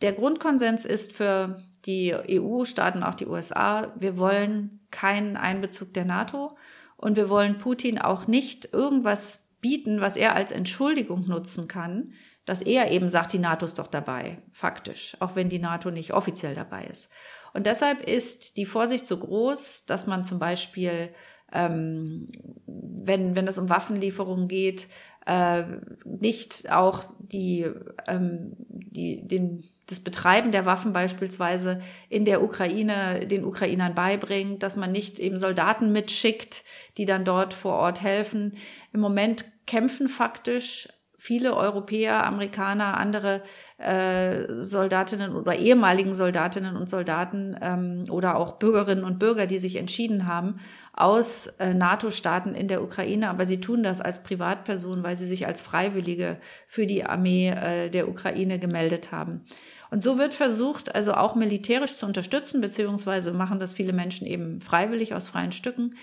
Der 0.00 0.12
Grundkonsens 0.12 0.84
ist 0.86 1.12
für 1.12 1.62
die 1.86 2.14
EU-Staaten, 2.14 3.02
auch 3.02 3.14
die 3.14 3.26
USA, 3.26 3.92
wir 3.98 4.16
wollen 4.18 4.80
keinen 4.90 5.36
Einbezug 5.36 5.92
der 5.94 6.04
NATO 6.04 6.56
und 7.00 7.16
wir 7.16 7.30
wollen 7.30 7.56
Putin 7.56 7.98
auch 7.98 8.26
nicht 8.26 8.74
irgendwas 8.74 9.54
bieten, 9.60 10.00
was 10.00 10.16
er 10.16 10.34
als 10.34 10.52
Entschuldigung 10.52 11.26
nutzen 11.26 11.66
kann, 11.66 12.12
dass 12.44 12.60
er 12.60 12.90
eben 12.90 13.08
sagt, 13.08 13.32
die 13.32 13.38
NATO 13.38 13.64
ist 13.64 13.78
doch 13.78 13.86
dabei, 13.86 14.42
faktisch, 14.52 15.16
auch 15.20 15.34
wenn 15.34 15.48
die 15.48 15.58
NATO 15.58 15.90
nicht 15.90 16.12
offiziell 16.12 16.54
dabei 16.54 16.84
ist. 16.84 17.10
Und 17.54 17.66
deshalb 17.66 18.06
ist 18.06 18.58
die 18.58 18.66
Vorsicht 18.66 19.06
so 19.06 19.18
groß, 19.18 19.86
dass 19.86 20.06
man 20.06 20.24
zum 20.24 20.38
Beispiel, 20.38 21.08
ähm, 21.52 22.30
wenn, 22.66 23.34
wenn 23.34 23.48
es 23.48 23.58
um 23.58 23.70
Waffenlieferungen 23.70 24.46
geht, 24.46 24.88
äh, 25.26 25.64
nicht 26.04 26.70
auch 26.70 27.04
die, 27.18 27.66
ähm, 28.08 28.56
die, 28.58 29.26
den 29.26 29.69
das 29.90 30.00
Betreiben 30.00 30.52
der 30.52 30.66
Waffen 30.66 30.92
beispielsweise 30.92 31.80
in 32.08 32.24
der 32.24 32.42
Ukraine 32.42 33.26
den 33.26 33.44
Ukrainern 33.44 33.94
beibringt, 33.94 34.62
dass 34.62 34.76
man 34.76 34.92
nicht 34.92 35.18
eben 35.18 35.36
Soldaten 35.36 35.90
mitschickt, 35.90 36.64
die 36.96 37.04
dann 37.04 37.24
dort 37.24 37.52
vor 37.52 37.74
Ort 37.74 38.00
helfen. 38.00 38.56
Im 38.92 39.00
Moment 39.00 39.44
kämpfen 39.66 40.08
faktisch 40.08 40.88
viele 41.20 41.54
Europäer, 41.54 42.24
Amerikaner, 42.24 42.96
andere 42.96 43.42
äh, 43.76 44.46
Soldatinnen 44.62 45.34
oder 45.34 45.56
ehemaligen 45.56 46.14
Soldatinnen 46.14 46.76
und 46.76 46.88
Soldaten 46.88 47.56
ähm, 47.60 48.04
oder 48.10 48.36
auch 48.36 48.52
Bürgerinnen 48.52 49.04
und 49.04 49.18
Bürger, 49.18 49.46
die 49.46 49.58
sich 49.58 49.76
entschieden 49.76 50.26
haben, 50.26 50.60
aus 50.94 51.46
äh, 51.58 51.74
NATO-Staaten 51.74 52.54
in 52.54 52.68
der 52.68 52.82
Ukraine, 52.82 53.28
aber 53.28 53.44
sie 53.44 53.60
tun 53.60 53.82
das 53.82 54.00
als 54.00 54.22
Privatperson, 54.22 55.02
weil 55.02 55.16
sie 55.16 55.26
sich 55.26 55.46
als 55.46 55.60
Freiwillige 55.60 56.38
für 56.66 56.86
die 56.86 57.04
Armee 57.04 57.50
äh, 57.50 57.90
der 57.90 58.08
Ukraine 58.08 58.58
gemeldet 58.58 59.12
haben. 59.12 59.44
Und 59.90 60.02
so 60.02 60.18
wird 60.18 60.34
versucht, 60.34 60.94
also 60.94 61.14
auch 61.14 61.34
militärisch 61.34 61.94
zu 61.94 62.06
unterstützen, 62.06 62.60
beziehungsweise 62.60 63.32
machen 63.32 63.58
das 63.58 63.72
viele 63.72 63.92
Menschen 63.92 64.26
eben 64.26 64.60
freiwillig 64.60 65.14
aus 65.14 65.28
freien 65.28 65.52
Stücken. 65.52 65.96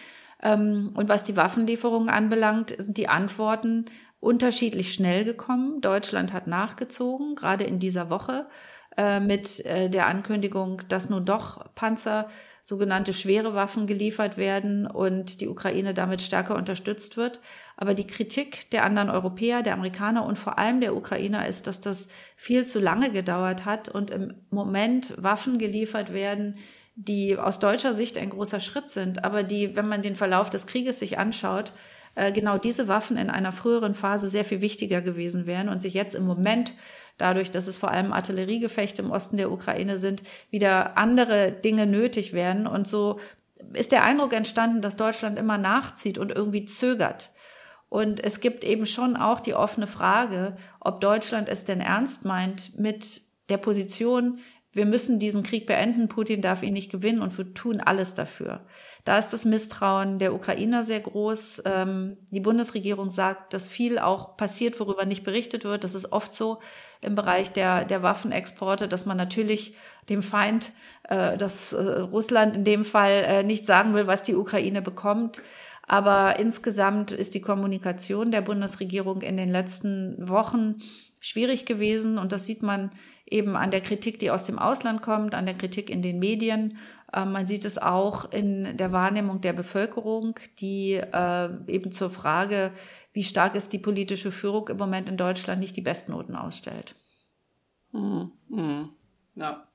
Ähm, 0.44 0.92
und 0.94 1.10
was 1.10 1.24
die 1.24 1.38
Waffenlieferungen 1.38 2.10
anbelangt, 2.10 2.76
sind 2.78 2.98
die 2.98 3.08
Antworten 3.08 3.86
unterschiedlich 4.20 4.94
schnell 4.94 5.24
gekommen. 5.24 5.82
Deutschland 5.82 6.34
hat 6.34 6.48
nachgezogen, 6.48 7.36
gerade 7.36 7.64
in 7.64 7.80
dieser 7.80 8.10
Woche, 8.10 8.48
äh, 8.98 9.20
mit 9.20 9.66
äh, 9.66 9.90
der 9.90 10.08
Ankündigung, 10.08 10.82
dass 10.90 11.10
nun 11.10 11.26
doch 11.26 11.74
Panzer, 11.76 12.30
sogenannte 12.68 13.14
schwere 13.14 13.54
Waffen 13.54 13.88
geliefert 13.88 14.36
werden 14.36 14.88
und 14.88 15.40
die 15.40 15.48
Ukraine 15.48 15.94
damit 15.94 16.22
stärker 16.22 16.58
unterstützt 16.58 17.16
wird. 17.16 17.40
Aber 17.78 17.94
die 17.94 18.06
Kritik 18.06 18.70
der 18.72 18.84
anderen 18.84 19.10
Europäer, 19.10 19.64
der 19.64 19.72
Amerikaner 19.72 20.26
und 20.26 20.38
vor 20.38 20.60
allem 20.60 20.82
der 20.82 20.94
Ukrainer 20.94 21.48
ist, 21.48 21.66
dass 21.68 21.80
das 21.80 22.10
viel 22.36 22.68
zu 22.68 22.82
lange 22.82 23.10
gedauert 23.10 23.64
hat 23.64 23.88
und 23.88 24.12
im 24.12 24.34
Moment 24.50 25.14
Waffen 25.16 25.60
geliefert 25.60 26.12
werden, 26.12 26.58
die 26.96 27.38
aus 27.38 27.60
deutscher 27.60 27.94
Sicht 27.94 28.18
ein 28.18 28.32
großer 28.32 28.60
Schritt 28.60 28.90
sind, 28.90 29.24
aber 29.24 29.44
die, 29.44 29.78
wenn 29.78 29.88
man 29.88 30.02
den 30.02 30.18
Verlauf 30.18 30.50
des 30.50 30.68
Krieges 30.68 31.00
sich 31.00 31.18
anschaut, 31.18 31.72
äh, 32.16 32.34
genau 32.34 32.58
diese 32.58 32.90
Waffen 32.90 33.16
in 33.16 33.30
einer 33.30 33.54
früheren 33.54 33.96
Phase 33.96 34.30
sehr 34.30 34.44
viel 34.44 34.60
wichtiger 34.60 35.02
gewesen 35.02 35.46
wären 35.48 35.70
und 35.70 35.82
sich 35.82 35.94
jetzt 35.94 36.16
im 36.16 36.26
Moment 36.26 36.74
dadurch, 37.18 37.52
dass 37.52 37.68
es 37.68 37.78
vor 37.78 37.92
allem 37.92 38.14
Artilleriegefechte 38.14 39.02
im 39.02 39.12
Osten 39.12 39.38
der 39.38 39.52
Ukraine 39.52 39.98
sind, 39.98 40.24
wieder 40.50 40.98
andere 40.98 41.52
Dinge 41.52 41.86
nötig 41.86 42.34
werden. 42.34 42.68
Und 42.68 42.88
so 42.88 43.20
ist 43.74 43.92
der 43.92 44.04
Eindruck 44.04 44.34
entstanden, 44.34 44.82
dass 44.82 44.98
Deutschland 44.98 45.38
immer 45.38 45.58
nachzieht 45.58 46.18
und 46.18 46.32
irgendwie 46.32 46.66
zögert. 46.66 47.34
Und 47.90 48.24
es 48.24 48.42
gibt 48.42 48.64
eben 48.64 48.86
schon 48.86 49.16
auch 49.16 49.40
die 49.40 49.54
offene 49.54 49.88
Frage, 49.88 50.58
ob 50.80 51.02
Deutschland 51.02 51.48
es 51.48 51.64
denn 51.64 51.80
ernst 51.80 52.26
meint 52.26 52.78
mit 52.78 53.22
der 53.50 53.58
Position, 53.58 54.40
wir 54.74 54.86
müssen 54.86 55.18
diesen 55.18 55.42
Krieg 55.42 55.66
beenden, 55.66 56.08
Putin 56.08 56.42
darf 56.42 56.62
ihn 56.62 56.74
nicht 56.74 56.92
gewinnen 56.92 57.22
und 57.22 57.36
wir 57.38 57.54
tun 57.54 57.82
alles 57.82 58.14
dafür. 58.14 58.66
Da 59.06 59.18
ist 59.18 59.32
das 59.32 59.46
Misstrauen 59.46 60.20
der 60.20 60.36
Ukrainer 60.36 60.84
sehr 60.84 61.00
groß. 61.00 61.64
Ähm, 61.66 62.18
die 62.30 62.42
Bundesregierung 62.42 63.10
sagt, 63.10 63.54
dass 63.54 63.70
viel 63.70 63.98
auch 63.98 64.38
passiert, 64.38 64.80
worüber 64.80 65.06
nicht 65.06 65.24
berichtet 65.24 65.64
wird. 65.64 65.84
Das 65.84 65.96
ist 65.96 66.12
oft 66.12 66.34
so 66.34 66.60
im 67.02 67.16
Bereich 67.16 67.52
der, 67.52 67.86
der 67.86 68.04
Waffenexporte, 68.04 68.88
dass 68.88 69.06
man 69.06 69.18
natürlich 69.18 69.76
dem 70.10 70.24
Feind, 70.24 70.72
äh, 71.04 71.38
dass 71.38 71.74
äh, 71.74 71.82
Russland 71.82 72.56
in 72.56 72.64
dem 72.64 72.86
Fall 72.86 73.24
äh, 73.26 73.44
nicht 73.44 73.66
sagen 73.66 73.94
will, 73.94 74.08
was 74.08 74.24
die 74.24 74.36
Ukraine 74.36 74.82
bekommt. 74.82 75.42
Aber 75.88 76.38
insgesamt 76.40 77.12
ist 77.12 77.34
die 77.34 77.42
Kommunikation 77.42 78.32
der 78.32 78.42
Bundesregierung 78.42 79.22
in 79.22 79.38
den 79.38 79.50
letzten 79.50 80.28
Wochen 80.28 80.82
schwierig 81.22 81.66
gewesen. 81.66 82.18
Und 82.18 82.32
das 82.32 82.46
sieht 82.46 82.62
man 82.62 82.92
eben 83.30 83.56
an 83.56 83.72
der 83.72 83.82
Kritik, 83.82 84.20
die 84.20 84.32
aus 84.32 84.44
dem 84.44 84.60
Ausland 84.60 85.02
kommt, 85.02 85.36
an 85.36 85.46
der 85.46 85.56
Kritik 85.56 85.90
in 85.90 86.02
den 86.02 86.20
Medien. 86.20 86.78
Äh, 87.14 87.26
man 87.26 87.46
sieht 87.46 87.66
es 87.66 87.78
auch 87.78 88.32
in 88.32 88.78
der 88.78 88.92
Wahrnehmung 88.92 89.42
der 89.42 89.54
Bevölkerung, 89.54 90.36
die 90.60 90.94
äh, 90.94 91.50
eben 91.68 91.92
zur 91.92 92.10
Frage, 92.10 92.72
wie 93.14 93.24
stark 93.24 93.56
ist 93.56 93.74
die 93.74 93.80
politische 93.80 94.32
Führung 94.32 94.68
im 94.70 94.78
Moment 94.78 95.10
in 95.10 95.18
Deutschland, 95.18 95.60
nicht 95.60 95.76
die 95.76 95.82
Bestnoten 95.82 96.36
ausstellt. 96.36 96.96
Hm, 97.92 98.32
hm, 98.50 98.90
ja. 99.36 99.68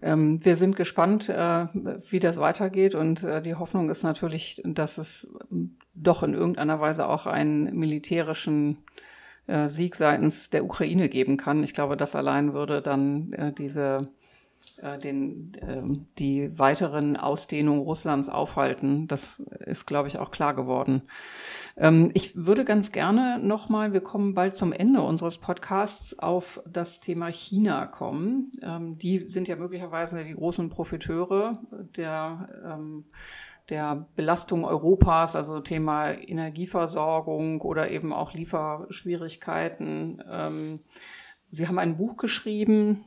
Ähm, 0.00 0.44
wir 0.44 0.56
sind 0.56 0.74
gespannt, 0.74 1.28
äh, 1.28 1.66
wie 2.10 2.18
das 2.18 2.38
weitergeht 2.38 2.96
und 2.96 3.22
äh, 3.22 3.40
die 3.40 3.54
Hoffnung 3.54 3.88
ist 3.88 4.02
natürlich, 4.02 4.60
dass 4.64 4.98
es 4.98 5.32
doch 5.94 6.24
in 6.24 6.34
irgendeiner 6.34 6.80
Weise 6.80 7.08
auch 7.08 7.26
einen 7.26 7.76
militärischen 7.76 8.78
äh, 9.46 9.68
Sieg 9.68 9.96
seitens 9.96 10.50
der 10.50 10.64
Ukraine 10.64 11.08
geben 11.08 11.36
kann. 11.36 11.62
Ich 11.62 11.74
glaube, 11.74 11.96
das 11.96 12.14
allein 12.14 12.52
würde 12.52 12.82
dann 12.82 13.32
äh, 13.32 13.52
diese 13.52 14.02
äh, 14.82 14.98
den, 14.98 15.52
äh, 15.60 15.82
die 16.18 16.58
weiteren 16.58 17.16
Ausdehnungen 17.16 17.82
Russlands 17.82 18.28
aufhalten. 18.28 19.06
Das 19.06 19.40
ist, 19.60 19.86
glaube 19.86 20.08
ich, 20.08 20.18
auch 20.18 20.30
klar 20.30 20.54
geworden. 20.54 21.02
Ähm, 21.76 22.10
ich 22.14 22.34
würde 22.36 22.64
ganz 22.64 22.90
gerne 22.92 23.38
nochmal, 23.38 23.92
wir 23.92 24.00
kommen 24.00 24.34
bald 24.34 24.54
zum 24.54 24.72
Ende 24.72 25.02
unseres 25.02 25.38
Podcasts, 25.38 26.18
auf 26.18 26.60
das 26.66 27.00
Thema 27.00 27.28
China 27.28 27.86
kommen. 27.86 28.52
Ähm, 28.62 28.98
die 28.98 29.28
sind 29.28 29.48
ja 29.48 29.56
möglicherweise 29.56 30.24
die 30.24 30.34
großen 30.34 30.68
Profiteure 30.68 31.52
der 31.96 32.48
ähm, 32.64 33.04
der 33.72 34.06
Belastung 34.16 34.66
Europas, 34.66 35.34
also 35.34 35.58
Thema 35.60 36.10
Energieversorgung 36.10 37.62
oder 37.62 37.90
eben 37.90 38.12
auch 38.12 38.34
Lieferschwierigkeiten. 38.34 40.22
Ähm, 40.30 40.80
Sie 41.50 41.66
haben 41.66 41.78
ein 41.78 41.96
Buch 41.96 42.18
geschrieben, 42.18 43.06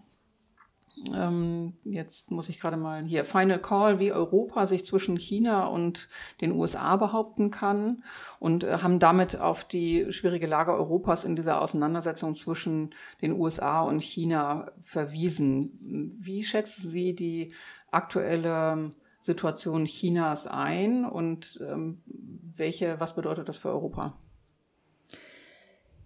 ähm, 1.14 1.74
jetzt 1.84 2.32
muss 2.32 2.50
ich 2.50 2.60
gerade 2.60 2.78
mal 2.78 3.04
hier, 3.04 3.26
Final 3.26 3.60
Call, 3.60 4.00
wie 4.00 4.12
Europa 4.12 4.66
sich 4.66 4.86
zwischen 4.86 5.18
China 5.18 5.68
und 5.68 6.08
den 6.42 6.52
USA 6.52 6.96
behaupten 6.96 7.52
kann 7.52 8.04
und 8.40 8.64
äh, 8.64 8.80
haben 8.82 8.98
damit 8.98 9.40
auf 9.40 9.66
die 9.66 10.12
schwierige 10.12 10.48
Lage 10.48 10.74
Europas 10.74 11.26
in 11.26 11.36
dieser 11.36 11.62
Auseinandersetzung 11.62 12.36
zwischen 12.36 12.96
den 13.22 13.34
USA 13.34 13.82
und 13.82 14.02
China 14.02 14.72
verwiesen. 14.82 15.80
Wie 16.20 16.44
schätzen 16.44 16.90
Sie 16.90 17.14
die 17.14 17.54
aktuelle 17.92 18.90
Situation 19.26 19.86
Chinas 19.86 20.46
ein 20.46 21.04
und 21.04 21.60
ähm, 21.68 22.04
welche, 22.06 23.00
was 23.00 23.16
bedeutet 23.16 23.50
das 23.50 23.58
für 23.58 23.70
Europa? 23.70 24.14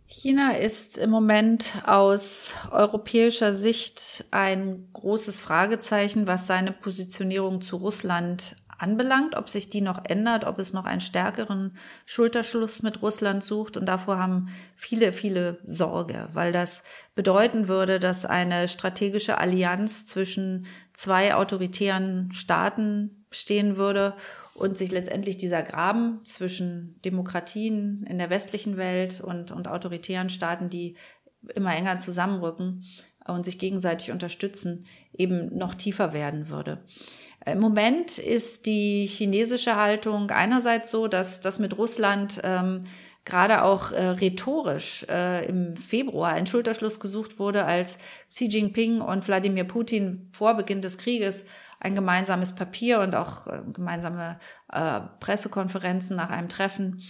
China 0.05 0.53
ist 0.53 0.97
im 0.97 1.09
Moment 1.09 1.83
aus 1.85 2.55
europäischer 2.71 3.53
Sicht 3.53 4.23
ein 4.31 4.87
großes 4.93 5.37
Fragezeichen, 5.37 6.27
was 6.27 6.47
seine 6.47 6.71
Positionierung 6.71 7.61
zu 7.61 7.75
Russland 7.75 8.55
anbelangt, 8.79 9.35
ob 9.35 9.49
sich 9.49 9.69
die 9.69 9.81
noch 9.81 10.03
ändert, 10.05 10.45
ob 10.45 10.59
es 10.59 10.73
noch 10.73 10.85
einen 10.85 11.01
stärkeren 11.01 11.77
Schulterschluss 12.05 12.81
mit 12.81 13.01
Russland 13.01 13.43
sucht. 13.43 13.77
Und 13.77 13.85
davor 13.85 14.17
haben 14.17 14.49
viele, 14.75 15.13
viele 15.13 15.59
Sorge, 15.63 16.29
weil 16.33 16.51
das 16.51 16.83
bedeuten 17.15 17.67
würde, 17.67 17.99
dass 17.99 18.25
eine 18.25 18.67
strategische 18.67 19.37
Allianz 19.37 20.05
zwischen 20.05 20.67
zwei 20.93 21.35
autoritären 21.35 22.31
Staaten 22.31 23.25
stehen 23.31 23.77
würde 23.77 24.15
und 24.53 24.77
sich 24.77 24.91
letztendlich 24.91 25.37
dieser 25.37 25.61
Graben 25.61 26.19
zwischen 26.25 26.99
Demokratien 27.05 28.03
in 28.03 28.17
der 28.17 28.29
westlichen 28.29 28.77
Welt 28.77 29.21
und, 29.21 29.51
und 29.51 29.67
autoritären 29.67 30.29
Staaten, 30.29 30.69
die 30.69 30.95
immer 31.55 31.75
enger 31.75 31.97
zusammenrücken 31.97 32.83
und 33.25 33.45
sich 33.45 33.59
gegenseitig 33.59 34.11
unterstützen, 34.11 34.85
eben 35.13 35.57
noch 35.57 35.75
tiefer 35.75 36.13
werden 36.13 36.49
würde. 36.49 36.83
Im 37.45 37.59
Moment 37.59 38.17
ist 38.17 38.65
die 38.65 39.05
chinesische 39.07 39.75
Haltung 39.75 40.29
einerseits 40.29 40.91
so, 40.91 41.07
dass 41.07 41.41
das 41.41 41.57
mit 41.57 41.77
Russland 41.77 42.41
ähm, 42.43 42.85
gerade 43.25 43.63
auch 43.63 43.91
äh, 43.91 44.07
rhetorisch 44.07 45.05
äh, 45.09 45.45
im 45.45 45.77
Februar 45.77 46.33
ein 46.33 46.47
Schulterschluss 46.47 46.99
gesucht 46.99 47.39
wurde, 47.39 47.65
als 47.65 47.99
Xi 48.27 48.47
Jinping 48.47 49.01
und 49.01 49.27
Wladimir 49.27 49.63
Putin 49.63 50.29
vor 50.33 50.55
Beginn 50.55 50.81
des 50.81 50.97
Krieges 50.97 51.45
ein 51.79 51.95
gemeinsames 51.95 52.55
Papier 52.55 52.99
und 52.99 53.15
auch 53.15 53.47
äh, 53.47 53.61
gemeinsame 53.71 54.39
äh, 54.71 54.99
Pressekonferenzen 55.19 56.17
nach 56.17 56.29
einem 56.29 56.49
Treffen 56.49 57.01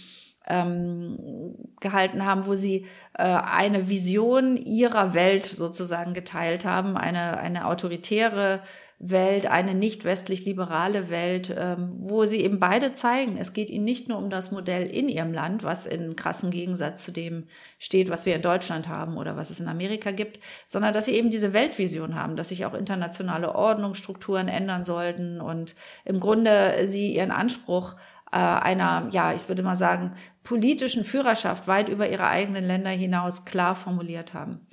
ähm, 0.46 1.54
gehalten 1.80 2.24
haben, 2.24 2.46
wo 2.46 2.54
sie 2.54 2.86
äh, 3.14 3.22
eine 3.24 3.88
Vision 3.88 4.56
ihrer 4.56 5.14
Welt 5.14 5.46
sozusagen 5.46 6.14
geteilt 6.14 6.64
haben, 6.64 6.96
eine, 6.96 7.38
eine 7.38 7.66
autoritäre 7.66 8.62
Welt, 9.02 9.46
eine 9.46 9.74
nicht 9.74 10.04
westlich 10.04 10.44
liberale 10.44 11.08
Welt, 11.08 11.54
ähm, 11.56 11.88
wo 11.98 12.26
sie 12.26 12.40
eben 12.40 12.60
beide 12.60 12.92
zeigen, 12.92 13.38
es 13.38 13.54
geht 13.54 13.70
ihnen 13.70 13.86
nicht 13.86 14.08
nur 14.08 14.18
um 14.18 14.28
das 14.28 14.52
Modell 14.52 14.86
in 14.86 15.08
ihrem 15.08 15.32
Land, 15.32 15.64
was 15.64 15.86
in 15.86 16.16
krassem 16.16 16.50
Gegensatz 16.50 17.02
zu 17.02 17.10
dem 17.10 17.46
steht, 17.78 18.10
was 18.10 18.26
wir 18.26 18.36
in 18.36 18.42
Deutschland 18.42 18.88
haben 18.88 19.16
oder 19.16 19.38
was 19.38 19.48
es 19.48 19.58
in 19.58 19.68
Amerika 19.68 20.10
gibt, 20.10 20.38
sondern 20.66 20.92
dass 20.92 21.06
sie 21.06 21.14
eben 21.14 21.30
diese 21.30 21.54
Weltvision 21.54 22.14
haben, 22.14 22.36
dass 22.36 22.50
sich 22.50 22.66
auch 22.66 22.74
internationale 22.74 23.54
Ordnungsstrukturen 23.54 24.48
ändern 24.48 24.84
sollten 24.84 25.40
und 25.40 25.76
im 26.04 26.20
Grunde 26.20 26.86
sie 26.86 27.14
ihren 27.14 27.30
Anspruch 27.30 27.96
äh, 28.32 28.36
einer, 28.36 29.08
ja, 29.12 29.32
ich 29.32 29.48
würde 29.48 29.62
mal 29.62 29.76
sagen, 29.76 30.14
politischen 30.42 31.04
Führerschaft 31.04 31.66
weit 31.68 31.88
über 31.88 32.10
ihre 32.10 32.26
eigenen 32.26 32.66
Länder 32.66 32.90
hinaus 32.90 33.46
klar 33.46 33.74
formuliert 33.74 34.34
haben. 34.34 34.66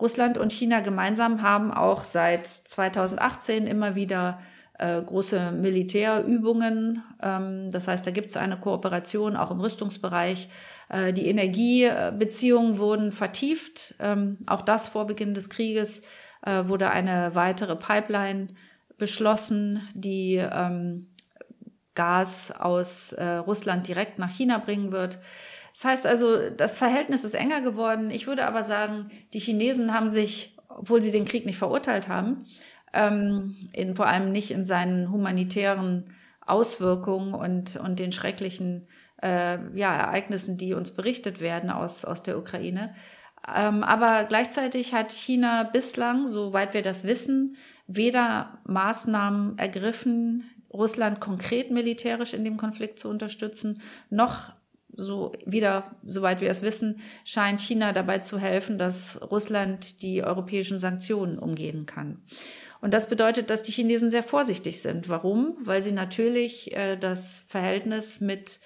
Russland 0.00 0.36
und 0.36 0.52
China 0.52 0.80
gemeinsam 0.80 1.42
haben 1.42 1.72
auch 1.72 2.04
seit 2.04 2.46
2018 2.46 3.66
immer 3.66 3.94
wieder 3.94 4.40
äh, 4.78 5.00
große 5.00 5.52
Militärübungen. 5.52 7.02
Ähm, 7.22 7.72
das 7.72 7.88
heißt, 7.88 8.06
da 8.06 8.10
gibt 8.10 8.28
es 8.28 8.36
eine 8.36 8.58
Kooperation 8.58 9.36
auch 9.36 9.50
im 9.50 9.60
Rüstungsbereich. 9.60 10.50
Äh, 10.90 11.14
die 11.14 11.28
Energiebeziehungen 11.28 12.78
wurden 12.78 13.12
vertieft. 13.12 13.94
Ähm, 13.98 14.38
auch 14.46 14.62
das 14.62 14.88
vor 14.88 15.06
Beginn 15.06 15.32
des 15.32 15.48
Krieges 15.48 16.02
äh, 16.44 16.64
wurde 16.66 16.90
eine 16.90 17.34
weitere 17.34 17.76
Pipeline 17.76 18.48
beschlossen, 18.98 19.88
die 19.94 20.36
ähm, 20.36 21.08
Gas 21.94 22.52
aus 22.52 23.14
Russland 23.18 23.88
direkt 23.88 24.18
nach 24.18 24.30
China 24.30 24.58
bringen 24.58 24.92
wird. 24.92 25.18
Das 25.76 25.84
heißt 25.84 26.06
also, 26.06 26.48
das 26.48 26.78
Verhältnis 26.78 27.22
ist 27.22 27.34
enger 27.34 27.60
geworden. 27.60 28.10
Ich 28.10 28.26
würde 28.26 28.46
aber 28.46 28.62
sagen, 28.62 29.10
die 29.34 29.40
Chinesen 29.40 29.92
haben 29.92 30.08
sich, 30.08 30.56
obwohl 30.68 31.02
sie 31.02 31.10
den 31.10 31.26
Krieg 31.26 31.44
nicht 31.44 31.58
verurteilt 31.58 32.08
haben, 32.08 32.46
ähm, 32.94 33.56
in, 33.74 33.94
vor 33.94 34.06
allem 34.06 34.32
nicht 34.32 34.50
in 34.52 34.64
seinen 34.64 35.12
humanitären 35.12 36.14
Auswirkungen 36.46 37.34
und, 37.34 37.76
und 37.76 37.98
den 37.98 38.10
schrecklichen 38.10 38.88
äh, 39.22 39.58
ja, 39.78 39.94
Ereignissen, 39.94 40.56
die 40.56 40.72
uns 40.72 40.92
berichtet 40.92 41.42
werden 41.42 41.68
aus, 41.68 42.06
aus 42.06 42.22
der 42.22 42.38
Ukraine. 42.38 42.94
Ähm, 43.54 43.84
aber 43.84 44.24
gleichzeitig 44.24 44.94
hat 44.94 45.12
China 45.12 45.64
bislang, 45.64 46.26
soweit 46.26 46.72
wir 46.72 46.80
das 46.80 47.04
wissen, 47.04 47.58
weder 47.86 48.60
Maßnahmen 48.64 49.58
ergriffen, 49.58 50.50
Russland 50.72 51.20
konkret 51.20 51.70
militärisch 51.70 52.32
in 52.32 52.44
dem 52.44 52.56
Konflikt 52.56 52.98
zu 52.98 53.10
unterstützen, 53.10 53.82
noch 54.08 54.55
so 54.96 55.32
wieder, 55.44 55.96
soweit 56.04 56.40
wir 56.40 56.50
es 56.50 56.62
wissen, 56.62 57.00
scheint 57.24 57.60
China 57.60 57.92
dabei 57.92 58.18
zu 58.18 58.38
helfen, 58.38 58.78
dass 58.78 59.20
Russland 59.22 60.02
die 60.02 60.24
europäischen 60.24 60.78
Sanktionen 60.78 61.38
umgehen 61.38 61.86
kann. 61.86 62.22
Und 62.80 62.92
das 62.92 63.08
bedeutet, 63.08 63.50
dass 63.50 63.62
die 63.62 63.72
Chinesen 63.72 64.10
sehr 64.10 64.22
vorsichtig 64.22 64.80
sind. 64.80 65.08
Warum? 65.08 65.56
Weil 65.62 65.82
sie 65.82 65.92
natürlich 65.92 66.74
äh, 66.76 66.96
das 66.96 67.44
Verhältnis 67.48 68.20
mit 68.20 68.60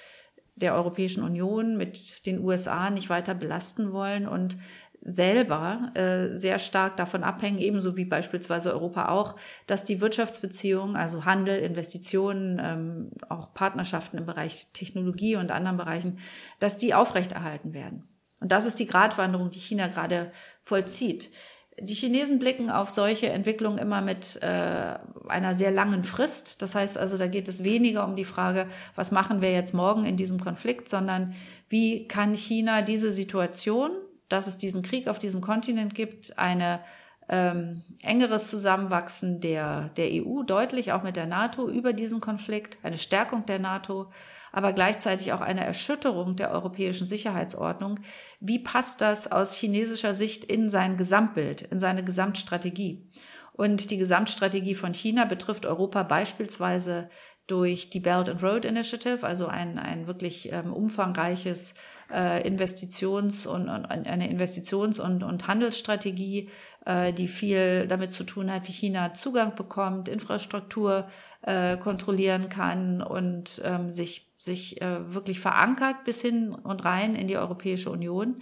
der 0.56 0.74
Europäischen 0.74 1.22
Union, 1.22 1.76
mit 1.76 2.26
den 2.26 2.40
USA 2.40 2.90
nicht 2.90 3.08
weiter 3.08 3.34
belasten 3.34 3.92
wollen 3.92 4.28
und 4.28 4.58
selber 5.02 5.92
äh, 5.94 6.36
sehr 6.36 6.58
stark 6.58 6.96
davon 6.96 7.24
abhängen, 7.24 7.58
ebenso 7.58 7.96
wie 7.96 8.04
beispielsweise 8.04 8.72
Europa 8.72 9.08
auch, 9.08 9.36
dass 9.66 9.84
die 9.84 10.00
Wirtschaftsbeziehungen, 10.00 10.96
also 10.96 11.24
Handel, 11.24 11.58
Investitionen, 11.58 12.60
ähm, 12.62 13.10
auch 13.28 13.54
Partnerschaften 13.54 14.18
im 14.18 14.26
Bereich 14.26 14.68
Technologie 14.74 15.36
und 15.36 15.50
anderen 15.50 15.78
Bereichen, 15.78 16.18
dass 16.58 16.76
die 16.76 16.92
aufrechterhalten 16.92 17.72
werden. 17.72 18.06
Und 18.40 18.52
das 18.52 18.66
ist 18.66 18.78
die 18.78 18.86
Gratwanderung, 18.86 19.50
die 19.50 19.58
China 19.58 19.88
gerade 19.88 20.32
vollzieht. 20.62 21.30
Die 21.78 21.94
Chinesen 21.94 22.38
blicken 22.38 22.70
auf 22.70 22.90
solche 22.90 23.30
Entwicklungen 23.30 23.78
immer 23.78 24.02
mit 24.02 24.38
äh, 24.42 24.98
einer 25.28 25.54
sehr 25.54 25.70
langen 25.70 26.04
Frist. 26.04 26.60
Das 26.60 26.74
heißt 26.74 26.98
also, 26.98 27.16
da 27.16 27.26
geht 27.26 27.48
es 27.48 27.64
weniger 27.64 28.04
um 28.04 28.16
die 28.16 28.26
Frage, 28.26 28.66
was 28.96 29.12
machen 29.12 29.40
wir 29.40 29.52
jetzt 29.52 29.72
morgen 29.72 30.04
in 30.04 30.18
diesem 30.18 30.40
Konflikt, 30.40 30.90
sondern 30.90 31.34
wie 31.70 32.06
kann 32.06 32.34
China 32.34 32.82
diese 32.82 33.12
Situation, 33.12 33.92
dass 34.30 34.46
es 34.46 34.56
diesen 34.56 34.82
Krieg 34.82 35.08
auf 35.08 35.18
diesem 35.18 35.42
Kontinent 35.42 35.94
gibt, 35.94 36.38
eine 36.38 36.80
ähm, 37.28 37.82
engeres 38.02 38.48
Zusammenwachsen 38.48 39.40
der, 39.40 39.90
der 39.96 40.08
EU, 40.10 40.42
deutlich 40.42 40.92
auch 40.92 41.02
mit 41.02 41.16
der 41.16 41.26
NATO 41.26 41.68
über 41.68 41.92
diesen 41.92 42.20
Konflikt, 42.20 42.78
eine 42.82 42.98
Stärkung 42.98 43.44
der 43.46 43.58
NATO, 43.58 44.10
aber 44.52 44.72
gleichzeitig 44.72 45.32
auch 45.32 45.40
eine 45.40 45.64
Erschütterung 45.64 46.36
der 46.36 46.50
europäischen 46.50 47.04
Sicherheitsordnung. 47.06 48.00
Wie 48.40 48.58
passt 48.58 49.00
das 49.00 49.30
aus 49.30 49.54
chinesischer 49.54 50.14
Sicht 50.14 50.44
in 50.44 50.68
sein 50.68 50.96
Gesamtbild, 50.96 51.62
in 51.62 51.78
seine 51.78 52.02
Gesamtstrategie? 52.02 53.06
Und 53.52 53.90
die 53.90 53.98
Gesamtstrategie 53.98 54.74
von 54.74 54.94
China 54.94 55.24
betrifft 55.24 55.66
Europa 55.66 56.02
beispielsweise 56.02 57.10
durch 57.50 57.90
die 57.90 58.00
Belt 58.00 58.28
and 58.28 58.42
Road 58.42 58.64
Initiative, 58.64 59.26
also 59.26 59.46
ein, 59.46 59.78
ein 59.78 60.06
wirklich 60.06 60.52
ähm, 60.52 60.72
umfangreiches 60.72 61.74
äh, 62.12 62.46
Investitions- 62.48 63.46
und, 63.46 63.68
und 63.68 63.86
eine 63.86 64.30
Investitions- 64.32 65.00
und, 65.00 65.22
und 65.22 65.48
Handelsstrategie, 65.48 66.48
äh, 66.86 67.12
die 67.12 67.28
viel 67.28 67.86
damit 67.88 68.12
zu 68.12 68.24
tun 68.24 68.52
hat, 68.52 68.68
wie 68.68 68.72
China 68.72 69.14
Zugang 69.14 69.54
bekommt, 69.54 70.08
Infrastruktur 70.08 71.08
äh, 71.42 71.76
kontrollieren 71.76 72.48
kann 72.48 73.02
und 73.02 73.60
ähm, 73.64 73.90
sich, 73.90 74.30
sich 74.38 74.80
äh, 74.80 75.12
wirklich 75.12 75.40
verankert 75.40 76.04
bis 76.04 76.20
hin 76.20 76.52
und 76.52 76.84
rein 76.84 77.14
in 77.14 77.26
die 77.26 77.36
Europäische 77.36 77.90
Union. 77.90 78.36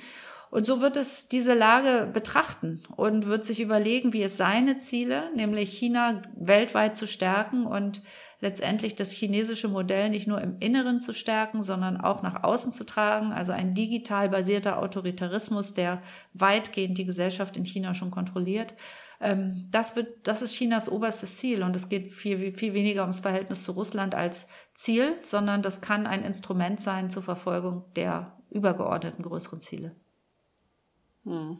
Und 0.50 0.64
so 0.64 0.80
wird 0.80 0.96
es 0.96 1.28
diese 1.28 1.52
Lage 1.52 2.09
betrachten 2.11 2.82
und 2.96 3.26
wird 3.26 3.44
sich 3.44 3.61
überlegen, 3.61 4.14
wie 4.14 4.22
es 4.22 4.38
seine 4.38 4.78
Ziele, 4.78 5.30
nämlich 5.34 5.70
China 5.76 6.22
weltweit 6.36 6.96
zu 6.96 7.06
stärken 7.06 7.66
und 7.66 8.02
letztendlich 8.41 8.95
das 8.95 9.11
chinesische 9.11 9.68
Modell 9.68 10.11
nicht 10.11 10.26
nur 10.26 10.41
im 10.41 10.59
Inneren 10.61 11.01
zu 11.01 11.12
stärken, 11.12 11.62
sondern 11.62 12.01
auch 12.01 12.22
nach 12.22 12.45
außen 12.45 12.70
zu 12.70 12.84
tragen. 12.84 13.32
Also 13.32 13.53
ein 13.53 13.74
digital 13.74 14.28
basierter 14.28 14.78
Autoritarismus, 14.78 15.74
der 15.74 16.03
weitgehend 16.34 16.99
die 16.99 17.05
Gesellschaft 17.05 17.57
in 17.57 17.64
China 17.64 17.95
schon 17.95 18.11
kontrolliert. 18.11 18.74
Ähm, 19.20 19.66
das 19.70 19.97
wird, 19.97 20.26
das 20.26 20.43
ist 20.43 20.55
Chinas 20.55 20.89
oberstes 20.89 21.39
Ziel 21.39 21.62
und 21.62 21.74
es 21.74 21.89
geht 21.89 22.12
viel, 22.12 22.55
viel 22.55 22.74
weniger 22.74 23.03
ums 23.03 23.20
Verhältnis 23.20 23.64
zu 23.64 23.72
Russland 23.72 24.14
als 24.14 24.49
Ziel, 24.72 25.16
sondern 25.22 25.62
das 25.62 25.80
kann 25.80 26.07
ein 26.07 26.24
Instrument 26.24 26.80
sein 26.80 27.11
zur 27.11 27.24
Verfolgung 27.24 27.84
der 27.97 28.36
übergeordneten 28.51 29.24
größeren 29.24 29.61
Ziele. 29.61 29.97
Hm 31.24 31.59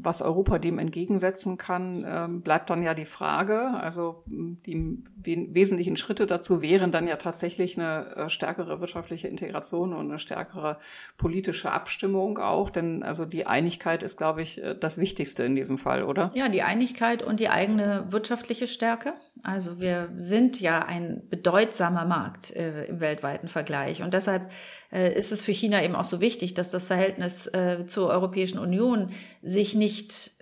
was 0.00 0.22
Europa 0.22 0.58
dem 0.58 0.78
entgegensetzen 0.78 1.56
kann, 1.56 2.04
ähm, 2.06 2.40
bleibt 2.42 2.70
dann 2.70 2.82
ja 2.82 2.94
die 2.94 3.04
Frage. 3.04 3.70
Also 3.70 4.22
die 4.26 5.02
wesentlichen 5.16 5.96
Schritte 5.96 6.26
dazu 6.26 6.62
wären 6.62 6.92
dann 6.92 7.08
ja 7.08 7.16
tatsächlich 7.16 7.78
eine 7.78 8.14
äh, 8.14 8.28
stärkere 8.28 8.80
wirtschaftliche 8.80 9.28
Integration 9.28 9.92
und 9.92 10.08
eine 10.08 10.18
stärkere 10.18 10.78
politische 11.16 11.72
Abstimmung 11.72 12.38
auch. 12.38 12.70
Denn 12.70 13.02
also 13.02 13.24
die 13.24 13.46
Einigkeit 13.46 14.02
ist, 14.02 14.16
glaube 14.16 14.42
ich, 14.42 14.62
äh, 14.62 14.76
das 14.78 14.98
Wichtigste 14.98 15.44
in 15.44 15.56
diesem 15.56 15.78
Fall, 15.78 16.04
oder? 16.04 16.30
Ja, 16.34 16.48
die 16.48 16.62
Einigkeit 16.62 17.22
und 17.22 17.40
die 17.40 17.48
eigene 17.48 18.06
wirtschaftliche 18.10 18.68
Stärke. 18.68 19.14
Also 19.42 19.80
wir 19.80 20.10
sind 20.16 20.60
ja 20.60 20.80
ein 20.80 21.22
bedeutsamer 21.28 22.04
Markt 22.04 22.54
äh, 22.54 22.84
im 22.84 23.00
weltweiten 23.00 23.48
Vergleich. 23.48 24.02
Und 24.02 24.14
deshalb 24.14 24.50
ist 24.90 25.32
es 25.32 25.42
für 25.42 25.52
China 25.52 25.82
eben 25.82 25.94
auch 25.94 26.04
so 26.04 26.20
wichtig, 26.20 26.54
dass 26.54 26.70
das 26.70 26.86
Verhältnis 26.86 27.46
äh, 27.46 27.84
zur 27.86 28.08
Europäischen 28.08 28.58
Union 28.58 29.10
sich 29.42 29.74
nicht 29.74 30.32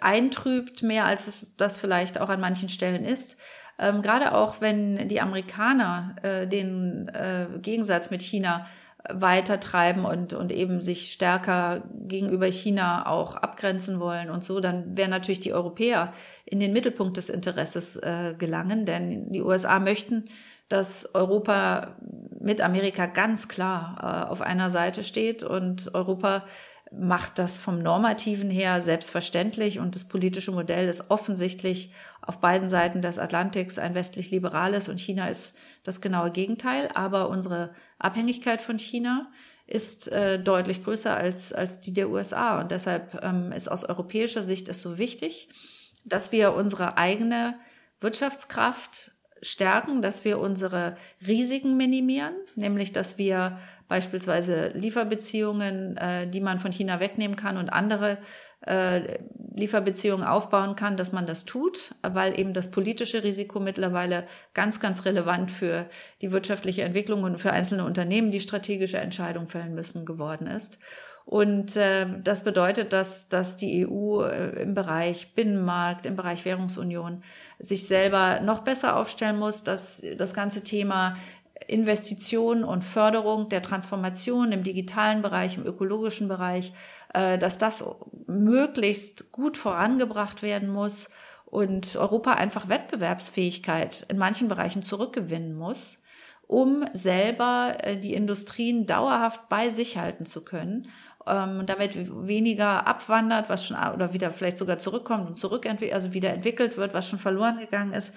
eintrübt, 0.00 0.82
mehr 0.82 1.04
als 1.04 1.26
es 1.26 1.56
das 1.56 1.78
vielleicht 1.78 2.20
auch 2.20 2.28
an 2.28 2.40
manchen 2.40 2.68
Stellen 2.68 3.04
ist. 3.04 3.36
Ähm, 3.78 4.02
gerade 4.02 4.34
auch 4.34 4.60
wenn 4.60 5.08
die 5.08 5.20
Amerikaner 5.20 6.16
äh, 6.22 6.46
den 6.46 7.08
äh, 7.08 7.46
Gegensatz 7.60 8.10
mit 8.10 8.22
China 8.22 8.66
weitertreiben 9.08 10.04
und, 10.04 10.34
und 10.34 10.52
eben 10.52 10.82
sich 10.82 11.12
stärker 11.12 11.82
gegenüber 12.06 12.46
China 12.46 13.06
auch 13.06 13.36
abgrenzen 13.36 13.98
wollen 13.98 14.28
und 14.28 14.44
so, 14.44 14.60
dann 14.60 14.96
werden 14.96 15.10
natürlich 15.10 15.40
die 15.40 15.54
Europäer 15.54 16.12
in 16.44 16.60
den 16.60 16.74
Mittelpunkt 16.74 17.16
des 17.16 17.30
Interesses 17.30 17.96
äh, 17.96 18.34
gelangen, 18.36 18.84
denn 18.84 19.32
die 19.32 19.40
USA 19.40 19.78
möchten, 19.78 20.26
dass 20.70 21.14
Europa 21.14 21.96
mit 22.40 22.62
Amerika 22.62 23.06
ganz 23.06 23.48
klar 23.48 23.98
äh, 24.00 24.30
auf 24.30 24.40
einer 24.40 24.70
Seite 24.70 25.04
steht 25.04 25.42
und 25.42 25.94
Europa 25.94 26.46
macht 26.92 27.38
das 27.38 27.58
vom 27.58 27.82
normativen 27.82 28.50
her 28.50 28.80
selbstverständlich 28.80 29.78
und 29.78 29.94
das 29.94 30.08
politische 30.08 30.52
Modell 30.52 30.88
ist 30.88 31.10
offensichtlich 31.10 31.92
auf 32.22 32.38
beiden 32.38 32.68
Seiten 32.68 33.02
des 33.02 33.18
Atlantiks 33.18 33.78
ein 33.78 33.94
westlich 33.94 34.30
liberales 34.30 34.88
und 34.88 34.98
China 34.98 35.28
ist 35.28 35.54
das 35.84 36.00
genaue 36.00 36.30
Gegenteil. 36.30 36.88
Aber 36.94 37.28
unsere 37.28 37.74
Abhängigkeit 37.98 38.60
von 38.60 38.78
China 38.78 39.30
ist 39.66 40.08
äh, 40.08 40.42
deutlich 40.42 40.82
größer 40.82 41.16
als, 41.16 41.52
als 41.52 41.80
die 41.80 41.94
der 41.94 42.10
USA 42.10 42.60
und 42.60 42.70
deshalb 42.70 43.22
ähm, 43.22 43.52
ist 43.52 43.68
aus 43.68 43.84
europäischer 43.84 44.42
Sicht 44.42 44.68
es 44.68 44.82
so 44.82 44.98
wichtig, 44.98 45.48
dass 46.04 46.32
wir 46.32 46.54
unsere 46.54 46.96
eigene 46.96 47.54
Wirtschaftskraft 48.00 49.12
stärken, 49.42 50.02
dass 50.02 50.24
wir 50.24 50.38
unsere 50.38 50.96
Risiken 51.26 51.76
minimieren, 51.76 52.34
nämlich 52.54 52.92
dass 52.92 53.18
wir 53.18 53.58
beispielsweise 53.88 54.68
Lieferbeziehungen, 54.74 55.96
äh, 55.96 56.28
die 56.28 56.40
man 56.40 56.60
von 56.60 56.72
China 56.72 57.00
wegnehmen 57.00 57.36
kann 57.36 57.56
und 57.56 57.70
andere 57.70 58.18
äh, 58.66 59.18
Lieferbeziehungen 59.54 60.24
aufbauen 60.24 60.76
kann, 60.76 60.96
dass 60.96 61.12
man 61.12 61.26
das 61.26 61.44
tut, 61.44 61.94
weil 62.02 62.38
eben 62.38 62.52
das 62.52 62.70
politische 62.70 63.24
Risiko 63.24 63.58
mittlerweile 63.58 64.26
ganz, 64.54 64.80
ganz 64.80 65.04
relevant 65.04 65.50
für 65.50 65.86
die 66.20 66.30
wirtschaftliche 66.30 66.82
Entwicklung 66.82 67.24
und 67.24 67.38
für 67.38 67.52
einzelne 67.52 67.84
Unternehmen, 67.84 68.30
die 68.30 68.40
strategische 68.40 68.98
Entscheidungen 68.98 69.48
fällen 69.48 69.74
müssen, 69.74 70.04
geworden 70.04 70.46
ist. 70.46 70.78
Und 71.24 71.76
äh, 71.76 72.06
das 72.22 72.44
bedeutet, 72.44 72.92
dass, 72.92 73.28
dass 73.28 73.56
die 73.56 73.86
EU 73.86 74.22
äh, 74.24 74.62
im 74.62 74.74
Bereich 74.74 75.34
Binnenmarkt, 75.34 76.04
im 76.04 76.16
Bereich 76.16 76.44
Währungsunion 76.44 77.22
sich 77.60 77.86
selber 77.86 78.40
noch 78.40 78.60
besser 78.60 78.96
aufstellen 78.96 79.38
muss, 79.38 79.62
dass 79.62 80.02
das 80.16 80.34
ganze 80.34 80.64
Thema 80.64 81.16
Investition 81.68 82.64
und 82.64 82.82
Förderung 82.82 83.48
der 83.48 83.62
Transformation 83.62 84.50
im 84.50 84.64
digitalen 84.64 85.22
Bereich, 85.22 85.56
im 85.56 85.66
ökologischen 85.66 86.26
Bereich, 86.26 86.72
äh, 87.14 87.38
dass 87.38 87.58
das 87.58 87.84
möglichst 88.26 89.30
gut 89.30 89.56
vorangebracht 89.56 90.42
werden 90.42 90.68
muss 90.68 91.10
und 91.44 91.96
Europa 91.96 92.32
einfach 92.32 92.68
Wettbewerbsfähigkeit 92.68 94.06
in 94.08 94.18
manchen 94.18 94.48
Bereichen 94.48 94.82
zurückgewinnen 94.82 95.54
muss 95.54 96.02
um 96.50 96.84
selber 96.92 97.76
äh, 97.78 97.96
die 97.96 98.12
Industrien 98.12 98.84
dauerhaft 98.84 99.48
bei 99.48 99.70
sich 99.70 99.98
halten 99.98 100.26
zu 100.26 100.44
können 100.44 100.88
ähm, 101.26 101.64
damit 101.66 101.96
weniger 102.26 102.86
abwandert, 102.86 103.48
was 103.48 103.66
schon 103.66 103.76
oder 103.76 104.12
wieder 104.12 104.30
vielleicht 104.30 104.58
sogar 104.58 104.78
zurückkommt 104.78 105.28
und 105.28 105.36
zurückentwickelt, 105.36 105.94
also 105.94 106.12
wieder 106.12 106.30
entwickelt 106.30 106.76
wird, 106.76 106.94
was 106.94 107.08
schon 107.08 107.18
verloren 107.18 107.58
gegangen 107.58 107.92
ist, 107.92 108.14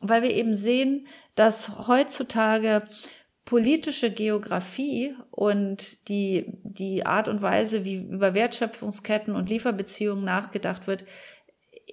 weil 0.00 0.22
wir 0.22 0.30
eben 0.30 0.54
sehen, 0.54 1.06
dass 1.34 1.86
heutzutage 1.88 2.84
politische 3.44 4.10
Geografie 4.10 5.14
und 5.30 6.08
die, 6.08 6.46
die 6.62 7.04
Art 7.04 7.28
und 7.28 7.42
Weise, 7.42 7.84
wie 7.84 7.96
über 7.96 8.34
Wertschöpfungsketten 8.34 9.34
und 9.34 9.50
Lieferbeziehungen 9.50 10.24
nachgedacht 10.24 10.86
wird, 10.86 11.04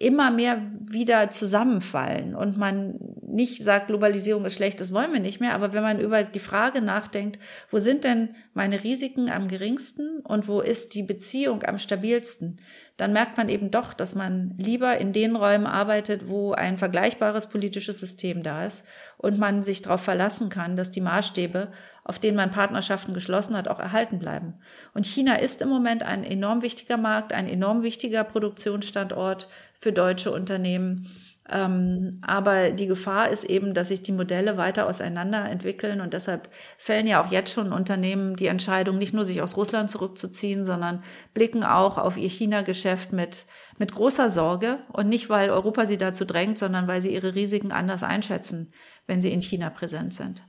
immer 0.01 0.31
mehr 0.31 0.61
wieder 0.79 1.29
zusammenfallen 1.29 2.35
und 2.35 2.57
man 2.57 2.99
nicht 3.31 3.63
sagt, 3.63 3.87
Globalisierung 3.87 4.45
ist 4.45 4.55
schlecht, 4.55 4.81
das 4.81 4.93
wollen 4.93 5.13
wir 5.13 5.19
nicht 5.19 5.39
mehr, 5.39 5.53
aber 5.53 5.73
wenn 5.73 5.83
man 5.83 5.99
über 5.99 6.23
die 6.23 6.39
Frage 6.39 6.81
nachdenkt, 6.81 7.39
wo 7.69 7.79
sind 7.79 8.03
denn 8.03 8.35
meine 8.53 8.83
Risiken 8.83 9.29
am 9.29 9.47
geringsten 9.47 10.19
und 10.19 10.47
wo 10.47 10.59
ist 10.59 10.93
die 10.95 11.03
Beziehung 11.03 11.63
am 11.63 11.77
stabilsten, 11.77 12.59
dann 12.97 13.13
merkt 13.13 13.37
man 13.37 13.49
eben 13.49 13.71
doch, 13.71 13.93
dass 13.93 14.15
man 14.15 14.53
lieber 14.57 14.97
in 14.97 15.13
den 15.13 15.35
Räumen 15.35 15.65
arbeitet, 15.65 16.27
wo 16.27 16.51
ein 16.51 16.77
vergleichbares 16.77 17.47
politisches 17.47 17.99
System 17.99 18.43
da 18.43 18.65
ist 18.65 18.85
und 19.17 19.39
man 19.39 19.63
sich 19.63 19.81
darauf 19.81 20.01
verlassen 20.01 20.49
kann, 20.49 20.75
dass 20.75 20.91
die 20.91 21.01
Maßstäbe, 21.01 21.71
auf 22.03 22.19
denen 22.19 22.37
man 22.37 22.51
Partnerschaften 22.51 23.13
geschlossen 23.13 23.55
hat, 23.55 23.67
auch 23.67 23.79
erhalten 23.79 24.19
bleiben. 24.19 24.55
Und 24.93 25.05
China 25.05 25.35
ist 25.35 25.61
im 25.61 25.69
Moment 25.69 26.03
ein 26.03 26.23
enorm 26.23 26.61
wichtiger 26.61 26.97
Markt, 26.97 27.33
ein 27.33 27.47
enorm 27.47 27.81
wichtiger 27.81 28.23
Produktionsstandort 28.23 29.47
für 29.81 29.91
deutsche 29.91 30.31
Unternehmen. 30.31 31.09
Ähm, 31.49 32.21
aber 32.21 32.71
die 32.71 32.85
Gefahr 32.85 33.29
ist 33.29 33.43
eben, 33.43 33.73
dass 33.73 33.89
sich 33.89 34.03
die 34.03 34.11
Modelle 34.13 34.57
weiter 34.57 34.87
auseinander 34.87 35.49
entwickeln 35.49 35.99
und 35.99 36.13
deshalb 36.13 36.49
fällen 36.77 37.07
ja 37.07 37.21
auch 37.21 37.31
jetzt 37.31 37.51
schon 37.51 37.73
Unternehmen 37.73 38.35
die 38.35 38.45
Entscheidung, 38.45 38.97
nicht 38.97 39.13
nur 39.13 39.25
sich 39.25 39.41
aus 39.41 39.57
Russland 39.57 39.89
zurückzuziehen, 39.89 40.63
sondern 40.63 41.03
blicken 41.33 41.63
auch 41.63 41.97
auf 41.97 42.15
ihr 42.15 42.29
China-Geschäft 42.29 43.11
mit, 43.11 43.47
mit 43.79 43.91
großer 43.91 44.29
Sorge 44.29 44.79
und 44.93 45.09
nicht, 45.09 45.29
weil 45.29 45.49
Europa 45.49 45.85
sie 45.87 45.97
dazu 45.97 46.25
drängt, 46.25 46.57
sondern 46.57 46.87
weil 46.87 47.01
sie 47.01 47.13
ihre 47.13 47.35
Risiken 47.35 47.71
anders 47.71 48.03
einschätzen, 48.03 48.71
wenn 49.07 49.19
sie 49.19 49.33
in 49.33 49.41
China 49.41 49.71
präsent 49.71 50.13
sind. 50.13 50.43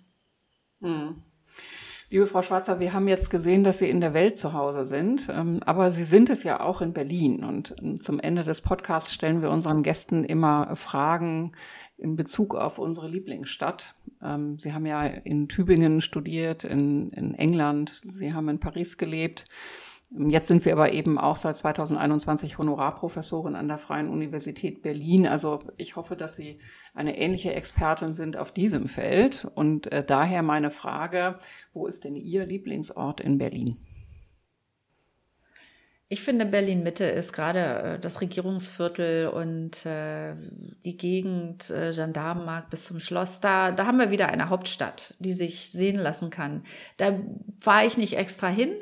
Hm. 0.83 1.17
Liebe 2.13 2.27
Frau 2.27 2.43
Schwarzer, 2.43 2.79
wir 2.79 2.93
haben 2.93 3.09
jetzt 3.09 3.31
gesehen, 3.31 3.65
dass 3.65 3.79
Sie 3.79 3.89
in 3.89 4.03
der 4.03 4.13
Welt 4.13 4.37
zu 4.37 4.53
Hause 4.53 4.85
sind, 4.85 5.31
ähm, 5.31 5.61
aber 5.65 5.91
Sie 5.91 6.05
sind 6.05 6.29
es 6.29 6.43
ja 6.43 6.61
auch 6.61 6.83
in 6.83 6.93
Berlin. 6.93 7.43
Und 7.43 7.75
ähm, 7.81 7.97
zum 7.97 8.21
Ende 8.21 8.45
des 8.45 8.61
Podcasts 8.61 9.15
stellen 9.15 9.41
wir 9.41 9.49
unseren 9.49 9.83
Gästen 9.83 10.23
immer 10.23 10.77
Fragen 10.77 11.53
in 11.97 12.15
Bezug 12.15 12.55
auf 12.55 12.79
unsere 12.79 13.09
Lieblingsstadt. 13.09 13.95
Ähm, 14.23 14.59
Sie 14.59 14.75
haben 14.75 14.85
ja 14.85 15.05
in 15.05 15.49
Tübingen 15.49 16.03
studiert, 16.03 16.65
in, 16.65 17.13
in 17.13 17.35
England, 17.35 17.89
Sie 17.89 18.35
haben 18.35 18.51
in 18.51 18.61
Paris 18.61 18.99
gelebt. 18.99 19.47
Jetzt 20.15 20.49
sind 20.49 20.61
Sie 20.61 20.73
aber 20.73 20.93
eben 20.93 21.19
auch 21.19 21.37
seit 21.37 21.57
2021 21.57 22.59
Honorarprofessorin 22.59 23.55
an 23.55 23.69
der 23.69 23.79
Freien 23.79 24.11
Universität 24.11 24.83
Berlin. 24.83 25.27
Also 25.27 25.61
ich 25.79 25.97
hoffe, 25.97 26.17
dass 26.17 26.37
Sie 26.37 26.59
eine 26.95 27.17
ähnliche 27.17 27.55
Expertin 27.55 28.13
sind 28.13 28.37
auf 28.37 28.53
diesem 28.53 28.89
Feld. 28.89 29.49
Und 29.55 29.91
äh, 29.91 30.05
daher 30.05 30.43
meine 30.43 30.71
Frage, 30.71 31.39
wo 31.73 31.87
ist 31.87 32.05
denn 32.05 32.17
Ihr 32.17 32.45
Lieblingsort 32.45 33.21
in 33.21 33.39
Berlin? 33.39 33.79
Ich 36.13 36.21
finde, 36.21 36.45
Berlin-Mitte 36.45 37.05
ist 37.05 37.33
gerade 37.33 37.95
äh, 37.95 37.99
das 37.99 38.21
Regierungsviertel 38.21 39.29
und 39.29 39.87
äh, 39.87 40.35
die 40.85 40.99
Gegend, 40.99 41.71
äh, 41.71 41.91
Gendarmenmarkt 41.91 42.69
bis 42.69 42.85
zum 42.85 43.01
Schloss, 43.01 43.41
da, 43.41 43.71
da 43.71 43.87
haben 43.87 43.99
wir 43.99 44.11
wieder 44.11 44.29
eine 44.29 44.51
Hauptstadt, 44.51 45.15
die 45.21 45.33
sich 45.33 45.73
sehen 45.73 45.99
lassen 45.99 46.29
kann. 46.29 46.65
Da 46.99 47.19
fahre 47.61 47.87
ich 47.87 47.97
nicht 47.97 48.19
extra 48.19 48.49
hin, 48.49 48.75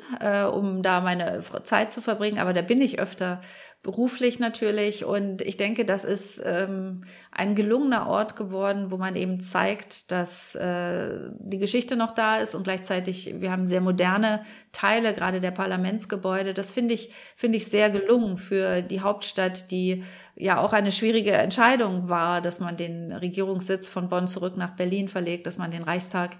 um 0.51 0.83
da 0.83 0.99
meine 0.99 1.39
Zeit 1.63 1.91
zu 1.93 2.01
verbringen, 2.01 2.37
aber 2.37 2.51
da 2.51 2.61
bin 2.61 2.81
ich 2.81 2.99
öfter 2.99 3.39
beruflich 3.83 4.39
natürlich. 4.39 5.05
Und 5.05 5.41
ich 5.41 5.57
denke, 5.57 5.85
das 5.85 6.05
ist 6.05 6.41
ähm, 6.45 7.03
ein 7.31 7.55
gelungener 7.55 8.07
Ort 8.07 8.35
geworden, 8.35 8.91
wo 8.91 8.97
man 8.97 9.15
eben 9.15 9.39
zeigt, 9.39 10.11
dass 10.11 10.53
äh, 10.53 11.29
die 11.39 11.57
Geschichte 11.57 11.95
noch 11.95 12.11
da 12.11 12.37
ist 12.37 12.53
und 12.53 12.63
gleichzeitig, 12.63 13.35
wir 13.39 13.51
haben 13.51 13.65
sehr 13.65 13.81
moderne 13.81 14.45
Teile, 14.71 15.13
gerade 15.13 15.41
der 15.41 15.51
Parlamentsgebäude. 15.51 16.53
Das 16.53 16.71
finde 16.71 16.93
ich, 16.93 17.11
finde 17.35 17.57
ich 17.57 17.67
sehr 17.67 17.89
gelungen 17.89 18.37
für 18.37 18.83
die 18.83 19.01
Hauptstadt, 19.01 19.71
die 19.71 20.03
ja 20.35 20.59
auch 20.59 20.73
eine 20.73 20.91
schwierige 20.91 21.33
Entscheidung 21.33 22.07
war, 22.07 22.41
dass 22.41 22.59
man 22.59 22.77
den 22.77 23.11
Regierungssitz 23.11 23.87
von 23.87 24.09
Bonn 24.09 24.27
zurück 24.27 24.57
nach 24.57 24.75
Berlin 24.75 25.07
verlegt, 25.07 25.45
dass 25.45 25.57
man 25.57 25.71
den 25.71 25.83
Reichstag 25.83 26.31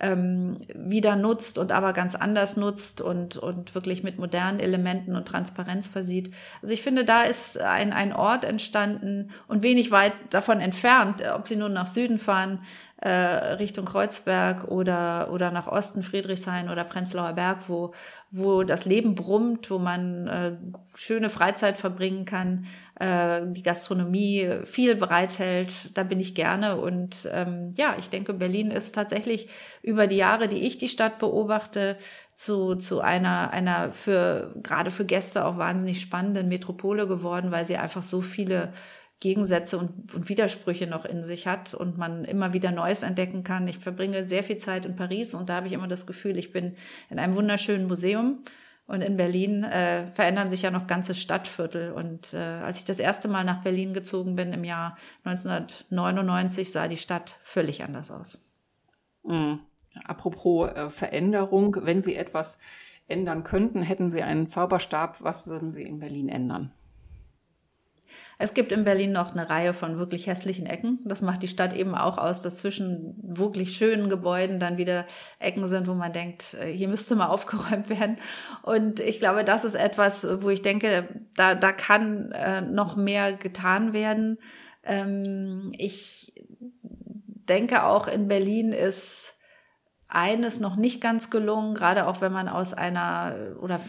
ähm, 0.00 0.58
wieder 0.74 1.16
nutzt 1.16 1.58
und 1.58 1.72
aber 1.72 1.92
ganz 1.92 2.14
anders 2.14 2.56
nutzt 2.56 3.00
und, 3.00 3.36
und 3.36 3.74
wirklich 3.74 4.02
mit 4.02 4.18
modernen 4.18 4.60
Elementen 4.60 5.16
und 5.16 5.26
Transparenz 5.26 5.86
versieht. 5.86 6.32
Also 6.62 6.74
ich 6.74 6.82
finde, 6.82 7.04
da 7.04 7.22
ist 7.22 7.60
ein, 7.60 7.92
ein 7.92 8.12
Ort 8.12 8.44
entstanden 8.44 9.30
und 9.48 9.62
wenig 9.62 9.90
weit 9.90 10.12
davon 10.30 10.60
entfernt, 10.60 11.22
ob 11.34 11.48
Sie 11.48 11.56
nun 11.56 11.72
nach 11.72 11.86
Süden 11.86 12.18
fahren, 12.18 12.60
äh, 13.00 13.10
Richtung 13.10 13.84
Kreuzberg 13.84 14.68
oder, 14.68 15.30
oder 15.30 15.52
nach 15.52 15.68
Osten, 15.68 16.02
Friedrichshain 16.02 16.68
oder 16.68 16.82
Prenzlauer 16.82 17.32
Berg, 17.32 17.68
wo, 17.68 17.92
wo 18.30 18.64
das 18.64 18.86
Leben 18.86 19.14
brummt, 19.14 19.70
wo 19.70 19.78
man 19.78 20.26
äh, 20.26 20.56
schöne 20.94 21.30
Freizeit 21.30 21.76
verbringen 21.76 22.24
kann, 22.24 22.66
äh, 22.98 23.42
die 23.46 23.62
Gastronomie 23.62 24.48
viel 24.64 24.96
bereithält. 24.96 25.96
Da 25.96 26.02
bin 26.02 26.20
ich 26.20 26.34
gerne. 26.34 26.76
Und 26.76 27.28
ähm, 27.32 27.72
ja, 27.76 27.94
ich 27.98 28.10
denke, 28.10 28.34
Berlin 28.34 28.70
ist 28.70 28.94
tatsächlich 28.94 29.48
über 29.82 30.06
die 30.06 30.16
Jahre, 30.16 30.48
die 30.48 30.66
ich 30.66 30.78
die 30.78 30.88
Stadt 30.88 31.18
beobachte, 31.18 31.96
zu, 32.34 32.74
zu 32.74 33.00
einer, 33.00 33.52
einer 33.52 33.92
für, 33.92 34.52
gerade 34.62 34.90
für 34.90 35.04
Gäste 35.04 35.44
auch 35.44 35.58
wahnsinnig 35.58 36.00
spannenden 36.00 36.48
Metropole 36.48 37.06
geworden, 37.06 37.50
weil 37.50 37.64
sie 37.64 37.76
einfach 37.76 38.02
so 38.02 38.20
viele 38.20 38.72
Gegensätze 39.20 39.78
und, 39.78 40.14
und, 40.14 40.28
Widersprüche 40.28 40.86
noch 40.86 41.04
in 41.04 41.24
sich 41.24 41.48
hat 41.48 41.74
und 41.74 41.98
man 41.98 42.24
immer 42.24 42.52
wieder 42.52 42.70
Neues 42.70 43.02
entdecken 43.02 43.42
kann. 43.42 43.66
Ich 43.66 43.78
verbringe 43.78 44.24
sehr 44.24 44.44
viel 44.44 44.58
Zeit 44.58 44.86
in 44.86 44.94
Paris 44.94 45.34
und 45.34 45.48
da 45.48 45.56
habe 45.56 45.66
ich 45.66 45.72
immer 45.72 45.88
das 45.88 46.06
Gefühl, 46.06 46.38
ich 46.38 46.52
bin 46.52 46.76
in 47.10 47.18
einem 47.18 47.34
wunderschönen 47.34 47.88
Museum 47.88 48.44
und 48.88 49.02
in 49.02 49.18
Berlin 49.18 49.64
äh, 49.64 50.10
verändern 50.12 50.48
sich 50.48 50.62
ja 50.62 50.70
noch 50.70 50.86
ganze 50.86 51.14
Stadtviertel. 51.14 51.92
Und 51.92 52.32
äh, 52.32 52.38
als 52.38 52.78
ich 52.78 52.86
das 52.86 52.98
erste 52.98 53.28
Mal 53.28 53.44
nach 53.44 53.62
Berlin 53.62 53.92
gezogen 53.92 54.34
bin 54.34 54.54
im 54.54 54.64
Jahr 54.64 54.96
1999, 55.24 56.72
sah 56.72 56.88
die 56.88 56.96
Stadt 56.96 57.36
völlig 57.42 57.84
anders 57.84 58.10
aus. 58.10 58.38
Mhm. 59.24 59.60
Apropos 60.04 60.70
äh, 60.70 60.88
Veränderung, 60.88 61.76
wenn 61.82 62.00
Sie 62.00 62.16
etwas 62.16 62.58
ändern 63.08 63.44
könnten, 63.44 63.82
hätten 63.82 64.10
Sie 64.10 64.22
einen 64.22 64.46
Zauberstab, 64.46 65.22
was 65.22 65.46
würden 65.46 65.70
Sie 65.70 65.82
in 65.82 65.98
Berlin 65.98 66.30
ändern? 66.30 66.72
Es 68.40 68.54
gibt 68.54 68.70
in 68.70 68.84
Berlin 68.84 69.10
noch 69.10 69.32
eine 69.32 69.50
Reihe 69.50 69.74
von 69.74 69.98
wirklich 69.98 70.28
hässlichen 70.28 70.66
Ecken. 70.66 71.00
Das 71.04 71.22
macht 71.22 71.42
die 71.42 71.48
Stadt 71.48 71.74
eben 71.74 71.96
auch 71.96 72.18
aus, 72.18 72.40
dass 72.40 72.58
zwischen 72.58 73.16
wirklich 73.20 73.76
schönen 73.76 74.08
Gebäuden 74.08 74.60
dann 74.60 74.78
wieder 74.78 75.06
Ecken 75.40 75.66
sind, 75.66 75.88
wo 75.88 75.94
man 75.94 76.12
denkt, 76.12 76.54
äh, 76.54 76.72
hier 76.72 76.88
müsste 76.88 77.16
mal 77.16 77.26
aufgeräumt 77.28 77.88
werden. 77.88 78.18
Und 78.62 79.00
ich 79.00 79.18
glaube, 79.18 79.42
das 79.42 79.64
ist 79.64 79.74
etwas, 79.74 80.26
wo 80.42 80.50
ich 80.50 80.62
denke, 80.62 81.08
da, 81.36 81.56
da 81.56 81.72
kann 81.72 82.30
äh, 82.30 82.60
noch 82.60 82.94
mehr 82.94 83.32
getan 83.32 83.92
werden. 83.92 84.38
Ähm, 84.84 85.72
ich 85.76 86.32
denke 87.48 87.84
auch 87.84 88.06
in 88.06 88.28
Berlin 88.28 88.72
ist 88.72 89.37
eines 90.08 90.58
noch 90.58 90.76
nicht 90.76 91.00
ganz 91.00 91.30
gelungen, 91.30 91.74
gerade 91.74 92.06
auch 92.06 92.20
wenn 92.22 92.32
man 92.32 92.48
aus 92.48 92.72
einer 92.72 93.34
oder 93.60 93.80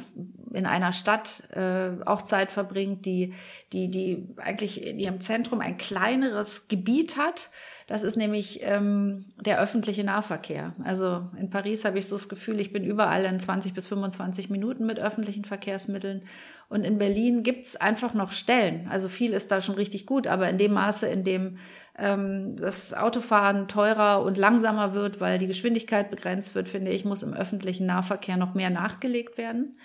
in 0.54 0.66
einer 0.66 0.92
Stadt 0.92 1.44
äh, 1.52 1.92
auch 2.06 2.24
Zeit 2.24 2.52
verbringt, 2.52 3.06
die, 3.06 3.34
die, 3.72 3.90
die 3.90 4.28
eigentlich 4.38 4.86
in 4.86 5.00
ihrem 5.00 5.22
Zentrum 5.22 5.62
ein 5.62 5.78
kleineres 5.78 6.68
Gebiet 6.68 7.18
hat. 7.18 7.50
Das 7.88 8.04
ist 8.04 8.18
nämlich 8.18 8.60
ähm, 8.64 9.26
der 9.40 9.60
öffentliche 9.60 10.04
Nahverkehr. 10.04 10.74
Also 10.84 11.28
in 11.40 11.50
Paris 11.50 11.86
habe 11.86 11.98
ich 12.00 12.08
so 12.08 12.16
das 12.16 12.30
Gefühl, 12.30 12.60
ich 12.60 12.74
bin 12.74 12.84
überall 12.84 13.26
in 13.26 13.40
20 13.40 13.74
bis 13.74 13.88
25 13.88 14.50
Minuten 14.50 14.86
mit 14.86 15.00
öffentlichen 15.00 15.46
Verkehrsmitteln. 15.46 16.24
Und 16.68 16.84
in 16.84 16.98
Berlin 16.98 17.44
gibt's 17.44 17.76
einfach 17.76 18.14
noch 18.14 18.32
Stellen. 18.32 18.88
Also 18.92 19.08
viel 19.08 19.34
ist 19.34 19.52
da 19.52 19.62
schon 19.62 19.76
richtig 19.76 20.06
gut, 20.06 20.28
aber 20.28 20.50
in 20.50 20.58
dem 20.58 20.74
Maße, 20.74 21.08
in 21.08 21.24
dem 21.24 21.58
ähm, 22.00 22.56
das 22.56 22.94
Autofahren 22.94 23.68
teurer 23.68 24.22
und 24.24 24.38
langsamer 24.38 24.94
wird, 24.94 25.20
weil 25.20 25.38
die 25.38 25.48
Geschwindigkeit 25.48 26.10
begrenzt 26.10 26.56
wird, 26.56 26.70
finde 26.70 26.92
ich, 26.92 27.06
muss 27.06 27.24
im 27.24 27.34
öffentlichen 27.34 27.86
Nahverkehr 27.86 28.38
noch 28.38 28.54
mehr 28.54 28.70
nachgelegt 28.70 29.38
werden, 29.38 29.78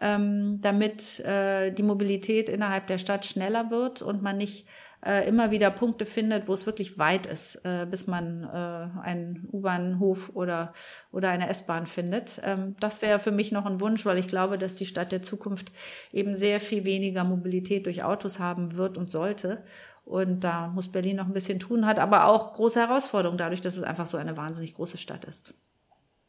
ähm, 0.00 0.60
damit 0.60 1.20
äh, 1.20 1.70
die 1.70 1.82
Mobilität 1.82 2.48
innerhalb 2.48 2.86
der 2.86 2.98
Stadt 2.98 3.24
schneller 3.24 3.70
wird 3.70 4.02
und 4.02 4.22
man 4.22 4.36
nicht 4.36 4.66
äh, 5.04 5.26
immer 5.28 5.50
wieder 5.50 5.70
Punkte 5.70 6.06
findet, 6.06 6.46
wo 6.46 6.54
es 6.54 6.66
wirklich 6.66 6.96
weit 6.96 7.26
ist, 7.26 7.56
äh, 7.64 7.86
bis 7.90 8.06
man 8.06 8.44
äh, 8.44 9.00
einen 9.00 9.48
U-Bahnhof 9.50 10.30
oder, 10.34 10.72
oder 11.10 11.28
eine 11.30 11.48
S-Bahn 11.48 11.86
findet. 11.86 12.40
Ähm, 12.44 12.76
das 12.78 13.02
wäre 13.02 13.18
für 13.18 13.32
mich 13.32 13.50
noch 13.50 13.66
ein 13.66 13.80
Wunsch, 13.80 14.06
weil 14.06 14.18
ich 14.18 14.28
glaube, 14.28 14.58
dass 14.58 14.74
die 14.74 14.86
Stadt 14.86 15.10
der 15.10 15.22
Zukunft 15.22 15.72
eben 16.12 16.36
sehr 16.36 16.60
viel 16.60 16.84
weniger 16.84 17.24
Mobilität 17.24 17.86
durch 17.86 18.04
Autos 18.04 18.38
haben 18.38 18.76
wird 18.76 18.96
und 18.96 19.10
sollte. 19.10 19.64
Und 20.04 20.40
da 20.40 20.68
muss 20.68 20.88
Berlin 20.88 21.16
noch 21.16 21.26
ein 21.26 21.32
bisschen 21.32 21.58
tun, 21.58 21.86
hat 21.86 21.98
aber 21.98 22.26
auch 22.26 22.52
große 22.52 22.80
Herausforderungen 22.80 23.38
dadurch, 23.38 23.60
dass 23.60 23.76
es 23.76 23.82
einfach 23.82 24.06
so 24.06 24.16
eine 24.16 24.36
wahnsinnig 24.36 24.74
große 24.74 24.98
Stadt 24.98 25.24
ist. 25.24 25.54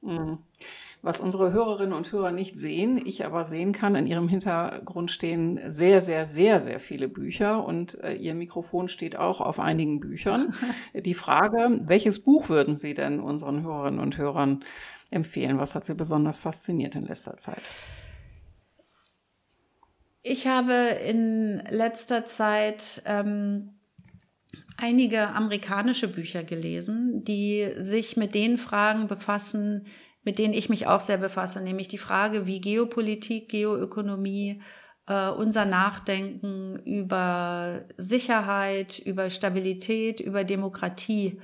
Mhm. 0.02 0.40
Was 1.02 1.20
unsere 1.20 1.52
Hörerinnen 1.52 1.92
und 1.92 2.10
Hörer 2.14 2.32
nicht 2.32 2.58
sehen, 2.58 3.02
ich 3.06 3.26
aber 3.26 3.44
sehen 3.44 3.74
kann, 3.74 3.96
in 3.96 4.08
ihrem 4.08 4.30
Hintergrund 4.30 5.12
stehen 5.12 5.60
sehr, 5.68 6.00
sehr, 6.00 6.26
sehr, 6.26 6.62
sehr 6.62 6.80
viele 6.80 7.10
Bücher 7.10 7.66
und 7.66 8.02
äh, 8.02 8.14
ihr 8.14 8.34
Mikrofon 8.36 8.88
steht 8.88 9.18
auch 9.18 9.42
auf 9.42 9.60
einigen 9.60 10.00
Büchern. 10.00 10.54
Die 10.94 11.14
Frage, 11.14 11.82
welches 11.84 12.24
Buch 12.24 12.48
würden 12.48 12.74
Sie 12.74 12.94
denn 12.94 13.20
unseren 13.20 13.64
Hörerinnen 13.64 14.00
und 14.00 14.18
Hörern 14.18 14.64
empfehlen? 15.12 15.58
Was 15.58 15.76
hat 15.76 15.84
Sie 15.84 15.94
besonders 15.94 16.38
fasziniert 16.38 16.96
in 16.96 17.06
letzter 17.06 17.36
Zeit? 17.36 17.64
Ich 20.26 20.48
habe 20.48 20.74
in 21.06 21.62
letzter 21.70 22.24
Zeit 22.24 23.02
ähm, 23.06 23.74
einige 24.78 25.28
amerikanische 25.28 26.08
Bücher 26.08 26.46
gelesen, 26.46 27.26
die 27.26 27.70
sich 27.76 28.16
mit 28.16 28.34
den 28.34 28.58
Fragen 28.58 29.08
befassen, 29.08 29.86
mit 30.24 30.40
denen 30.40 30.54
ich 30.54 30.70
mich 30.70 30.88
auch 30.88 31.02
sehr 31.02 31.18
befasse, 31.18 31.62
nämlich 31.62 31.90
die 31.90 31.98
Frage, 31.98 32.46
wie 32.46 32.62
Geopolitik, 32.62 33.50
Geoökonomie, 33.50 34.62
äh, 35.08 35.28
unser 35.28 35.66
Nachdenken 35.66 36.78
über 36.86 37.84
Sicherheit, 37.98 39.00
über 39.00 39.30
Stabilität, 39.30 40.22
über 40.22 40.46
Demokratie 40.46 41.42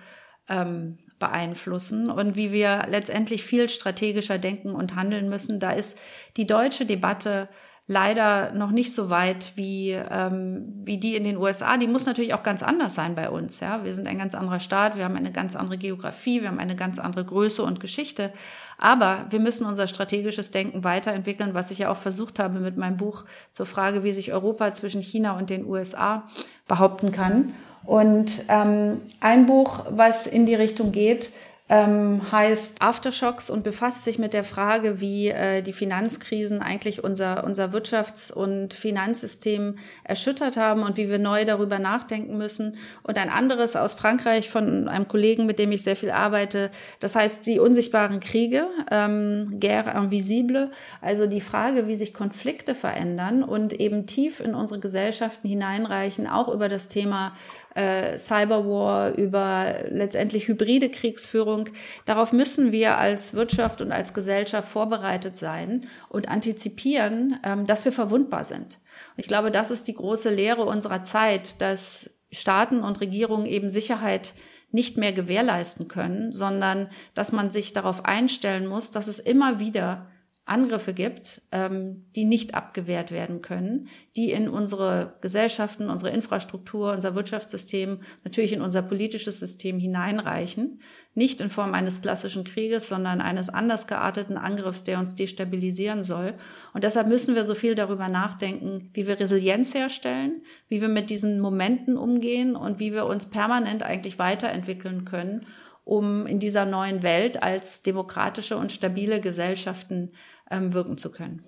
ähm, 0.48 1.00
beeinflussen 1.20 2.10
und 2.10 2.38
wie 2.38 2.54
wir 2.54 2.86
letztendlich 2.90 3.44
viel 3.44 3.68
strategischer 3.68 4.38
denken 4.38 4.74
und 4.74 4.96
handeln 4.96 5.28
müssen. 5.28 5.60
Da 5.60 5.72
ist 5.72 6.00
die 6.38 6.48
deutsche 6.48 6.86
Debatte 6.86 7.50
leider 7.90 8.52
noch 8.52 8.70
nicht 8.70 8.94
so 8.94 9.10
weit 9.10 9.54
wie, 9.56 9.90
ähm, 9.90 10.74
wie 10.86 11.00
die 11.00 11.16
in 11.16 11.24
den 11.24 11.38
USA. 11.38 11.76
Die 11.76 11.88
muss 11.88 12.06
natürlich 12.06 12.36
auch 12.36 12.44
ganz 12.44 12.62
anders 12.62 12.94
sein 12.94 13.16
bei 13.16 13.32
uns. 13.32 13.62
Ja? 13.62 13.84
Wir 13.84 13.96
sind 13.96 14.08
ein 14.08 14.20
ganz 14.20 14.36
anderer 14.36 14.60
Staat, 14.60 14.96
wir 14.96 15.06
haben 15.06 15.16
eine 15.16 15.32
ganz 15.32 15.56
andere 15.56 15.80
Geografie, 15.80 16.42
wir 16.42 16.50
haben 16.50 16.60
eine 16.60 16.76
ganz 16.76 17.00
andere 17.00 17.26
Größe 17.26 17.64
und 17.64 17.80
Geschichte. 17.80 18.32
Aber 18.78 19.26
wir 19.32 19.40
müssen 19.40 19.66
unser 19.66 19.88
strategisches 19.88 20.52
Denken 20.52 20.84
weiterentwickeln, 20.84 21.56
was 21.56 21.72
ich 21.72 21.80
ja 21.80 21.90
auch 21.90 21.98
versucht 21.98 22.38
habe 22.38 22.60
mit 22.60 22.78
meinem 22.78 22.98
Buch 22.98 23.26
zur 23.54 23.66
Frage, 23.66 24.04
wie 24.04 24.14
sich 24.14 24.32
Europa 24.32 24.72
zwischen 24.76 25.02
China 25.02 25.36
und 25.36 25.50
den 25.50 25.66
USA 25.66 26.28
behaupten 26.68 27.12
kann. 27.12 27.56
Und 27.86 28.46
ähm, 28.50 29.02
ein 29.20 29.48
Buch, 29.48 29.86
was 29.90 30.28
in 30.28 30.46
die 30.46 30.54
Richtung 30.54 30.92
geht, 30.92 31.32
ähm, 31.70 32.32
heißt 32.32 32.82
Aftershocks 32.82 33.51
und 33.51 33.63
befasst 33.63 34.03
sich 34.03 34.17
mit 34.17 34.34
der 34.34 34.43
Frage, 34.43 34.99
wie 34.99 35.30
äh, 35.30 35.61
die 35.61 35.72
Finanzkrisen 35.72 36.63
eigentlich 36.63 37.03
unser, 37.03 37.43
unser 37.43 37.67
Wirtschafts- 37.67 38.34
und 38.34 38.74
Finanzsystem 38.74 39.76
erschüttert 40.03 40.57
haben 40.57 40.82
und 40.82 40.97
wie 40.97 41.09
wir 41.09 41.20
neu 41.20 41.45
darüber 41.45 41.78
nachdenken 41.78 42.39
müssen. 42.39 42.78
Und 43.03 43.20
ein 43.20 43.30
anderes 43.30 43.76
aus 43.76 43.93
Frankreich 43.93 44.49
von 44.49 44.88
einem 44.88 45.07
Kollegen, 45.07 45.45
mit 45.45 45.59
dem 45.59 45.72
ich 45.72 45.84
sehr 45.84 45.95
viel 45.95 46.09
arbeite, 46.09 46.72
das 46.99 47.15
heißt 47.15 47.45
die 47.45 47.59
unsichtbaren 47.59 48.20
Kriege, 48.20 48.65
ähm, 48.89 49.51
Guerre 49.59 49.91
invisible, 49.91 50.72
also 51.01 51.28
die 51.28 51.41
Frage, 51.41 51.88
wie 51.88 51.95
sich 51.95 52.15
Konflikte 52.15 52.74
verändern 52.74 53.43
und 53.43 53.74
eben 53.74 54.07
tief 54.07 54.39
in 54.39 54.55
unsere 54.55 54.80
Gesellschaften 54.80 55.47
hineinreichen, 55.47 56.28
auch 56.28 56.47
über 56.47 56.67
das 56.67 56.89
Thema 56.89 57.34
äh, 57.76 58.17
Cyberwar, 58.17 59.15
über 59.15 59.76
letztendlich 59.89 60.47
hybride 60.47 60.89
Kriegsführung. 60.89 61.70
Darauf 62.05 62.32
müssen 62.32 62.72
wir 62.72 62.97
als 62.97 63.34
Wirtschaft 63.34 63.82
und 63.82 63.91
als 63.91 64.13
Gesellschaft 64.13 64.67
vorbereitet 64.67 65.36
sein 65.38 65.88
und 66.09 66.30
antizipieren, 66.30 67.39
ähm, 67.43 67.65
dass 67.65 67.86
wir 67.86 67.91
verwundbar 67.91 68.43
sind. 68.43 68.80
Und 69.15 69.24
ich 69.24 69.28
glaube, 69.28 69.51
das 69.51 69.72
ist 69.72 69.88
die 69.88 69.95
große 69.95 70.30
Lehre 70.30 70.65
unserer 70.65 71.03
Zeit, 71.03 71.61
dass 71.61 72.09
Staaten 72.32 72.80
und 72.84 73.01
Regierungen 73.01 73.45
eben 73.45 73.70
Sicherheit 73.70 74.34
nicht 74.72 74.97
mehr 74.97 75.13
gewährleisten 75.13 75.88
können, 75.88 76.32
sondern 76.32 76.89
dass 77.15 77.32
man 77.32 77.49
sich 77.49 77.74
darauf 77.74 78.05
einstellen 78.05 78.67
muss, 78.67 78.91
dass 78.91 79.07
es 79.07 79.20
immer 79.20 79.59
wieder 79.59 80.07
Angriffe 80.50 80.93
gibt, 80.93 81.41
ähm, 81.52 82.06
die 82.16 82.26
nicht 82.26 82.56
abgewehrt 82.56 83.12
werden 83.12 83.41
können, 83.41 83.88
die 84.16 84.32
in 84.32 84.50
unsere 84.50 85.14
Gesellschaften, 85.22 85.89
unsere 85.89 86.12
Infrastruktur, 86.12 86.91
unser 86.91 87.16
Wirtschaftssystem, 87.16 88.00
natürlich 88.24 88.54
in 88.54 88.62
unser 88.62 88.82
politisches 88.82 89.39
System 89.39 89.80
hineinreichen. 89.80 90.82
Nicht 91.16 91.41
in 91.41 91.50
Form 91.50 91.74
eines 91.74 92.02
klassischen 92.02 92.43
Krieges, 92.43 92.88
sondern 92.88 93.22
eines 93.22 93.50
anders 93.50 93.88
gearteten 93.88 94.38
Angriffs, 94.38 94.84
der 94.84 95.00
uns 95.00 95.16
destabilisieren 95.16 96.04
soll. 96.04 96.36
Und 96.74 96.84
deshalb 96.84 97.08
müssen 97.08 97.36
wir 97.36 97.43
so 97.43 97.56
viel 97.56 97.76
darüber 97.76 98.08
nachdenken, 98.10 98.89
wie 98.93 99.08
wir 99.08 99.20
Resilienz 99.20 99.74
herstellen, 99.74 100.41
wie 100.68 100.82
wir 100.82 100.89
mit 100.89 101.10
diesen 101.10 101.39
Momenten 101.39 101.97
umgehen 101.97 102.56
und 102.56 102.80
wie 102.80 102.93
wir 102.93 103.06
uns 103.06 103.30
permanent 103.30 103.84
eigentlich 103.84 104.20
weiterentwickeln 104.20 105.06
können, 105.06 105.45
um 105.84 106.28
in 106.28 106.39
dieser 106.39 106.66
neuen 106.66 107.02
Welt 107.02 107.41
als 107.41 107.82
demokratische 107.82 108.58
und 108.58 108.72
stabile 108.72 109.22
Gesellschaften 109.22 110.12
ähm, 110.50 110.74
wirken 110.74 110.97
zu 110.97 111.12
können. 111.12 111.43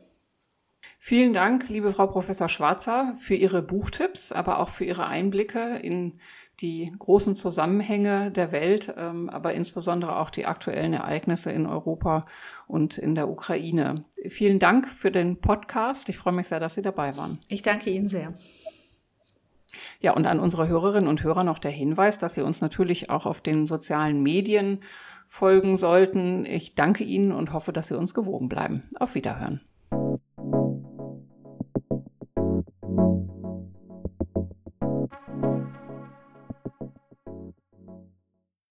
Vielen 0.97 1.33
Dank, 1.33 1.69
liebe 1.69 1.93
Frau 1.93 2.07
Professor 2.07 2.49
Schwarzer, 2.49 3.15
für 3.19 3.35
Ihre 3.35 3.61
Buchtipps, 3.61 4.31
aber 4.31 4.59
auch 4.59 4.69
für 4.69 4.85
Ihre 4.85 5.07
Einblicke 5.07 5.77
in 5.77 6.19
die 6.59 6.93
großen 6.97 7.33
Zusammenhänge 7.33 8.31
der 8.31 8.51
Welt, 8.51 8.93
ähm, 8.97 9.29
aber 9.29 9.53
insbesondere 9.53 10.17
auch 10.17 10.29
die 10.29 10.45
aktuellen 10.45 10.93
Ereignisse 10.93 11.51
in 11.51 11.65
Europa 11.65 12.21
und 12.67 12.97
in 12.97 13.15
der 13.15 13.29
Ukraine. 13.29 14.05
Vielen 14.27 14.59
Dank 14.59 14.87
für 14.87 15.11
den 15.11 15.41
Podcast. 15.41 16.07
Ich 16.09 16.17
freue 16.17 16.33
mich 16.33 16.47
sehr, 16.47 16.59
dass 16.59 16.75
Sie 16.75 16.83
dabei 16.83 17.17
waren. 17.17 17.39
Ich 17.47 17.63
danke 17.63 17.89
Ihnen 17.89 18.07
sehr. 18.07 18.33
Ja, 19.99 20.13
und 20.13 20.25
an 20.25 20.39
unsere 20.39 20.67
Hörerinnen 20.67 21.07
und 21.07 21.23
Hörer 21.23 21.43
noch 21.43 21.59
der 21.59 21.71
Hinweis, 21.71 22.17
dass 22.17 22.35
Sie 22.35 22.41
uns 22.41 22.61
natürlich 22.61 23.09
auch 23.09 23.25
auf 23.25 23.41
den 23.41 23.65
sozialen 23.65 24.21
Medien 24.21 24.81
folgen 25.31 25.77
sollten. 25.77 26.45
Ich 26.45 26.75
danke 26.75 27.05
Ihnen 27.05 27.31
und 27.31 27.53
hoffe, 27.53 27.71
dass 27.71 27.87
Sie 27.87 27.97
uns 27.97 28.13
gewogen 28.13 28.49
bleiben. 28.49 28.83
Auf 28.99 29.15
Wiederhören. 29.15 29.61